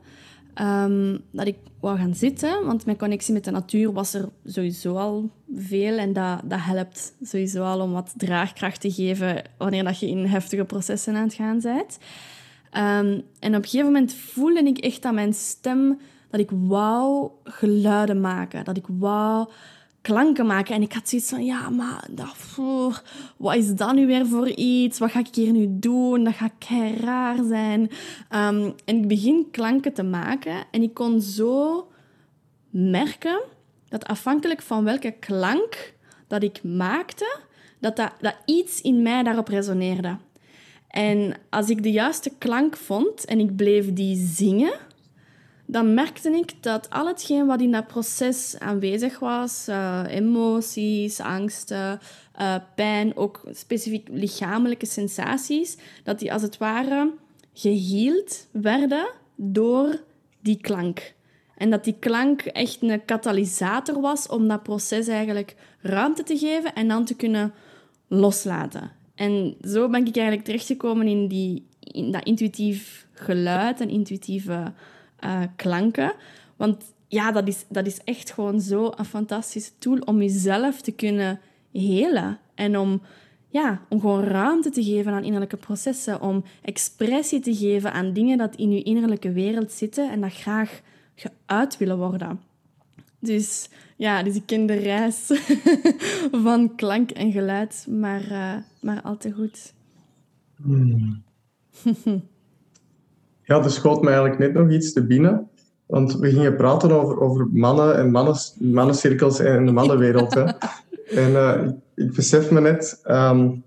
um, 0.60 1.20
dat 1.30 1.46
ik 1.46 1.56
wou 1.80 1.98
gaan 1.98 2.14
zitten, 2.14 2.64
want 2.64 2.84
mijn 2.84 2.98
connectie 2.98 3.34
met 3.34 3.44
de 3.44 3.50
natuur 3.50 3.92
was 3.92 4.14
er 4.14 4.28
sowieso 4.44 4.96
al 4.96 5.30
veel 5.56 5.96
en 5.96 6.12
dat, 6.12 6.40
dat 6.44 6.58
helpt 6.62 7.14
sowieso 7.22 7.62
al 7.62 7.80
om 7.80 7.92
wat 7.92 8.14
draagkracht 8.16 8.80
te 8.80 8.92
geven 8.92 9.42
wanneer 9.58 9.84
dat 9.84 9.98
je 9.98 10.08
in 10.08 10.24
heftige 10.24 10.64
processen 10.64 11.14
aan 11.14 11.22
het 11.22 11.34
gaan 11.34 11.60
bent. 11.60 11.98
Um, 12.72 13.22
en 13.40 13.54
op 13.54 13.62
een 13.62 13.64
gegeven 13.64 13.84
moment 13.86 14.14
voelde 14.14 14.62
ik 14.62 14.78
echt 14.78 15.04
aan 15.04 15.14
mijn 15.14 15.34
stem 15.34 15.98
dat 16.30 16.40
ik 16.40 16.50
wou 16.52 17.30
geluiden 17.44 18.20
maken, 18.20 18.64
dat 18.64 18.76
ik 18.76 18.86
wou 18.88 19.48
klanken 20.00 20.46
maken. 20.46 20.74
En 20.74 20.82
ik 20.82 20.92
had 20.92 21.08
zoiets 21.08 21.30
van, 21.30 21.44
ja, 21.44 21.70
maar 21.70 22.08
dat, 22.10 22.36
wat 23.36 23.54
is 23.54 23.74
dat 23.74 23.94
nu 23.94 24.06
weer 24.06 24.26
voor 24.26 24.48
iets? 24.48 24.98
Wat 24.98 25.10
ga 25.10 25.18
ik 25.18 25.34
hier 25.34 25.52
nu 25.52 25.66
doen? 25.70 26.24
Dat 26.24 26.34
gaat 26.34 26.52
kei 26.58 26.96
raar 26.96 27.36
zijn. 27.44 27.80
Um, 27.80 28.74
en 28.84 28.96
ik 28.96 29.08
begin 29.08 29.48
klanken 29.50 29.92
te 29.92 30.02
maken 30.02 30.64
en 30.70 30.82
ik 30.82 30.94
kon 30.94 31.20
zo 31.20 31.88
merken 32.70 33.40
dat 33.88 34.06
afhankelijk 34.06 34.62
van 34.62 34.84
welke 34.84 35.10
klank 35.10 35.94
dat 36.26 36.42
ik 36.42 36.62
maakte, 36.62 37.38
dat, 37.80 37.96
dat 37.96 38.36
iets 38.44 38.80
in 38.80 39.02
mij 39.02 39.22
daarop 39.22 39.48
resoneerde. 39.48 40.16
En 40.96 41.34
als 41.50 41.68
ik 41.68 41.82
de 41.82 41.90
juiste 41.90 42.30
klank 42.38 42.76
vond 42.76 43.24
en 43.24 43.40
ik 43.40 43.56
bleef 43.56 43.92
die 43.92 44.26
zingen, 44.26 44.78
dan 45.66 45.94
merkte 45.94 46.30
ik 46.30 46.62
dat 46.62 46.90
al 46.90 47.06
hetgeen 47.06 47.46
wat 47.46 47.60
in 47.60 47.72
dat 47.72 47.86
proces 47.86 48.58
aanwezig 48.58 49.18
was, 49.18 49.66
uh, 49.68 50.04
emoties, 50.08 51.20
angsten, 51.20 52.00
uh, 52.40 52.54
pijn, 52.74 53.16
ook 53.16 53.42
specifiek 53.50 54.08
lichamelijke 54.10 54.86
sensaties, 54.86 55.76
dat 56.04 56.18
die 56.18 56.32
als 56.32 56.42
het 56.42 56.56
ware 56.56 57.12
geheeld 57.52 58.46
werden 58.50 59.08
door 59.34 60.00
die 60.40 60.60
klank. 60.60 61.14
En 61.56 61.70
dat 61.70 61.84
die 61.84 61.96
klank 61.98 62.40
echt 62.40 62.82
een 62.82 63.04
katalysator 63.04 64.00
was 64.00 64.28
om 64.28 64.48
dat 64.48 64.62
proces 64.62 65.08
eigenlijk 65.08 65.54
ruimte 65.80 66.22
te 66.22 66.38
geven 66.38 66.74
en 66.74 66.88
dan 66.88 67.04
te 67.04 67.14
kunnen 67.14 67.52
loslaten. 68.08 69.04
En 69.16 69.56
zo 69.68 69.88
ben 69.88 70.06
ik 70.06 70.16
eigenlijk 70.16 70.46
terechtgekomen 70.46 71.06
in, 71.06 71.28
die, 71.28 71.66
in 71.80 72.10
dat 72.12 72.24
intuïtief 72.24 73.06
geluid 73.12 73.80
en 73.80 73.88
intuïtieve 73.88 74.72
uh, 75.24 75.42
klanken. 75.56 76.12
Want 76.56 76.84
ja, 77.08 77.32
dat 77.32 77.48
is, 77.48 77.64
dat 77.68 77.86
is 77.86 78.00
echt 78.04 78.30
gewoon 78.32 78.60
zo 78.60 78.92
een 78.96 79.04
fantastische 79.04 79.70
tool 79.78 79.98
om 79.98 80.22
jezelf 80.22 80.80
te 80.80 80.92
kunnen 80.92 81.40
helen. 81.72 82.38
En 82.54 82.78
om, 82.78 83.02
ja, 83.48 83.80
om 83.88 84.00
gewoon 84.00 84.22
ruimte 84.22 84.70
te 84.70 84.84
geven 84.84 85.12
aan 85.12 85.24
innerlijke 85.24 85.56
processen. 85.56 86.20
Om 86.20 86.44
expressie 86.62 87.40
te 87.40 87.54
geven 87.54 87.92
aan 87.92 88.12
dingen 88.12 88.38
dat 88.38 88.56
in 88.56 88.72
je 88.72 88.82
innerlijke 88.82 89.32
wereld 89.32 89.72
zitten 89.72 90.10
en 90.10 90.20
dat 90.20 90.32
graag 90.32 90.80
geuit 91.14 91.76
willen 91.76 91.98
worden. 91.98 92.40
Dus 93.18 93.68
ja, 93.96 94.22
dus 94.22 94.34
ik 94.34 94.46
ken 94.46 94.66
de 94.66 94.74
reis 94.74 95.32
van 96.44 96.74
klank 96.74 97.10
en 97.10 97.32
geluid, 97.32 97.86
maar, 97.90 98.22
uh, 98.30 98.54
maar 98.80 99.00
al 99.02 99.16
te 99.16 99.32
goed. 99.32 99.74
Hmm. 100.62 101.22
ja, 103.48 103.62
er 103.62 103.70
schoot 103.70 104.02
me 104.02 104.08
eigenlijk 104.08 104.38
net 104.38 104.52
nog 104.52 104.70
iets 104.70 104.92
te 104.92 105.06
binnen. 105.06 105.48
Want 105.86 106.14
we 106.14 106.30
gingen 106.30 106.56
praten 106.56 106.90
over, 106.90 107.20
over 107.20 107.48
mannen 107.52 107.96
en 107.96 108.10
mannen, 108.10 108.36
mannencirkels 108.58 109.38
en 109.38 109.66
de 109.66 109.72
mannenwereld. 109.72 110.34
hè. 110.34 110.44
En 111.06 111.30
uh, 111.30 111.68
ik 111.94 112.12
besef 112.12 112.50
me 112.50 112.60
net, 112.60 113.00
um, 113.04 113.64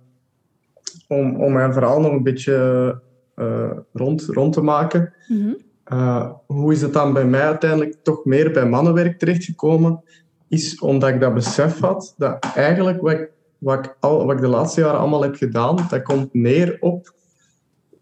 om, 1.08 1.36
om 1.36 1.54
mijn 1.54 1.74
verhaal 1.74 2.02
nog 2.02 2.12
een 2.12 2.24
beetje 2.24 3.00
uh, 3.36 3.72
rond, 3.94 4.22
rond 4.22 4.54
te 4.54 4.62
maken. 4.62 5.14
Mm 5.28 5.42
-hmm. 5.42 5.58
Uh, 5.90 6.32
hoe 6.46 6.72
is 6.72 6.82
het 6.82 6.94
dan 6.94 7.14
bij 7.14 7.26
mij 7.26 7.42
uiteindelijk 7.42 7.96
toch 8.04 8.26
meer 8.26 8.52
bij 8.52 8.66
mannenwerk 8.66 9.20
terechtgekomen? 9.20 10.04
Is 10.48 10.80
omdat 10.80 11.10
ik 11.10 11.20
dat 11.20 11.34
besef 11.34 11.80
had, 11.80 12.14
dat 12.18 12.54
eigenlijk 12.56 13.02
wat 13.02 13.12
ik 13.12 13.32
wat 13.58 13.86
ik, 13.86 13.98
al, 14.00 14.26
wat 14.26 14.36
ik 14.36 14.42
de 14.42 14.48
laatste 14.48 14.82
jaren 14.82 15.00
allemaal 15.00 15.22
heb 15.22 15.36
gedaan, 15.36 15.76
dat 15.90 16.02
komt 16.02 16.34
neer 16.34 16.78
op 16.80 17.14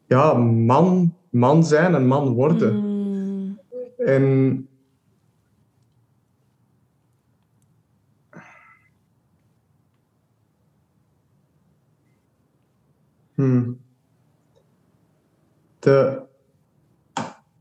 ja, 0.07 0.33
man, 0.33 1.15
man 1.29 1.65
zijn 1.65 1.95
en 1.95 2.07
man 2.07 2.33
worden. 2.33 2.75
Mm. 2.75 3.59
En 3.97 4.67
Hmm. 13.37 13.79
De, 15.79 16.26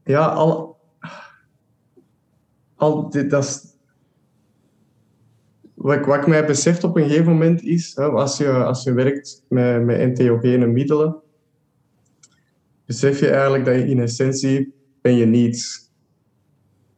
ja, 0.07 0.27
al, 0.27 0.77
al 2.75 3.11
dit, 3.11 3.31
dat 3.31 3.45
is, 3.45 3.75
wat, 5.75 5.97
ik- 5.97 6.05
wat 6.05 6.27
mij 6.27 6.47
beseft 6.47 6.85
op 6.85 6.97
een 6.97 7.09
gegeven 7.09 7.33
moment 7.33 7.63
is, 7.63 7.95
hè, 7.97 8.05
als, 8.05 8.37
je, 8.37 8.51
als 8.53 8.83
je 8.85 8.93
werkt 8.93 9.45
met, 9.49 9.85
met 9.85 9.99
entheogene 9.99 10.67
middelen, 10.67 11.17
besef 12.85 13.21
je 13.21 13.31
eigenlijk 13.31 13.65
dat 13.65 13.75
je 13.75 13.87
in 13.87 14.01
essentie 14.01 14.75
ben 15.01 15.15
je 15.15 15.27
niets. 15.27 15.91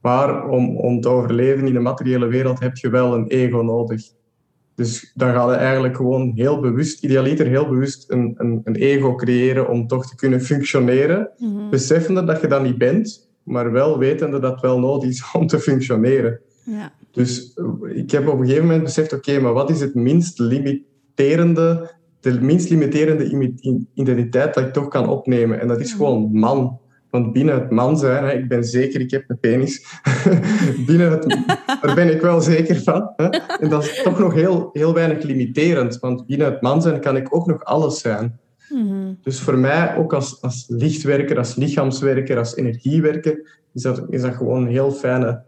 Maar 0.00 0.48
om, 0.48 0.76
om 0.76 1.00
te 1.00 1.09
overleven 1.09 1.66
in 1.66 1.72
de 1.72 1.80
materiële 1.80 2.26
wereld 2.26 2.61
heb 2.61 2.76
je 2.76 2.90
wel 2.90 3.14
een 3.14 3.26
ego 3.26 3.61
nodig. 3.61 4.02
Dus 4.79 5.12
dan 5.14 5.33
ga 5.33 5.51
je 5.51 5.57
eigenlijk 5.57 5.97
gewoon 5.97 6.33
heel 6.35 6.61
bewust, 6.61 7.05
idealiter 7.05 7.47
heel 7.47 7.68
bewust, 7.68 8.11
een, 8.11 8.35
een, 8.37 8.61
een 8.64 8.74
ego 8.74 9.14
creëren 9.14 9.68
om 9.68 9.87
toch 9.87 10.07
te 10.07 10.16
kunnen 10.16 10.41
functioneren. 10.41 11.31
Mhm. 11.39 11.70
Beseffende 11.70 12.24
dat 12.24 12.41
je 12.41 12.47
dat 12.47 12.62
niet 12.62 12.79
bent, 12.79 13.29
maar 13.43 13.72
wel 13.72 13.99
wetende 13.99 14.41
dat 14.41 14.53
het 14.53 14.61
wel 14.61 14.79
nodig 14.79 15.09
is 15.09 15.31
om 15.33 15.47
te 15.47 15.59
functioneren. 15.59 16.41
Ja. 16.64 16.93
Dus 17.12 17.55
eh, 17.55 17.97
ik 17.97 18.11
heb 18.11 18.29
op 18.29 18.39
een 18.39 18.45
gegeven 18.45 18.66
moment 18.66 18.83
beseft, 18.83 19.12
oké, 19.12 19.41
maar 19.41 19.53
wat 19.53 19.70
is 19.70 19.81
het 19.81 19.95
minst 19.95 20.39
limiterende, 20.39 21.91
de 22.20 22.41
minst 22.41 22.70
limiterende 22.70 23.55
identiteit 23.95 24.55
dat 24.55 24.64
ik 24.64 24.72
toch 24.72 24.89
kan 24.89 25.09
opnemen? 25.09 25.61
En 25.61 25.68
dat 25.68 25.81
is 25.81 25.93
gewoon 25.93 26.31
man. 26.33 26.79
Want 27.11 27.32
binnen 27.32 27.54
het 27.54 27.70
man 27.70 27.98
zijn, 27.98 28.24
hè, 28.24 28.32
ik 28.32 28.48
ben 28.48 28.64
zeker, 28.64 29.00
ik 29.00 29.11
heb 29.11 29.24
een 29.26 29.38
penis. 29.38 30.00
binnen 30.86 31.11
het, 31.11 31.36
daar 31.80 31.94
ben 31.94 32.12
ik 32.14 32.20
wel 32.20 32.40
zeker 32.40 32.82
van. 32.82 33.12
Hè? 33.16 33.26
En 33.61 33.68
dat 33.68 33.84
is 33.84 34.02
toch 34.02 34.18
nog 34.18 34.34
heel, 34.34 34.70
heel 34.72 34.94
weinig 34.94 35.22
limiterend, 35.22 35.98
want 35.98 36.26
binnen 36.26 36.52
het 36.52 36.62
man 36.62 36.82
zijn 36.82 37.00
kan 37.00 37.16
ik 37.16 37.34
ook 37.34 37.46
nog 37.46 37.64
alles 37.64 38.00
zijn. 38.00 38.38
Mhm. 38.68 39.12
Dus 39.22 39.40
voor 39.40 39.59
mij, 39.59 39.96
ook 39.96 40.12
als, 40.12 40.42
als 40.42 40.64
lichtwerker, 40.68 41.38
als 41.38 41.54
lichaamswerker, 41.54 42.38
als 42.38 42.56
energiewerker, 42.56 43.61
is 43.74 43.82
dat, 43.82 44.04
is 44.09 44.22
dat 44.22 44.34
gewoon 44.34 44.62
een 44.62 44.70
heel 44.70 44.90
fijne 44.90 45.42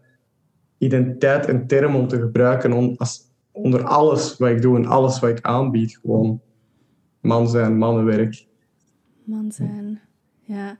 identiteit 0.79 1.47
en 1.47 1.67
term 1.67 1.95
om 1.95 2.09
te 2.09 2.21
gebruiken 2.21 2.73
on- 2.73 2.97
als, 2.97 3.21
onder 3.53 3.85
alles 3.85 4.37
wat 4.37 4.51
ik 4.51 4.63
doe 4.63 4.77
en 4.77 4.87
alles 4.87 5.21
wat 5.21 5.31
ik 5.31 5.41
aanbied. 5.41 5.99
Gewoon 6.03 6.41
man 7.21 7.49
zijn, 7.49 7.79
mannenwerk. 7.79 8.47
Man 9.25 9.53
zijn. 9.53 10.01
Ja. 10.41 10.79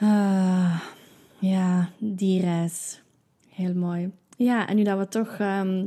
Ah, 0.00 0.80
ja, 1.38 1.90
die 1.98 2.40
reis. 2.40 3.00
Heel 3.48 3.74
mooi. 3.74 4.10
Ja, 4.36 4.68
en 4.68 4.76
nu 4.76 4.82
dat 4.82 4.98
we 4.98 5.08
toch 5.08 5.36
ehm, 5.38 5.86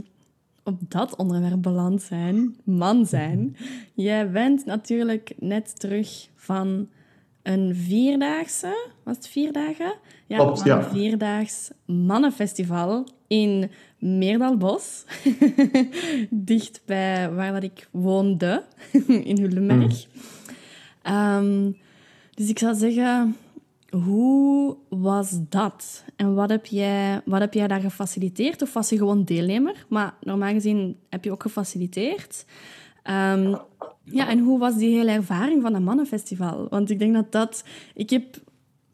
op 0.64 0.80
dat 0.92 1.16
onderwerp 1.16 1.62
beland 1.62 2.02
zijn, 2.02 2.56
man 2.64 3.06
zijn. 3.06 3.58
Jij 3.94 4.32
bent 4.32 4.66
natuurlijk 4.66 5.34
net 5.40 5.80
terug 5.80 6.28
van 6.36 6.90
een 7.44 7.76
vierdaagse, 7.76 8.90
was 9.04 9.16
het 9.16 9.28
vier 9.28 9.52
dagen? 9.52 9.94
Ja, 10.28 10.38
Klopt, 10.38 10.60
van 10.60 10.72
ja. 10.72 10.78
een 10.78 10.90
vierdaags 10.92 11.72
mannenfestival 11.86 13.08
in 13.28 13.72
Meerdalbos. 13.98 15.04
Dicht 16.30 16.82
bij 16.86 17.32
waar 17.32 17.54
dat 17.54 17.64
ik 17.64 17.88
woonde, 17.92 18.64
in 19.24 19.40
Hullenberg. 19.40 20.08
Ehm, 21.02 21.72
dus 22.34 22.50
ik 22.50 22.60
zou 22.60 22.76
zeggen, 22.76 23.36
hoe 23.94 24.78
was 24.90 25.40
dat? 25.50 26.04
En 26.16 26.36
wat 26.36 26.50
heb, 26.50 26.66
jij, 26.66 27.22
wat 27.26 27.40
heb 27.40 27.54
jij 27.54 27.68
daar 27.68 27.82
gefaciliteerd? 27.82 28.62
Of 28.62 28.74
was 28.74 28.90
je 28.90 28.98
gewoon 28.98 29.24
deelnemer? 29.24 29.86
Maar 29.90 30.14
normaal 30.22 30.52
gezien 30.54 30.98
heb 31.10 31.24
je 31.24 31.32
ook 31.32 31.42
gefaciliteerd. 31.42 32.46
Ehm, 33.04 33.56
ja, 34.04 34.30
en 34.30 34.40
hoe 34.40 34.60
was 34.60 34.76
die 34.76 34.96
hele 34.98 35.12
ervaring 35.12 35.62
van 35.62 35.74
dat 35.74 35.82
mannenfestival? 35.82 36.68
Want 36.70 36.90
ik 36.90 37.00
denk 37.00 37.14
dat 37.14 37.32
dat... 37.32 37.64
Ik 37.94 38.10
heb 38.10 38.26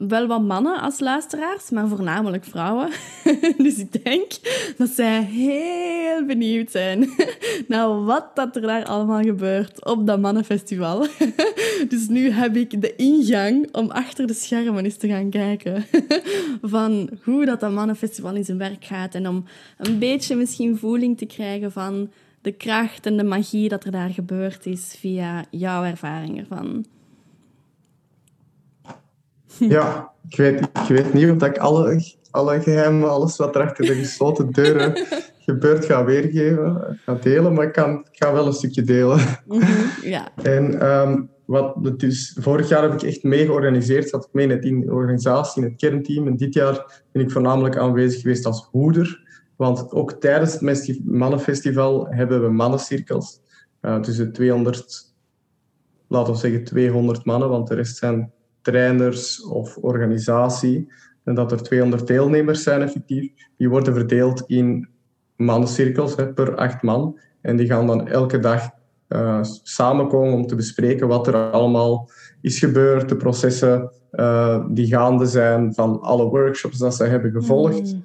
wel 0.08 0.28
wat 0.28 0.42
mannen 0.42 0.82
als 0.82 1.00
luisteraars, 1.00 1.70
maar 1.70 1.88
voornamelijk 1.88 2.44
vrouwen. 2.44 2.90
dus 3.58 3.78
ik 3.78 4.04
denk 4.04 4.32
dat 4.78 4.90
zij 4.90 5.24
heel 5.24 6.26
benieuwd 6.26 6.72
zijn 6.72 7.10
naar 7.68 8.04
wat 8.04 8.36
dat 8.36 8.56
er 8.56 8.62
daar 8.62 8.86
allemaal 8.86 9.22
gebeurt 9.22 9.86
op 9.86 10.08
dat 10.08 10.20
mannenfestival. 10.20 11.08
dus 11.90 12.08
nu 12.08 12.32
heb 12.32 12.56
ik 12.56 12.82
de 12.82 12.96
ingang 12.96 13.76
om 13.76 13.92
achter 13.92 14.28
de 14.28 14.34
schermen 14.34 14.84
eens 14.84 14.98
te 14.98 15.08
gaan 15.08 15.30
kijken 15.30 15.86
van 16.62 17.10
hoe 17.24 17.46
dat, 17.46 17.60
dat 17.60 17.72
mannenfestival 17.72 18.36
in 18.36 18.46
zijn 18.46 18.58
werk 18.58 18.86
gaat 18.86 19.16
en 19.16 19.28
om 19.28 19.46
een 19.78 20.00
beetje 20.00 20.36
misschien 20.36 20.78
voeling 20.78 21.18
te 21.18 21.26
krijgen 21.26 21.72
van 21.72 22.10
de 22.42 22.52
kracht 22.52 23.06
en 23.06 23.18
de 23.18 23.24
magie 23.24 23.70
dat 23.70 23.84
er 23.84 23.92
daar 23.92 24.10
gebeurd 24.10 24.66
is 24.66 24.96
via 25.00 25.46
jouw 25.50 25.84
ervaring 25.84 26.40
ervan. 26.40 26.86
Ja, 29.76 30.12
ik 30.30 30.38
weet, 30.38 30.60
ik 30.62 30.88
weet 30.88 31.14
niet 31.14 31.30
of 31.30 31.48
ik 31.48 31.58
alle, 31.58 32.04
alle 32.32 32.62
geheimen, 32.62 33.10
alles 33.10 33.38
wat 33.38 33.56
er 33.56 33.62
achter 33.62 33.86
de 33.86 33.96
gesloten 33.96 34.52
deuren 34.52 35.06
gebeurt, 35.46 35.86
ga 35.86 36.06
weergeven, 36.06 37.00
ga 37.06 37.14
delen. 37.14 37.54
Maar 37.54 37.66
ik, 37.66 37.72
kan, 37.72 38.00
ik 38.12 38.24
ga 38.24 38.34
wel 38.34 38.46
een 38.46 38.54
stukje 38.54 38.82
delen. 38.82 39.20
Ja. 40.02 40.28
En 40.36 40.82
ehm, 40.82 41.22
wat, 41.46 42.00
dus, 42.00 42.38
vorig 42.40 42.70
jaar 42.70 42.82
heb 42.82 42.94
ik 42.94 43.02
echt 43.02 43.24
mee 43.24 43.46
georganiseerd, 43.46 44.10
zat 44.10 44.26
ik 44.26 44.34
mee 44.34 44.46
in 44.46 44.52
het 44.52 44.64
in 44.64 44.80
de 44.80 44.94
organisatie, 44.94 45.64
in 45.64 45.70
het 45.70 45.78
kernteam. 45.78 46.28
En 46.28 46.38
dit 46.38 46.54
jaar 46.54 47.04
ben 47.12 47.22
ik 47.22 47.32
voornamelijk 47.32 47.78
aanwezig 47.78 48.22
geweest 48.22 48.46
als 48.46 48.68
hoeder. 48.72 49.28
Want 49.56 49.92
ook 49.92 50.12
tijdens 50.12 50.54
het 50.60 51.06
mannenfestival 51.06 52.08
hebben 52.10 52.42
we 52.42 52.50
mannencirkels. 52.50 53.42
Uh, 53.82 54.00
tussen 54.00 54.34
200, 54.34 55.14
laten 56.08 56.34
we 56.34 56.40
zeggen 56.40 56.64
200 56.64 57.26
mannen, 57.26 57.50
want 57.50 57.68
de 57.68 57.76
rest 57.76 57.98
zijn 57.98 58.32
trainers 58.62 59.46
of 59.46 59.78
organisatie. 59.78 60.92
En 61.24 61.36
dat 61.36 61.52
er 61.52 61.64
200 61.64 62.08
deelnemers 62.08 62.64
zijn 62.64 62.82
effectief. 62.82 63.32
Die 63.58 63.70
worden 63.70 63.94
verdeeld 63.94 64.44
in 64.48 64.88
mannencirkels 65.36 66.16
hè, 66.16 66.34
per 66.34 66.56
acht 66.56 66.82
man. 66.82 67.20
En 67.42 67.56
die 67.56 67.68
gaan 67.68 67.88
dan 67.88 68.08
elke 68.08 68.40
dag 68.40 68.70
uh, 69.10 69.40
samenkomen 69.64 70.34
om 70.34 70.48
te 70.48 70.56
bespreken 70.56 71.08
wat 71.08 71.28
er 71.28 71.52
allemaal 71.52 72.10
is 72.42 72.60
gebeurd, 72.60 73.10
de 73.10 73.16
processen 73.16 73.92
uh, 74.12 74.66
die 74.70 74.88
gaande 74.88 75.26
zijn 75.26 75.74
van 75.74 76.02
alle 76.02 76.26
workshops 76.30 76.78
dat 76.78 76.96
ze 76.96 77.04
hebben 77.04 77.32
gevolgd. 77.32 77.94
Mm. 77.94 78.04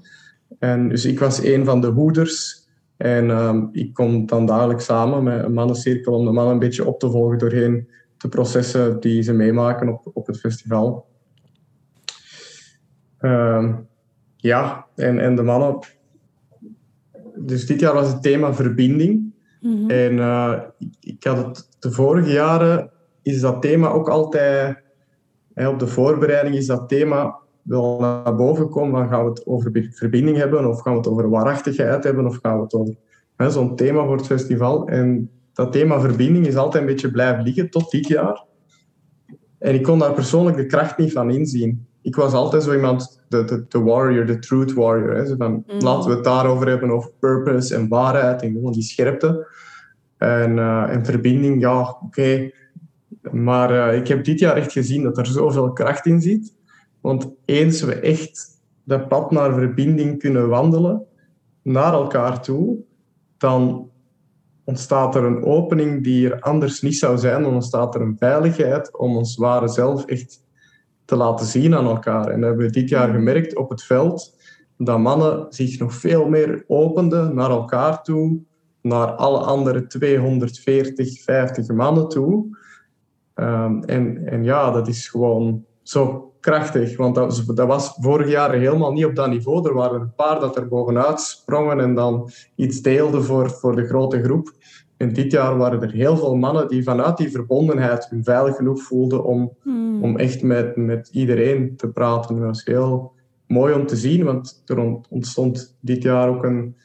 En 0.58 0.88
dus 0.88 1.04
ik 1.04 1.18
was 1.18 1.42
een 1.42 1.64
van 1.64 1.80
de 1.80 1.86
hoeders 1.86 2.64
en 2.96 3.30
um, 3.30 3.68
ik 3.72 3.94
kom 3.94 4.26
dan 4.26 4.46
dagelijks 4.46 4.84
samen 4.84 5.22
met 5.22 5.44
een 5.44 5.52
mannencirkel 5.52 6.12
om 6.12 6.24
de 6.24 6.30
mannen 6.30 6.52
een 6.52 6.58
beetje 6.58 6.86
op 6.86 7.00
te 7.00 7.10
volgen 7.10 7.38
doorheen 7.38 7.88
de 8.24 8.30
processen 8.30 9.00
die 9.00 9.22
ze 9.22 9.32
meemaken 9.32 9.88
op, 9.88 10.10
op 10.12 10.26
het 10.26 10.38
festival. 10.38 11.06
Um, 13.20 13.88
ja, 14.36 14.86
en, 14.94 15.18
en 15.18 15.36
de 15.36 15.42
mannen. 15.42 15.78
Dus 17.34 17.66
dit 17.66 17.80
jaar 17.80 17.94
was 17.94 18.12
het 18.12 18.22
thema 18.22 18.54
verbinding. 18.54 19.34
Mhm. 19.60 19.90
En 19.90 20.12
uh, 20.12 20.60
ik, 21.00 21.24
had 21.24 21.36
het 21.36 21.68
de 21.78 21.90
vorige 21.90 22.30
jaren 22.30 22.90
is 23.22 23.40
dat 23.40 23.62
thema 23.62 23.88
ook 23.88 24.08
altijd. 24.08 24.82
Hè, 25.54 25.68
op 25.68 25.78
de 25.78 25.86
voorbereiding 25.86 26.56
is 26.56 26.66
dat 26.66 26.88
thema 26.88 27.38
wel 27.62 28.00
naar 28.00 28.34
boven 28.34 28.64
gekomen. 28.64 29.00
Van, 29.00 29.08
gaan 29.08 29.24
we 29.24 29.30
het 29.30 29.46
over 29.46 29.88
verbinding 29.90 30.36
hebben? 30.36 30.68
Of 30.68 30.80
gaan 30.80 30.92
we 30.92 30.98
het 30.98 31.08
over 31.08 31.30
waarachtigheid 31.30 32.04
hebben? 32.04 32.26
Of 32.26 32.38
gaan 32.42 32.56
we 32.56 32.62
het 32.62 32.74
over 32.74 32.94
zo'n 33.50 33.76
thema 33.76 34.04
voor 34.04 34.16
het 34.16 34.26
festival? 34.26 34.88
En 34.88 35.30
dat 35.54 35.72
thema 35.72 36.00
verbinding 36.00 36.46
is 36.46 36.56
altijd 36.56 36.82
een 36.82 36.88
beetje 36.88 37.10
blijven 37.10 37.42
liggen 37.42 37.70
tot 37.70 37.90
dit 37.90 38.08
jaar. 38.08 38.44
En 39.58 39.74
ik 39.74 39.82
kon 39.82 39.98
daar 39.98 40.12
persoonlijk 40.12 40.56
de 40.56 40.66
kracht 40.66 40.98
niet 40.98 41.12
van 41.12 41.30
inzien. 41.30 41.86
Ik 42.02 42.16
was 42.16 42.32
altijd 42.32 42.62
zo 42.62 42.74
iemand, 42.74 43.24
de, 43.28 43.44
de, 43.44 43.64
de 43.68 43.80
warrior, 43.80 44.26
de 44.26 44.38
truth 44.38 44.72
warrior. 44.72 45.14
Hè? 45.14 45.26
Zo 45.26 45.34
van, 45.36 45.52
mm. 45.52 45.80
Laten 45.80 46.10
we 46.10 46.14
het 46.14 46.24
daarover 46.24 46.68
hebben, 46.68 46.90
over 46.90 47.10
purpose 47.18 47.74
en 47.74 47.88
waarheid 47.88 48.42
en 48.42 48.52
gewoon 48.52 48.72
die 48.72 48.82
scherpte. 48.82 49.46
En, 50.18 50.56
uh, 50.56 50.90
en 50.90 51.04
verbinding, 51.04 51.60
ja, 51.60 51.80
oké. 51.80 52.04
Okay. 52.04 52.54
Maar 53.32 53.72
uh, 53.72 53.98
ik 54.00 54.08
heb 54.08 54.24
dit 54.24 54.38
jaar 54.38 54.56
echt 54.56 54.72
gezien 54.72 55.02
dat 55.02 55.18
er 55.18 55.26
zoveel 55.26 55.72
kracht 55.72 56.06
in 56.06 56.20
zit. 56.20 56.54
Want 57.00 57.28
eens 57.44 57.82
we 57.82 57.94
echt 57.94 58.60
dat 58.84 59.08
pad 59.08 59.30
naar 59.30 59.54
verbinding 59.54 60.18
kunnen 60.18 60.48
wandelen, 60.48 61.02
naar 61.62 61.92
elkaar 61.92 62.42
toe, 62.42 62.76
dan 63.36 63.90
ontstaat 64.64 65.14
er 65.14 65.24
een 65.24 65.44
opening 65.44 66.04
die 66.04 66.30
er 66.30 66.40
anders 66.40 66.80
niet 66.80 66.96
zou 66.96 67.18
zijn. 67.18 67.42
Dan 67.42 67.54
ontstaat 67.54 67.94
er 67.94 68.00
een 68.00 68.16
veiligheid 68.18 68.98
om 68.98 69.16
ons 69.16 69.36
ware 69.36 69.68
zelf 69.68 70.04
echt 70.04 70.42
te 71.04 71.16
laten 71.16 71.46
zien 71.46 71.74
aan 71.74 71.86
elkaar. 71.86 72.28
En 72.28 72.40
dat 72.40 72.48
hebben 72.48 72.66
we 72.66 72.72
dit 72.72 72.88
jaar 72.88 73.12
gemerkt 73.12 73.56
op 73.56 73.70
het 73.70 73.82
veld, 73.82 74.36
dat 74.78 74.98
mannen 74.98 75.46
zich 75.48 75.78
nog 75.78 75.94
veel 75.94 76.28
meer 76.28 76.64
openden 76.66 77.34
naar 77.34 77.50
elkaar 77.50 78.02
toe, 78.02 78.38
naar 78.80 79.12
alle 79.12 79.38
andere 79.38 79.86
240, 79.86 81.22
50 81.22 81.68
mannen 81.68 82.08
toe. 82.08 82.58
Ehm, 83.34 83.82
en, 83.82 84.26
en 84.26 84.44
ja, 84.44 84.70
dat 84.70 84.88
is 84.88 85.08
gewoon 85.08 85.64
zo 85.84 86.32
krachtig. 86.40 86.96
Want 86.96 87.14
dat, 87.14 87.44
dat, 87.46 87.66
was 87.66 87.96
vorig 88.00 88.30
jaar 88.30 88.52
helemaal 88.52 88.92
niet 88.92 89.04
op 89.04 89.14
dat 89.14 89.28
niveau. 89.28 89.68
Er 89.68 89.74
waren 89.74 90.00
een 90.00 90.14
paar 90.14 90.40
dat 90.40 90.56
er 90.56 90.68
bovenuit 90.68 91.20
sprongen 91.20 91.80
en 91.80 91.94
dan 91.94 92.30
iets 92.54 92.80
deelden 92.80 93.24
voor, 93.24 93.50
voor 93.50 93.76
de 93.76 93.86
grote 93.86 94.22
groep. 94.22 94.52
En 94.96 95.12
dit 95.12 95.32
jaar 95.32 95.56
waren 95.56 95.82
er 95.82 95.92
heel 95.92 96.16
veel 96.16 96.34
mannen 96.34 96.68
die 96.68 96.82
vanuit 96.82 97.16
die 97.16 97.30
verbondenheid 97.30 98.08
hun 98.08 98.24
veilig 98.24 98.56
genoeg 98.56 98.82
voelden 98.82 99.24
om, 99.24 99.52
hmm. 99.62 100.02
om 100.02 100.16
echt 100.16 100.42
met, 100.42 100.76
met 100.76 101.08
iedereen 101.12 101.76
te 101.76 101.88
praten. 101.88 102.36
Dat 102.36 102.44
was 102.44 102.64
heel 102.64 103.12
mooi 103.46 103.74
om 103.74 103.86
te 103.86 103.96
zien, 103.96 104.24
want 104.24 104.62
er 104.66 105.00
ontstond 105.08 105.76
dit 105.80 106.02
jaar 106.02 106.28
ook 106.28 106.44
een, 106.44 106.76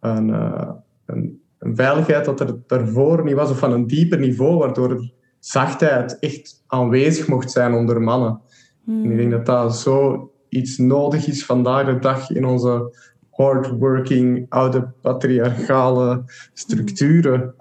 een, 0.00 0.28
uh, 0.28 0.70
een, 1.06 1.40
een 1.58 1.76
veiligheid 1.76 2.24
dat 2.24 2.40
er 2.40 2.56
daarvoor 2.66 3.24
niet 3.24 3.34
was, 3.34 3.50
of 3.50 3.58
van 3.58 3.72
een 3.72 3.86
dieper 3.86 4.18
niveau, 4.18 4.58
waardoor 4.58 4.90
er 4.90 5.12
zachtheid 5.46 6.18
echt 6.18 6.64
aanwezig 6.66 7.28
mocht 7.28 7.50
zijn 7.50 7.72
onder 7.74 8.00
mannen. 8.00 8.40
En 8.86 9.10
ik 9.10 9.16
denk 9.16 9.30
dat 9.30 9.46
dat 9.46 9.76
zo 9.76 10.30
iets 10.48 10.78
nodig 10.78 11.26
is 11.26 11.44
vandaag 11.44 11.86
de 11.86 11.98
dag 11.98 12.30
in 12.30 12.44
onze 12.44 12.96
hardworking, 13.30 14.46
oude 14.48 14.82
patriarchale 15.00 16.22
structuren. 16.52 17.54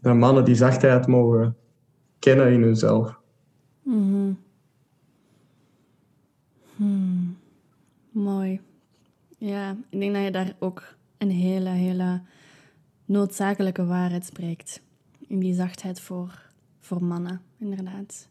Dat 0.00 0.14
mannen 0.14 0.44
die 0.44 0.54
zachtheid 0.54 1.06
mogen 1.06 1.56
kennen 2.18 2.52
in 2.52 2.62
hunzelf. 2.62 3.18
Mm 3.82 4.38
hmm. 6.76 7.36
Mooi. 8.10 8.60
Ja, 9.38 9.76
ik 9.88 10.00
denk 10.00 10.14
dat 10.14 10.24
je 10.24 10.30
daar 10.30 10.56
ook 10.58 10.82
een 11.18 11.30
hele, 11.30 11.68
hele 11.68 12.20
noodzakelijke 13.04 13.84
waarheid 13.84 14.24
spreekt. 14.24 14.82
In 15.26 15.38
die 15.38 15.54
zachtheid 15.54 16.00
voor, 16.00 16.47
voor 16.88 17.04
mannen, 17.04 17.40
inderdaad. 17.58 18.28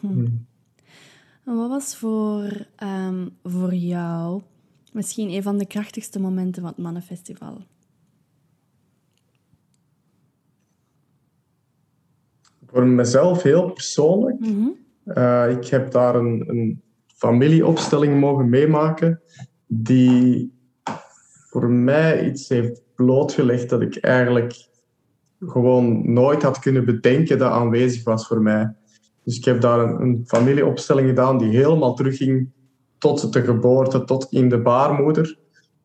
Hm. 0.00 0.06
Hmm. 0.06 0.46
En 1.44 1.56
wat 1.56 1.68
was 1.68 1.96
voor, 1.96 2.66
um, 2.82 3.30
voor 3.42 3.74
jou 3.74 4.42
misschien 4.92 5.30
een 5.30 5.42
van 5.42 5.58
de 5.58 5.66
krachtigste 5.66 6.20
momenten 6.20 6.62
van 6.62 6.70
het 6.70 6.80
Mannenfestival? 6.80 7.62
Voor 12.66 12.86
mezelf 12.86 13.42
heel 13.42 13.70
persoonlijk. 13.72 14.40
Mm 14.40 14.80
ik 15.50 15.66
heb 15.66 15.90
daar 15.90 16.14
een, 16.14 16.48
een 16.48 16.82
familieopstelling 17.06 18.20
mogen 18.20 18.48
meemaken 18.48 19.20
die 19.66 20.52
voor 21.50 21.70
mij 21.70 22.26
iets 22.26 22.48
heeft 22.48 22.82
blootgelegd 22.94 23.68
dat 23.68 23.82
ik 23.82 23.96
eigenlijk 23.96 24.68
gewoon 25.46 26.12
nooit 26.12 26.42
had 26.42 26.58
kunnen 26.58 26.84
bedenken 26.84 27.38
dat 27.38 27.50
aanwezig 27.50 28.04
was 28.04 28.26
voor 28.26 28.42
mij. 28.42 28.74
Dus 29.24 29.36
ik 29.36 29.44
heb 29.44 29.60
daar 29.60 30.00
een, 30.00 30.22
familieopstelling 30.26 31.08
gedaan 31.08 31.38
die 31.38 31.48
helemaal 31.48 31.94
terugging 31.94 32.50
tot 32.98 33.32
de 33.32 33.42
geboorte, 33.42 34.04
tot 34.04 34.26
in 34.30 34.48
de 34.48 34.58
baarmoeder, 34.58 35.38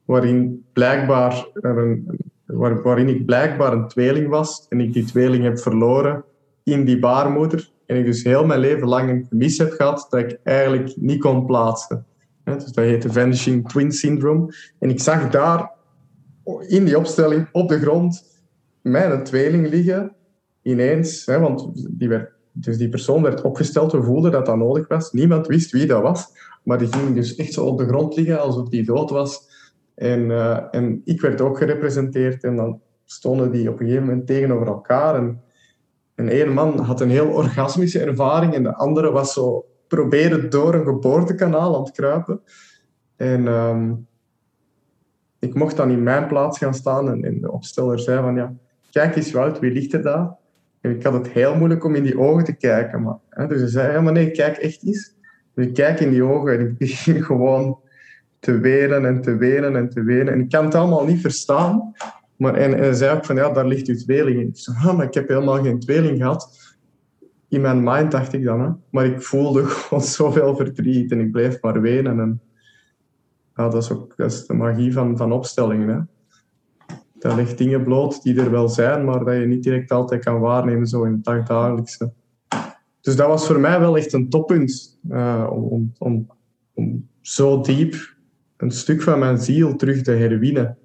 waarin, 0.06 0.66
blijkbaar 0.74 1.48
een, 1.54 2.20
waar, 2.46 2.82
waarin 2.82 3.08
ik 3.08 3.26
blijkbaar 3.26 3.74
een 3.74 3.88
tweeling 3.88 4.28
was 4.28 4.66
en 4.70 4.80
ik 4.80 4.94
die 4.94 5.06
tweeling 5.06 5.44
heb 5.44 5.60
verloren 5.60 6.24
in 6.64 6.86
die 6.86 7.00
baarmoeder. 7.00 7.72
En 7.86 7.98
ik 7.98 8.06
dus 8.06 8.24
heel 8.24 8.46
mijn 8.46 8.60
leven 8.60 8.88
lang 8.88 9.10
een 9.10 9.26
gemis 9.30 9.58
heb 9.58 9.72
gehad 9.72 10.08
dat 10.10 10.20
ik 10.20 10.40
eigenlijk 10.44 10.94
niet 10.96 11.20
kon 11.20 11.46
plaatsen. 11.46 12.06
Dus 12.44 12.72
dat 12.72 12.86
heet 12.86 13.02
de 13.02 13.14
Vanishing 13.14 13.70
Twin 13.70 13.92
Syndrome. 13.92 14.54
En 14.80 14.90
ik 14.90 15.00
zag 15.00 15.30
daar 15.30 15.72
in 16.68 16.86
die 16.86 16.98
opstelling 16.98 17.48
op 17.52 17.70
de 17.70 17.80
grond 17.80 18.37
mijn 18.92 19.24
tweeling 19.24 19.70
liggen, 19.70 20.16
ineens, 20.62 21.26
want 21.26 21.72
die 21.98 22.10
werd 22.10 22.38
dus 22.60 22.78
die 22.78 22.90
persoon 22.90 23.22
werd 23.22 23.42
opgesteld, 23.42 23.92
we 23.92 24.04
voelden 24.04 24.32
dat 24.32 24.46
dat 24.46 24.58
nodig 24.58 24.88
was. 24.88 25.12
Niemand 25.12 25.48
wist 25.48 25.72
wie 25.72 25.86
dat 25.86 26.02
was, 26.02 26.28
maar 26.64 26.78
die 26.78 26.94
ging 26.94 27.16
dus 27.16 27.36
echt 27.36 27.54
zo 27.54 27.66
op 27.66 27.78
de 27.78 27.88
grond 27.88 28.16
liggen 28.16 28.42
alsof 28.42 28.70
die 28.70 28.86
dood 28.86 29.10
was. 29.10 29.50
En, 29.96 30.20
uh, 30.20 30.60
en 30.72 31.02
ik 31.04 31.22
werd 31.22 31.42
ook 31.42 31.58
gerepresenteerd 31.58 32.44
en 32.44 32.56
dan 32.56 32.82
stonden 33.06 33.52
die 33.52 33.70
op 33.70 33.80
een 33.80 33.86
gegeven 33.86 34.08
moment 34.08 34.28
tegenover 34.28 34.68
elkaar. 34.68 35.16
En, 35.16 36.30
één 36.30 36.54
man 36.54 36.80
had 36.80 37.02
een 37.02 37.10
heel 37.10 37.28
orgasmische 37.28 38.00
ervaring 38.00 38.54
en 38.54 38.64
de 38.64 38.76
andere 38.76 39.12
was 39.12 39.34
zo 39.34 39.66
proberen 39.88 40.50
door 40.50 40.74
een 40.74 40.86
geboortekanaal 40.86 41.76
aan 41.76 41.84
het 41.84 41.92
kruipen. 41.92 42.42
En 43.16 43.48
um, 43.48 44.08
ik 45.40 45.54
mocht 45.54 45.76
dan 45.76 45.92
in 45.92 46.04
mijn 46.04 46.28
plaats 46.28 46.58
gaan 46.58 46.74
staan 46.74 47.10
en, 47.10 47.24
en 47.24 47.42
de 47.42 47.52
opsteller 47.52 48.00
zei 48.00 48.22
van 48.22 48.36
ja, 48.36 48.54
kijk 48.92 49.16
eens 49.16 49.32
Wout, 49.32 49.60
wie 49.60 49.72
ligt 49.72 49.94
er 49.94 50.02
daar? 50.02 50.36
ik 50.92 51.04
had 51.04 51.14
het 51.14 51.28
heel 51.28 51.56
moeilijk 51.56 51.84
om 51.84 51.96
in 51.96 52.04
die 52.04 52.20
ogen 52.20 52.44
te 52.44 52.54
kijken. 52.54 53.02
Maar, 53.02 53.18
hè, 53.30 53.48
dus 53.48 53.60
ze 53.60 53.68
zei, 53.68 54.02
maar 54.02 54.14
nee, 54.14 54.32
kijk 54.32 54.58
echt 54.58 54.84
eens. 54.84 55.16
Dus 55.54 55.66
ik 55.66 55.74
kijk 55.74 56.00
in 56.00 56.10
die 56.10 56.24
ogen 56.24 56.54
en 56.54 56.60
ik 56.60 56.78
begin 56.78 57.24
gewoon 57.30 57.80
te 58.40 58.60
wenen 58.60 59.06
en 59.06 59.22
te 59.22 59.36
wenen 59.36 59.76
en 59.76 59.90
te 59.90 60.04
wenen. 60.04 60.34
En 60.34 60.40
ik 60.40 60.50
kan 60.50 60.66
het 60.66 60.76
allemaal 60.76 61.06
niet 61.06 61.22
verstaan. 61.22 61.94
Maar, 62.36 62.54
en, 62.54 62.74
en 62.74 62.80
hij 62.80 62.94
zei 62.94 63.16
ook 63.16 63.26
van, 63.26 63.36
ja, 63.36 63.50
daar 63.50 63.68
ligt 63.68 63.88
uw 63.88 63.96
tweeling. 63.96 64.40
En 64.40 64.48
ik 64.48 64.58
zei, 64.58 64.78
ah, 64.78 64.98
maar 64.98 65.06
ik 65.06 65.14
heb 65.14 65.28
helemaal 65.28 65.64
geen 65.64 65.80
tweeling 65.80 66.18
gehad. 66.18 66.76
In 67.50 67.62
mijn 67.62 67.84
mind 67.84 68.12
dacht 68.12 68.34
ik 68.34 68.44
dan, 68.44 68.62
hè. 68.62 68.70
Maar 68.90 69.06
ik 69.06 69.22
voelde 69.22 69.66
gewoon 69.70 70.04
zoveel 70.04 70.56
verdriet 70.56 71.12
en 71.12 71.20
ik 71.20 71.32
bleef 71.32 71.62
maar 71.62 71.82
wenen. 71.82 72.20
En, 72.20 72.42
ja, 73.56 73.70
dat 73.70 73.84
is 73.84 73.92
ook 73.92 74.14
dat 74.18 74.32
is 74.32 74.46
de 74.46 74.54
magie 74.54 74.94
van, 74.94 75.18
van 75.18 75.32
opstellingen, 75.32 75.88
hè 75.88 76.00
dat 77.20 77.36
legt 77.36 77.58
dingen 77.58 77.84
bloot 77.84 78.24
die 78.24 78.40
er 78.40 78.52
wel 78.52 78.70
zijn, 78.70 79.06
maar 79.06 79.26
dat 79.26 79.36
je 79.36 79.46
niet 79.46 79.64
direct 79.64 79.92
altijd 79.92 80.24
kan 80.24 80.40
waarnemen 80.40 80.88
zo 80.88 81.04
in 81.04 81.12
het 81.12 81.24
dagdagelijkse. 81.24 82.12
Dus 83.02 83.16
dat 83.16 83.28
was 83.28 83.48
voor 83.48 83.60
mij 83.60 83.80
wel 83.80 83.98
echt 83.98 84.14
een 84.14 84.30
toppunt 84.30 85.00
uh, 85.10 85.48
om, 85.52 85.94
om, 85.98 86.28
om 86.74 87.08
zo 87.22 87.62
diep 87.62 88.16
een 88.58 88.72
stuk 88.72 89.02
van 89.02 89.20
mijn 89.20 89.38
ziel 89.38 89.76
terug 89.76 90.02
te 90.02 90.12
herwinnen. 90.12 90.78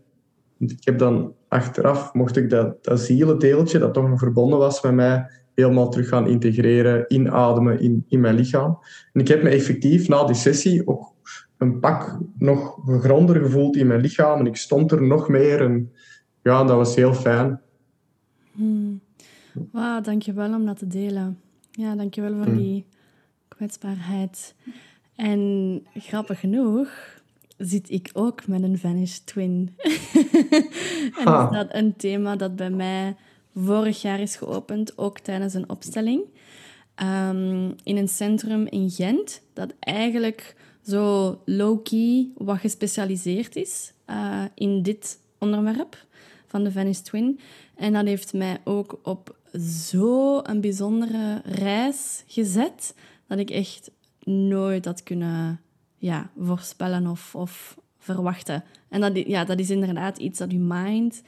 Want 0.58 0.70
ik 0.70 0.84
heb 0.84 0.98
dan 0.98 1.34
achteraf, 1.48 2.14
mocht 2.14 2.36
ik 2.36 2.50
dat, 2.50 2.84
dat 2.84 3.00
zielendeeltje, 3.00 3.78
dat 3.78 3.94
toch 3.94 4.08
nog 4.08 4.18
verbonden 4.18 4.58
was 4.58 4.82
met 4.82 4.94
mij, 4.94 5.26
helemaal 5.54 5.90
terug 5.90 6.08
gaan 6.08 6.26
integreren, 6.26 7.04
inademen 7.08 7.80
in, 7.80 8.04
in 8.08 8.20
mijn 8.20 8.34
lichaam. 8.34 8.78
En 9.12 9.20
ik 9.20 9.28
heb 9.28 9.42
me 9.42 9.48
effectief 9.48 10.08
na 10.08 10.24
die 10.24 10.34
sessie 10.34 10.86
ook 10.86 11.14
een 11.58 11.80
pak 11.80 12.18
nog 12.38 12.78
gegronder 12.84 13.36
gevoeld 13.36 13.76
in 13.76 13.86
mijn 13.86 14.00
lichaam. 14.00 14.38
En 14.38 14.46
ik 14.46 14.56
stond 14.56 14.92
er 14.92 15.02
nog 15.02 15.28
meer 15.28 15.60
en 15.60 15.92
ja, 16.42 16.64
dat 16.64 16.76
was 16.76 16.94
heel 16.94 17.14
fijn. 17.14 17.60
Hmm. 18.52 19.00
Wauw, 19.70 20.00
dankjewel 20.00 20.54
om 20.54 20.66
dat 20.66 20.78
te 20.78 20.86
delen. 20.86 21.40
Ja, 21.70 21.94
dankjewel 21.94 22.34
voor 22.34 22.44
hmm. 22.44 22.56
die 22.56 22.84
kwetsbaarheid. 23.48 24.54
En 25.16 25.82
grappig 25.94 26.40
genoeg 26.40 27.20
zit 27.58 27.90
ik 27.90 28.10
ook 28.12 28.46
met 28.46 28.62
een 28.62 28.78
vanished 28.78 29.26
twin. 29.26 29.74
en 31.18 31.44
is 31.44 31.50
dat 31.50 31.66
een 31.68 31.96
thema 31.96 32.36
dat 32.36 32.56
bij 32.56 32.70
mij 32.70 33.16
vorig 33.54 34.02
jaar 34.02 34.20
is 34.20 34.36
geopend, 34.36 34.98
ook 34.98 35.18
tijdens 35.18 35.54
een 35.54 35.68
opstelling. 35.68 36.22
Ehm, 36.94 37.70
in 37.82 37.96
een 37.96 38.08
centrum 38.08 38.66
in 38.66 38.90
Gent, 38.90 39.42
dat 39.52 39.74
eigenlijk 39.80 40.56
zo 40.82 41.38
low-key 41.44 42.28
wat 42.36 42.58
gespecialiseerd 42.58 43.56
is 43.56 43.92
uh, 44.10 44.44
in 44.54 44.82
dit 44.82 45.18
onderwerp 45.38 46.06
van 46.52 46.64
de 46.64 46.70
Venice 46.70 47.02
Twin. 47.02 47.40
En 47.74 47.92
dat 47.92 48.06
heeft 48.06 48.32
mij 48.32 48.60
ook 48.64 49.00
op 49.02 49.36
zo'n 49.52 50.60
bijzondere 50.60 51.42
reis 51.44 52.24
gezet, 52.26 52.94
dat 53.26 53.38
ik 53.38 53.50
echt 53.50 53.90
nooit 54.24 54.84
had 54.84 55.02
kunnen 55.02 55.60
ja, 55.96 56.30
voorspellen 56.38 57.06
of, 57.06 57.34
of 57.34 57.78
verwachten. 57.98 58.64
En 58.88 59.00
dat, 59.00 59.16
ja, 59.26 59.44
dat 59.44 59.58
is 59.58 59.70
inderdaad 59.70 60.18
iets 60.18 60.38
dat 60.38 60.52
je 60.52 60.58
mind 60.58 61.22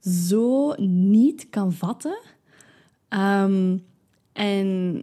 zo 0.00 0.74
niet 0.78 1.46
kan 1.50 1.72
vatten. 1.72 2.18
Ehm, 3.08 3.78
en 4.32 5.02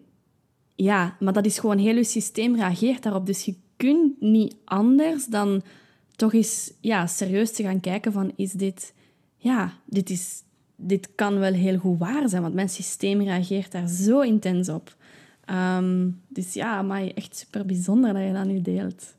ja, 0.76 1.16
maar 1.20 1.34
dat 1.34 1.46
is 1.46 1.60
gewoon 1.60 1.78
heel 1.78 1.96
je 1.96 2.04
systeem 2.04 2.56
reageert 2.56 3.04
daarop. 3.04 3.26
Dus 3.26 3.46
je 3.46 3.56
kunt 3.78 4.22
niet 4.22 4.56
anders 4.66 5.26
dan 5.26 5.64
toch 6.16 6.34
eens 6.34 6.74
ja, 6.82 7.08
serieus 7.08 7.52
te 7.52 7.64
gaan 7.64 7.80
kijken 7.80 8.12
van 8.12 8.32
is 8.36 8.52
dit 8.52 8.94
ja, 9.42 9.74
dit, 9.86 10.10
is, 10.10 10.44
dit 10.76 11.10
kan 11.16 11.40
wel 11.40 11.54
heel 11.54 11.78
goed 11.78 12.00
waar 12.00 12.30
zijn, 12.30 12.42
want 12.42 12.54
mijn 12.54 12.70
systeem 12.70 13.22
reageert 13.22 13.72
daar 13.72 13.88
zo 13.88 14.20
intens 14.20 14.70
op. 14.70 14.96
Ehm, 15.46 16.10
dus 16.28 16.54
ja, 16.54 16.82
maar 16.82 17.08
echt 17.08 17.36
super 17.36 17.66
bijzonder 17.66 18.14
dat 18.14 18.24
je 18.24 18.34
dat 18.34 18.46
nu 18.46 18.62
deelt. 18.62 19.16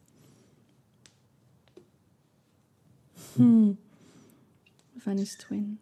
Hmm. 3.33 3.79
Vanish 4.97 5.35
Twin. 5.35 5.79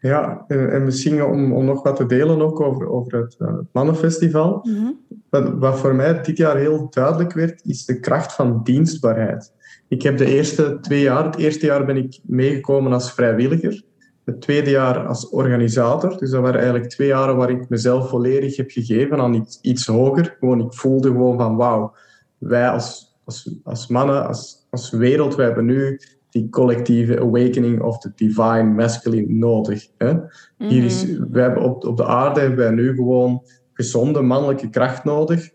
Ja, 0.00 0.44
en, 0.48 0.84
misschien 0.84 1.24
om, 1.24 1.52
om 1.52 1.64
nog 1.64 1.82
wat 1.82 1.96
te 1.96 2.06
delen 2.06 2.40
ook 2.40 2.60
over, 2.60 2.88
over 2.88 3.18
het, 3.18 3.36
uh, 3.38 3.58
Mannenfestival. 3.72 4.60
Mhm. 4.62 4.90
wat, 5.28 5.52
wat 5.54 5.78
voor 5.78 5.94
mij 5.94 6.22
dit 6.22 6.36
jaar 6.36 6.56
heel 6.56 6.86
duidelijk 6.90 7.32
werd, 7.32 7.64
is 7.64 7.84
de 7.84 8.00
kracht 8.00 8.32
van 8.32 8.60
dienstbaarheid. 8.62 9.52
Ik 9.88 10.02
heb 10.02 10.18
de 10.18 10.26
eerste 10.26 10.78
twee 10.80 11.00
jaar, 11.00 11.24
het 11.24 11.36
eerste 11.36 11.66
jaar 11.66 11.84
ben 11.84 11.96
ik 11.96 12.18
meegekomen 12.22 12.92
als 12.92 13.12
vrijwilliger. 13.12 13.82
het 14.24 14.40
tweede 14.40 14.70
jaar 14.70 15.06
als 15.06 15.28
organisator. 15.28 16.18
Dus 16.18 16.30
dat 16.30 16.42
waren 16.42 16.60
eigenlijk 16.60 16.90
twee 16.90 17.08
jaren 17.08 17.36
waar 17.36 17.50
ik 17.50 17.68
mezelf 17.68 18.08
volledig 18.08 18.56
heb 18.56 18.70
gegeven 18.70 19.20
aan 19.20 19.34
iets, 19.34 19.58
iets 19.62 19.86
hoger. 19.86 20.36
Gewoon, 20.38 20.60
ik 20.60 20.72
voelde 20.74 21.08
gewoon 21.08 21.38
van 21.38 21.56
wauw, 21.56 21.94
wij 22.38 22.68
als, 22.68 23.16
als, 23.24 23.58
als 23.64 23.86
mannen, 23.86 24.26
als, 24.26 24.66
als 24.70 24.90
wereld, 24.90 25.34
wij 25.34 25.46
hebben 25.46 25.64
nu 25.64 26.00
die 26.30 26.48
collectieve 26.48 27.20
awakening 27.20 27.82
of 27.82 27.98
the 27.98 28.12
divine 28.14 28.62
masculine 28.62 29.34
nodig. 29.34 29.86
Hè? 29.98 30.14
Hier 30.58 30.84
is, 30.84 31.06
mhm. 31.06 31.32
wij 31.32 31.42
hebben 31.42 31.62
op, 31.62 31.84
op 31.84 31.96
de 31.96 32.06
aarde 32.06 32.40
hebben 32.40 32.58
wij 32.58 32.70
nu 32.70 32.94
gewoon 32.94 33.42
gezonde 33.72 34.20
mannelijke 34.20 34.70
kracht 34.70 35.04
nodig 35.04 35.50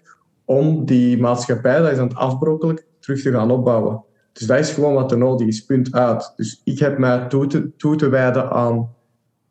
om 0.46 0.86
die 0.86 1.18
maatschappij, 1.18 1.80
dat 1.80 1.92
is 1.92 1.98
aan 1.98 2.08
het 2.08 2.18
afbrokkelen, 2.18 2.84
terug 3.00 3.22
te 3.22 3.32
gaan 3.32 3.52
opbouwen. 3.52 4.04
Dus 4.34 4.48
dat 4.48 4.60
is 4.60 4.72
gewoon 4.72 4.94
wat 4.94 5.12
er 5.12 5.18
nodig 5.18 5.48
is, 5.48 5.66
punt 5.66 5.94
uit. 5.94 6.34
Dus 6.36 6.62
ik 6.64 6.80
heb 6.80 6.98
mij 6.98 7.28
toe 7.28 7.48
te, 7.48 7.76
toe 7.76 7.96
te 7.96 8.10
wijden 8.10 8.50
aan, 8.50 8.90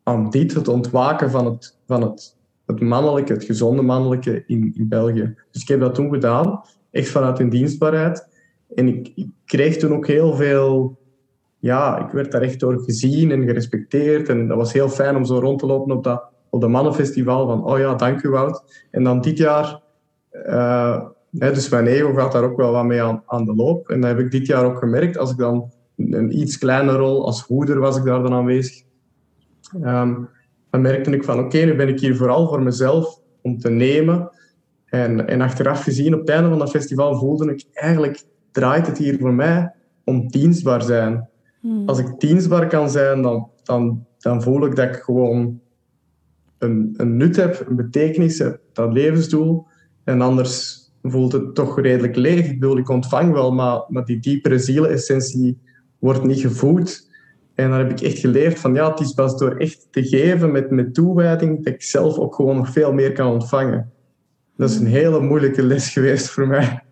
aan 0.03 0.29
dit, 0.29 0.53
het 0.53 0.67
ontwaken 0.67 1.31
van 1.31 1.45
het, 1.45 1.77
van 1.87 2.01
het, 2.01 2.37
het 2.65 2.79
mannelijke, 2.79 3.33
het 3.33 3.43
gezonde 3.43 3.81
mannelijke 3.81 4.43
in, 4.47 4.73
in 4.75 4.87
België. 4.87 5.35
Dus 5.51 5.61
ik 5.61 5.67
heb 5.67 5.79
dat 5.79 5.95
toen 5.95 6.13
gedaan, 6.13 6.61
echt 6.91 7.09
vanuit 7.09 7.39
een 7.39 7.49
dienstbaarheid. 7.49 8.27
En 8.75 8.87
ik, 8.87 9.11
ik 9.15 9.27
kreeg 9.45 9.77
toen 9.77 9.93
ook 9.93 10.07
heel 10.07 10.35
veel 10.35 10.97
ja, 11.63 12.05
ik 12.05 12.11
werd 12.11 12.31
daar 12.31 12.41
echt 12.41 12.59
door 12.59 12.79
gezien 12.79 13.31
en 13.31 13.43
gerespecteerd. 13.43 14.29
En 14.29 14.47
dat 14.47 14.57
was 14.57 14.73
heel 14.73 14.89
fijn 14.89 15.15
om 15.15 15.25
zo 15.25 15.39
rond 15.39 15.59
te 15.59 15.65
lopen 15.65 15.95
op 15.95 16.03
dat, 16.03 16.23
op 16.49 16.61
dat 16.61 16.69
mannenfestival. 16.69 17.47
Van, 17.47 17.65
oh 17.65 17.79
ja, 17.79 17.95
dank 17.95 18.23
u 18.23 18.29
Wout. 18.29 18.85
En 18.91 19.03
dan 19.03 19.21
dit 19.21 19.37
jaar, 19.37 19.81
uh, 20.33 21.03
dus 21.33 21.69
mijn 21.69 21.87
ego 21.87 22.13
gaat 22.13 22.31
daar 22.31 22.43
ook 22.43 22.57
wel 22.57 22.71
wat 22.71 22.85
mee 22.85 23.01
aan, 23.01 23.23
aan 23.25 23.45
de 23.45 23.55
loop. 23.55 23.89
En 23.89 24.01
dat 24.01 24.09
heb 24.09 24.19
ik 24.19 24.31
dit 24.31 24.45
jaar 24.45 24.65
ook 24.65 24.77
gemerkt. 24.77 25.17
Als 25.17 25.31
ik 25.31 25.37
dan 25.37 25.71
een 25.97 26.39
iets 26.39 26.57
kleine 26.57 26.91
rol 26.91 27.25
als 27.25 27.41
hoeder 27.41 27.79
was 27.79 27.97
ik 27.97 28.03
daar 28.03 28.23
dan 28.23 28.33
aanwezig. 28.33 28.83
Um, 29.75 30.29
dan 30.69 30.81
merkte 30.81 31.11
ik 31.11 31.23
van, 31.23 31.39
oké, 31.39 31.57
nu 31.57 31.75
ben 31.75 31.87
ik 31.87 31.99
hier 31.99 32.15
vooral 32.15 32.47
voor 32.47 32.61
mezelf 32.61 33.19
om 33.41 33.57
te 33.57 33.69
nemen. 33.69 34.29
En, 34.85 35.27
en 35.27 35.41
achteraf 35.41 35.83
gezien, 35.83 36.13
op 36.13 36.19
het 36.19 36.29
einde 36.29 36.49
van 36.49 36.59
dat 36.59 36.69
festival, 36.69 37.17
voelde 37.17 37.51
ik 37.51 37.65
eigenlijk 37.73 38.23
draait 38.51 38.87
het 38.87 38.97
hier 38.97 39.17
voor 39.19 39.33
mij 39.33 39.73
om 40.03 40.27
dienstbaar 40.27 40.81
zijn. 40.81 41.29
Hmm. 41.59 41.87
Als 41.89 41.99
ik 41.99 42.19
dienstbaar 42.19 42.67
kan 42.67 42.89
zijn, 42.89 43.21
dan, 43.21 43.49
dan, 43.63 44.05
dan 44.17 44.41
voel 44.41 44.65
ik 44.65 44.75
dat 44.75 44.95
ik 44.95 44.95
gewoon 44.95 45.59
een, 46.57 46.93
een 46.97 47.17
nut 47.17 47.35
heb, 47.35 47.65
een 47.67 47.75
betekenis 47.75 48.39
heb, 48.39 48.59
dat 48.73 48.93
levensdoel. 48.93 49.65
En 50.03 50.21
anders 50.21 50.82
voelt 51.03 51.31
het 51.31 51.55
toch 51.55 51.79
redelijk 51.79 52.15
leeg. 52.15 52.45
Ik 52.45 52.59
bedoel, 52.59 52.77
ik 52.77 52.89
ontvang 52.89 53.33
wel, 53.33 53.51
maar, 53.51 53.83
maar 53.87 54.05
die 54.05 54.19
diepere 54.19 54.59
zielenessentie 54.59 55.59
wordt 55.99 56.23
niet 56.23 56.39
gevoed. 56.39 57.11
En 57.55 57.69
dan 57.69 57.79
heb 57.79 57.91
ik 57.91 58.01
echt 58.01 58.17
geleerd 58.17 58.59
van 58.59 58.73
ja, 58.73 58.89
het 58.89 58.99
is 58.99 59.13
pas 59.13 59.37
door 59.37 59.57
echt 59.57 59.87
te 59.91 60.03
geven 60.03 60.51
met, 60.51 60.69
met 60.69 60.93
toewijding 60.93 61.63
dat 61.63 61.73
ik 61.73 61.83
zelf 61.83 62.17
ook 62.17 62.35
gewoon 62.35 62.55
nog 62.55 62.69
veel 62.69 62.93
meer 62.93 63.11
kan 63.11 63.31
ontvangen. 63.31 63.91
Dat 64.57 64.69
is 64.69 64.75
een 64.75 64.85
hele 64.85 65.19
moeilijke 65.19 65.63
les 65.63 65.89
geweest 65.89 66.29
voor 66.29 66.47
mij. 66.47 66.83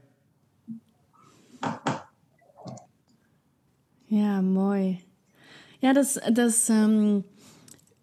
Ja, 4.05 4.41
mooi. 4.41 5.03
Ja, 5.79 5.93
dat 5.93 6.05
is, 6.05 6.13
dat 6.33 6.49
is 6.49 6.69
ehm, 6.69 7.19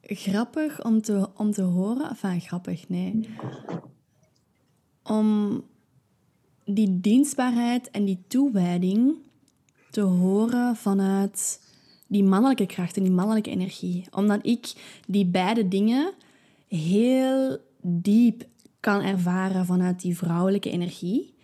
grappig 0.03 0.85
om 0.85 1.03
te, 1.03 1.29
om 1.37 1.51
te 1.51 1.63
horen. 1.63 2.09
Enfin, 2.09 2.41
grappig, 2.41 2.89
nee. 2.89 3.29
Om 5.03 5.63
die 6.71 7.01
dienstbaarheid 7.01 7.91
en 7.91 8.05
die 8.05 8.19
toewijding 8.29 9.17
te 9.91 10.01
horen 10.01 10.77
vanuit 10.77 11.61
die 12.07 12.25
mannelijke 12.25 12.67
kracht 12.67 12.97
en 12.97 13.03
die 13.03 13.13
mannelijke 13.13 13.51
energie. 13.51 14.05
Omdat 14.11 14.47
ik 14.47 14.73
die 15.07 15.27
beide 15.27 15.69
dingen 15.69 16.13
heel 16.69 17.59
diep 17.81 18.45
kan 18.81 19.03
ervaren 19.03 19.67
vanuit 19.67 20.01
die 20.01 20.17
vrouwelijke 20.17 20.71
energie. 20.71 21.35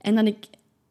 En 0.00 0.14
dat 0.14 0.26
ik 0.26 0.46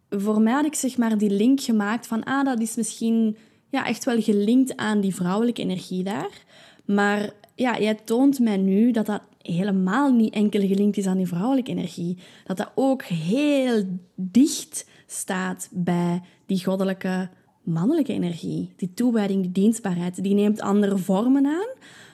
voor 0.09 0.41
mij 0.41 0.53
had 0.53 0.65
ik 0.65 0.75
zeg 0.75 0.97
maar 0.97 1.17
die 1.17 1.29
link 1.29 1.61
gemaakt 1.61 2.07
van, 2.07 2.23
ah, 2.23 2.45
dat 2.45 2.59
is 2.59 2.75
misschien 2.75 3.37
ja, 3.69 3.85
echt 3.85 4.03
wel 4.03 4.21
gelinkt 4.21 4.77
aan 4.77 5.01
die 5.01 5.15
vrouwelijke 5.15 5.61
energie 5.61 6.03
daar. 6.03 6.45
Maar 6.85 7.33
ja, 7.55 7.79
jij 7.79 7.95
toont 7.95 8.39
mij 8.39 8.57
nu 8.57 8.91
dat 8.91 9.05
dat 9.05 9.21
helemaal 9.41 10.13
niet 10.13 10.33
enkel 10.33 10.67
gelinkt 10.67 10.97
is 10.97 11.05
aan 11.07 11.17
die 11.17 11.27
vrouwelijke 11.27 11.71
energie. 11.71 12.17
Dat 12.45 12.57
dat 12.57 12.71
ook 12.75 13.03
heel 13.03 13.83
dicht 14.15 14.89
staat 15.07 15.69
bij 15.71 16.21
die 16.45 16.63
goddelijke 16.63 17.29
mannelijke 17.63 18.13
energie. 18.13 18.73
Die 18.75 18.93
toewijding, 18.93 19.41
die 19.41 19.51
dienstbaarheid, 19.51 20.23
die 20.23 20.33
neemt 20.33 20.61
andere 20.61 20.97
vormen 20.97 21.45
aan, 21.45 21.67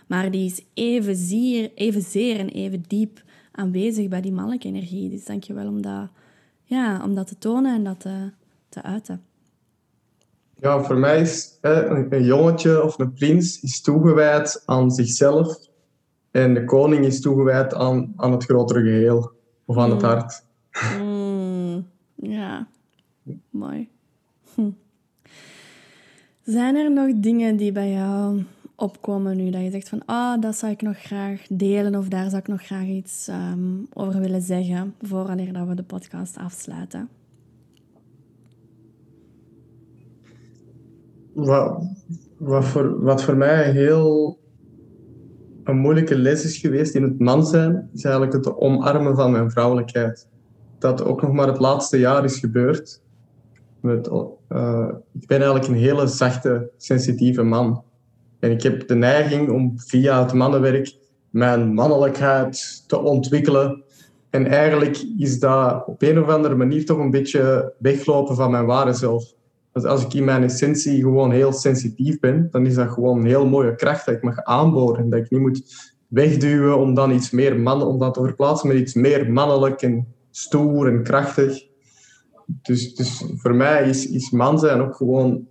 maar 0.08 0.32
die 0.32 0.46
is 0.46 0.64
evenzeer, 0.74 1.72
evenzeer 1.76 2.40
en 2.40 2.50
even 2.50 2.84
diep 2.88 3.24
aanwezig 3.52 4.08
bij 4.08 4.22
die 4.22 4.32
mannelijke 4.32 4.68
energie. 4.68 5.10
Dus 5.10 5.26
dank 5.26 5.44
je 5.44 5.54
wel 5.54 5.68
om 5.68 5.82
dat 5.82 6.10
ja, 6.64 7.04
om 7.04 7.16
dat 7.16 7.28
te 7.28 7.38
tonen 7.38 7.76
en 7.76 7.84
dat 7.84 8.00
te, 8.00 8.32
te 8.70 8.84
uiten. 8.84 9.22
Ja, 10.60 10.84
voor 10.84 10.98
mij 10.98 11.22
is 11.22 11.58
een, 11.62 12.14
een 12.14 12.24
jongetje 12.24 12.84
of 12.84 13.00
een 13.00 13.14
prins 13.14 13.62
is 13.62 13.82
toegewijd 13.82 14.64
aan 14.66 14.92
zichzelf 14.92 15.67
en 16.32 16.54
de 16.54 16.66
koning 16.66 17.06
is 17.06 17.22
toegewijd 17.22 17.74
aan, 17.74 18.14
aan 18.16 18.32
het 18.32 18.44
grotere 18.44 18.82
geheel 18.82 19.32
of 19.66 19.78
aan 19.78 19.90
het 19.90 20.02
mm. 20.02 20.08
hart. 20.08 20.44
Mm, 21.00 21.88
ja, 22.16 22.68
mooi. 23.50 23.90
Hm. 24.54 24.70
Zijn 26.44 26.76
er 26.76 26.92
nog 26.92 27.12
dingen 27.16 27.56
die 27.56 27.72
bij 27.72 27.92
jou 27.92 28.44
opkomen 28.76 29.38
nu? 29.38 29.50
Dat 29.50 29.62
je 29.62 29.72
zegt 29.72 29.90
van, 29.90 30.02
ah, 30.06 30.16
oh, 30.16 30.42
dat 30.42 30.56
zou 30.56 30.72
ik 30.72 30.82
nog 30.82 30.98
graag 30.98 31.46
delen 31.50 31.96
of 31.96 32.08
daar 32.08 32.30
zou 32.30 32.42
ik 32.42 32.48
nog 32.48 32.64
graag 32.64 32.86
iets 32.86 33.28
um, 33.28 33.88
over 33.94 34.20
willen 34.20 34.42
zeggen 34.42 34.94
voordat 35.02 35.68
we 35.68 35.76
de 35.76 35.84
podcast 35.84 36.38
afsluiten? 36.38 37.10
Wat, 41.34 41.84
wat, 42.38 42.66
voor, 42.66 43.04
wat 43.04 43.24
voor 43.24 43.38
mij 43.38 43.72
heel 43.72 44.40
een 45.68 45.78
moeilijke 45.78 46.18
les 46.18 46.44
is 46.44 46.58
geweest 46.58 46.96
in 46.96 47.04
het 47.04 47.20
man 47.20 47.46
zijn, 47.46 47.90
is 47.94 48.04
eigenlijk 48.04 48.36
het 48.36 48.58
omarmen 48.58 49.16
van 49.16 49.32
mijn 49.32 49.52
vrouwelijkheid. 49.52 50.28
Dat 50.80 51.04
ook 51.04 51.22
nog 51.22 51.32
maar 51.32 51.48
het 51.48 51.60
laatste 51.60 52.00
jaar 52.00 52.24
is 52.24 52.40
gebeurd. 52.40 53.02
Met, 53.82 54.08
uh, 54.08 54.88
ik 55.20 55.28
ben 55.28 55.38
eigenlijk 55.38 55.68
een 55.68 55.76
hele 55.76 56.08
zachte, 56.08 56.70
sensitieve 56.78 57.44
man. 57.44 57.84
En 58.40 58.52
ik 58.52 58.64
heb 58.64 58.88
de 58.88 58.96
neiging 58.96 59.50
om 59.50 59.74
via 59.80 60.24
het 60.24 60.34
mannenwerk 60.34 60.96
mijn 61.30 61.74
mannelijkheid 61.74 62.84
te 62.88 63.00
ontwikkelen. 63.00 63.84
En 64.30 64.46
eigenlijk 64.46 65.04
is 65.18 65.40
dat 65.40 65.88
op 65.88 66.02
een 66.02 66.20
of 66.22 66.28
andere 66.28 66.56
manier 66.56 66.86
toch 66.86 66.98
een 66.98 67.12
beetje 67.12 67.74
weglopen 67.80 68.36
van 68.36 68.52
mijn 68.52 68.66
ware 68.66 68.94
zelf. 68.94 69.34
Dus 69.78 69.86
als 69.86 70.04
ik 70.04 70.14
in 70.14 70.24
mijn 70.24 70.44
essentie 70.44 71.02
gewoon 71.02 71.32
heel 71.32 71.52
sensitief 71.54 72.20
ben, 72.20 72.48
dan 72.52 72.66
is 72.66 72.76
dat 72.76 72.92
gewoon 72.92 73.20
een 73.20 73.26
heel 73.26 73.48
mooie 73.48 73.76
kracht 73.76 74.06
dat 74.06 74.16
ik 74.16 74.22
mag 74.24 74.44
aanboren. 74.44 75.10
Dat 75.10 75.20
ik 75.20 75.30
niet 75.30 75.40
moet 75.42 75.94
wegduwen 76.08 76.78
om 76.78 76.94
dan 76.94 77.12
iets 77.12 77.32
meer 77.32 77.60
man, 77.60 77.82
om 77.82 78.00
dat 78.00 78.14
te 78.14 78.24
verplaatsen 78.24 78.68
met 78.68 78.78
iets 78.78 78.94
meer 78.94 79.32
mannelijk 79.32 79.82
en 79.82 80.08
stoer 80.32 80.88
en 80.88 81.04
krachtig. 81.04 81.66
Dus, 82.46 82.96
dus 82.96 83.24
voor 83.36 83.56
mij 83.56 83.90
is, 83.90 84.08
is 84.08 84.30
man 84.30 84.60
zijn 84.60 84.82
ook 84.82 84.96
gewoon 84.96 85.48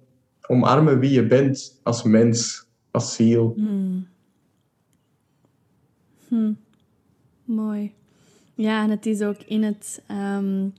omarmen 0.46 0.98
wie 0.98 1.12
je 1.12 1.26
bent 1.26 1.80
als 1.82 2.02
mens 2.02 2.66
als 2.90 3.14
ziel. 3.14 3.52
Hmm. 3.56 4.06
Hmm. 6.28 6.56
Mooi. 7.44 7.92
Ja, 8.54 8.82
en 8.82 8.90
het 8.90 9.06
is 9.06 9.22
ook 9.22 9.42
in 9.46 9.62
het, 9.62 10.02
um, 10.10 10.72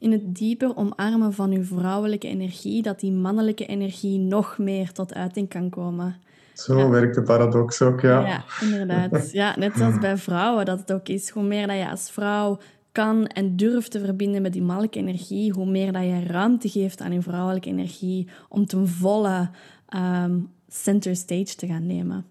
in 0.00 0.12
het 0.12 0.34
dieper 0.36 0.76
omarmen 0.76 1.32
van 1.32 1.52
uw 1.52 1.64
vrouwelijke 1.64 2.28
energie 2.28 2.82
dat 2.82 3.00
die 3.00 3.12
mannelijke 3.12 3.66
energie 3.66 4.18
nog 4.18 4.58
meer 4.58 4.92
tot 4.92 5.14
uiting 5.14 5.48
kan 5.48 5.70
komen. 5.70 6.16
Zo 6.54 6.90
werkt 6.90 7.14
de 7.14 7.22
paradox 7.22 7.82
ook, 7.82 8.00
ja. 8.00 8.26
Ja, 8.26 8.44
inderdaad. 8.60 9.30
Ja, 9.32 9.58
net 9.58 9.72
zoals 9.76 9.98
bij 9.98 10.16
vrouwen, 10.16 10.64
dat 10.64 10.78
het 10.78 10.92
ook 10.92 11.08
is. 11.08 11.28
Hoe 11.28 11.42
meer 11.42 11.66
dat 11.66 11.76
je 11.76 11.90
als 11.90 12.10
vrouw 12.10 12.58
kan 12.92 13.26
en 13.26 13.56
durft 13.56 13.90
te 13.90 14.00
verbinden 14.00 14.42
met 14.42 14.52
die 14.52 14.62
mannelijke 14.62 14.98
energie, 14.98 15.52
hoe 15.52 15.66
meer 15.66 15.92
dat 15.92 16.02
je 16.02 16.26
ruimte 16.26 16.68
geeft 16.68 17.00
aan 17.00 17.12
je 17.12 17.22
vrouwelijke 17.22 17.68
energie 17.68 18.28
om 18.48 18.66
ten 18.66 18.88
volle 18.88 19.50
um, 19.96 20.50
center 20.68 21.16
stage 21.16 21.54
te 21.54 21.66
gaan 21.66 21.86
nemen. 21.86 22.26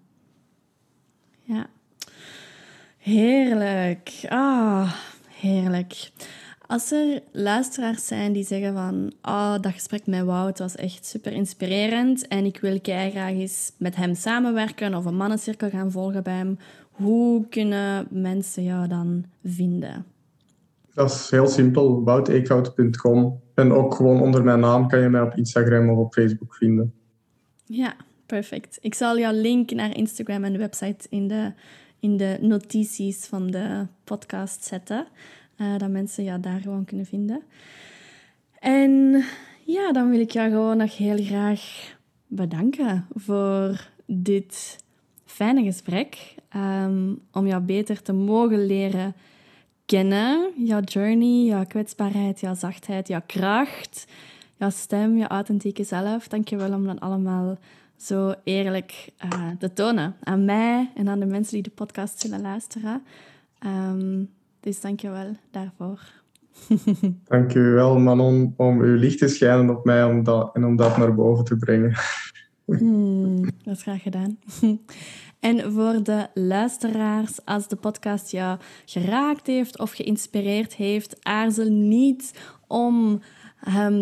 Ja. 1.42 1.66
Heerlijk. 2.98 4.12
Ah, 4.28 4.92
heerlijk. 5.28 6.10
Als 6.70 6.92
er 6.92 7.22
luisteraars 7.32 8.06
zijn 8.06 8.32
die 8.32 8.44
zeggen 8.44 8.72
van 8.74 9.12
oh, 9.22 9.54
dat 9.60 9.72
gesprek 9.72 10.06
met 10.06 10.24
Wout 10.24 10.58
was 10.58 10.76
echt 10.76 11.06
super 11.06 11.32
inspirerend 11.32 12.28
en 12.28 12.44
ik 12.44 12.58
wil 12.60 12.78
graag 12.82 13.30
eens 13.30 13.72
met 13.76 13.96
hem 13.96 14.14
samenwerken 14.14 14.94
of 14.94 15.04
een 15.04 15.16
mannencirkel 15.16 15.70
gaan 15.70 15.90
volgen 15.90 16.22
bij 16.22 16.34
hem, 16.34 16.58
hoe 16.90 17.48
kunnen 17.48 18.06
mensen 18.10 18.62
jou 18.62 18.88
dan 18.88 19.24
vinden? 19.44 20.04
Dat 20.94 21.10
is 21.10 21.30
heel 21.30 21.46
simpel, 21.46 22.04
wouteekhout.com. 22.04 23.40
En 23.54 23.72
ook 23.72 23.94
gewoon 23.94 24.20
onder 24.20 24.44
mijn 24.44 24.60
naam 24.60 24.88
kan 24.88 25.00
je 25.00 25.08
mij 25.08 25.22
op 25.22 25.36
Instagram 25.36 25.90
of 25.90 25.98
op 25.98 26.12
Facebook 26.14 26.54
vinden. 26.54 26.94
Ja, 27.64 27.94
perfect. 28.26 28.78
Ik 28.80 28.94
zal 28.94 29.18
jouw 29.18 29.34
link 29.34 29.70
naar 29.70 29.96
Instagram 29.96 30.44
en 30.44 30.52
de 30.52 30.58
website 30.58 31.06
in 31.08 31.28
de, 31.28 31.52
in 32.00 32.16
de 32.16 32.38
notities 32.40 33.26
van 33.26 33.46
de 33.46 33.86
podcast 34.04 34.64
zetten. 34.64 35.06
Uh, 35.60 35.78
dat 35.78 35.90
mensen 35.90 36.24
jou 36.24 36.40
daar 36.40 36.60
gewoon 36.60 36.84
kunnen 36.84 37.06
vinden. 37.06 37.42
En 38.58 39.22
ja, 39.64 39.92
dan 39.92 40.10
wil 40.10 40.20
ik 40.20 40.30
jou 40.30 40.50
gewoon 40.50 40.76
nog 40.76 40.96
heel 40.96 41.24
graag 41.24 41.94
bedanken 42.26 43.06
voor 43.14 43.88
dit 44.06 44.78
fijne 45.24 45.62
gesprek. 45.62 46.34
Um, 46.56 47.20
om 47.32 47.46
jou 47.46 47.62
beter 47.62 48.02
te 48.02 48.12
mogen 48.12 48.66
leren 48.66 49.14
kennen. 49.84 50.50
Jouw 50.56 50.80
journey, 50.80 51.44
jouw 51.44 51.64
kwetsbaarheid, 51.64 52.40
jouw 52.40 52.54
zachtheid, 52.54 53.08
jouw 53.08 53.22
kracht, 53.26 54.06
jouw 54.56 54.70
stem, 54.70 55.16
jouw 55.16 55.28
authentieke 55.28 55.84
zelf. 55.84 56.28
Dank 56.28 56.48
je 56.48 56.56
wel 56.56 56.72
om 56.72 56.86
dat 56.86 57.00
allemaal 57.00 57.58
zo 57.96 58.34
eerlijk 58.44 59.12
uh, 59.24 59.50
te 59.58 59.72
tonen 59.72 60.14
aan 60.22 60.44
mij 60.44 60.90
en 60.94 61.08
aan 61.08 61.20
de 61.20 61.26
mensen 61.26 61.54
die 61.54 61.62
de 61.62 61.70
podcast 61.70 62.20
zullen 62.20 62.40
luisteren. 62.40 63.02
Um, 63.66 64.30
dus 64.60 64.80
dank 64.80 65.00
je 65.00 65.10
wel 65.10 65.36
daarvoor. 65.50 66.00
Dank 67.24 67.54
u 67.54 67.60
wel, 67.60 67.98
Manon, 67.98 68.54
om 68.56 68.80
uw 68.80 68.96
licht 68.96 69.18
te 69.18 69.28
schijnen 69.28 69.76
op 69.76 69.84
mij 69.84 70.04
om 70.04 70.24
dat, 70.24 70.50
en 70.54 70.64
om 70.64 70.76
dat 70.76 70.96
naar 70.96 71.14
boven 71.14 71.44
te 71.44 71.56
brengen. 71.56 71.94
Hmm, 72.78 73.44
dat 73.64 73.76
is 73.76 73.82
graag 73.82 74.02
gedaan. 74.02 74.38
En 75.40 75.72
voor 75.72 76.02
de 76.02 76.26
luisteraars, 76.34 77.44
als 77.44 77.68
de 77.68 77.76
podcast 77.76 78.30
jou 78.30 78.58
geraakt 78.84 79.46
heeft 79.46 79.78
of 79.78 79.92
geïnspireerd 79.92 80.74
heeft, 80.74 81.16
aarzel 81.24 81.70
niet 81.70 82.40
om 82.66 83.20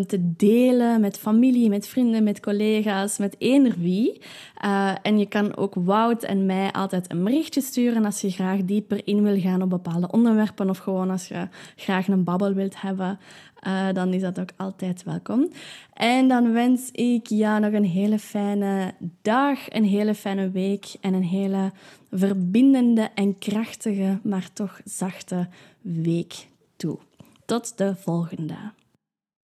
te 0.07 0.33
delen 0.35 1.01
met 1.01 1.17
familie, 1.17 1.69
met 1.69 1.87
vrienden, 1.87 2.23
met 2.23 2.39
collega's, 2.39 3.17
met 3.17 3.35
eender 3.37 3.75
wie. 3.77 4.21
Uh, 4.65 4.91
en 5.01 5.17
je 5.17 5.25
kan 5.25 5.57
ook 5.57 5.73
Wout 5.75 6.23
en 6.23 6.45
mij 6.45 6.71
altijd 6.71 7.11
een 7.11 7.23
berichtje 7.23 7.61
sturen 7.61 8.05
als 8.05 8.21
je 8.21 8.31
graag 8.31 8.63
dieper 8.63 9.01
in 9.07 9.23
wil 9.23 9.39
gaan 9.39 9.61
op 9.61 9.69
bepaalde 9.69 10.11
onderwerpen 10.11 10.69
of 10.69 10.77
gewoon 10.77 11.09
als 11.09 11.27
je 11.27 11.47
graag 11.75 12.07
een 12.07 12.23
babbel 12.23 12.53
wilt 12.53 12.81
hebben. 12.81 13.19
Uh, 13.67 13.93
dan 13.93 14.13
is 14.13 14.21
dat 14.21 14.39
ook 14.39 14.49
altijd 14.57 15.03
welkom. 15.03 15.51
En 15.93 16.27
dan 16.27 16.51
wens 16.51 16.91
ik 16.91 17.27
jou 17.27 17.59
nog 17.59 17.73
een 17.73 17.85
hele 17.85 18.19
fijne 18.19 18.93
dag, 19.21 19.59
een 19.69 19.83
hele 19.83 20.15
fijne 20.15 20.49
week 20.49 20.95
en 21.01 21.13
een 21.13 21.23
hele 21.23 21.71
verbindende 22.11 23.09
en 23.13 23.37
krachtige, 23.37 24.19
maar 24.23 24.49
toch 24.53 24.81
zachte 24.83 25.47
week 25.81 26.47
toe. 26.75 26.97
Tot 27.45 27.77
de 27.77 27.95
volgende. 27.95 28.55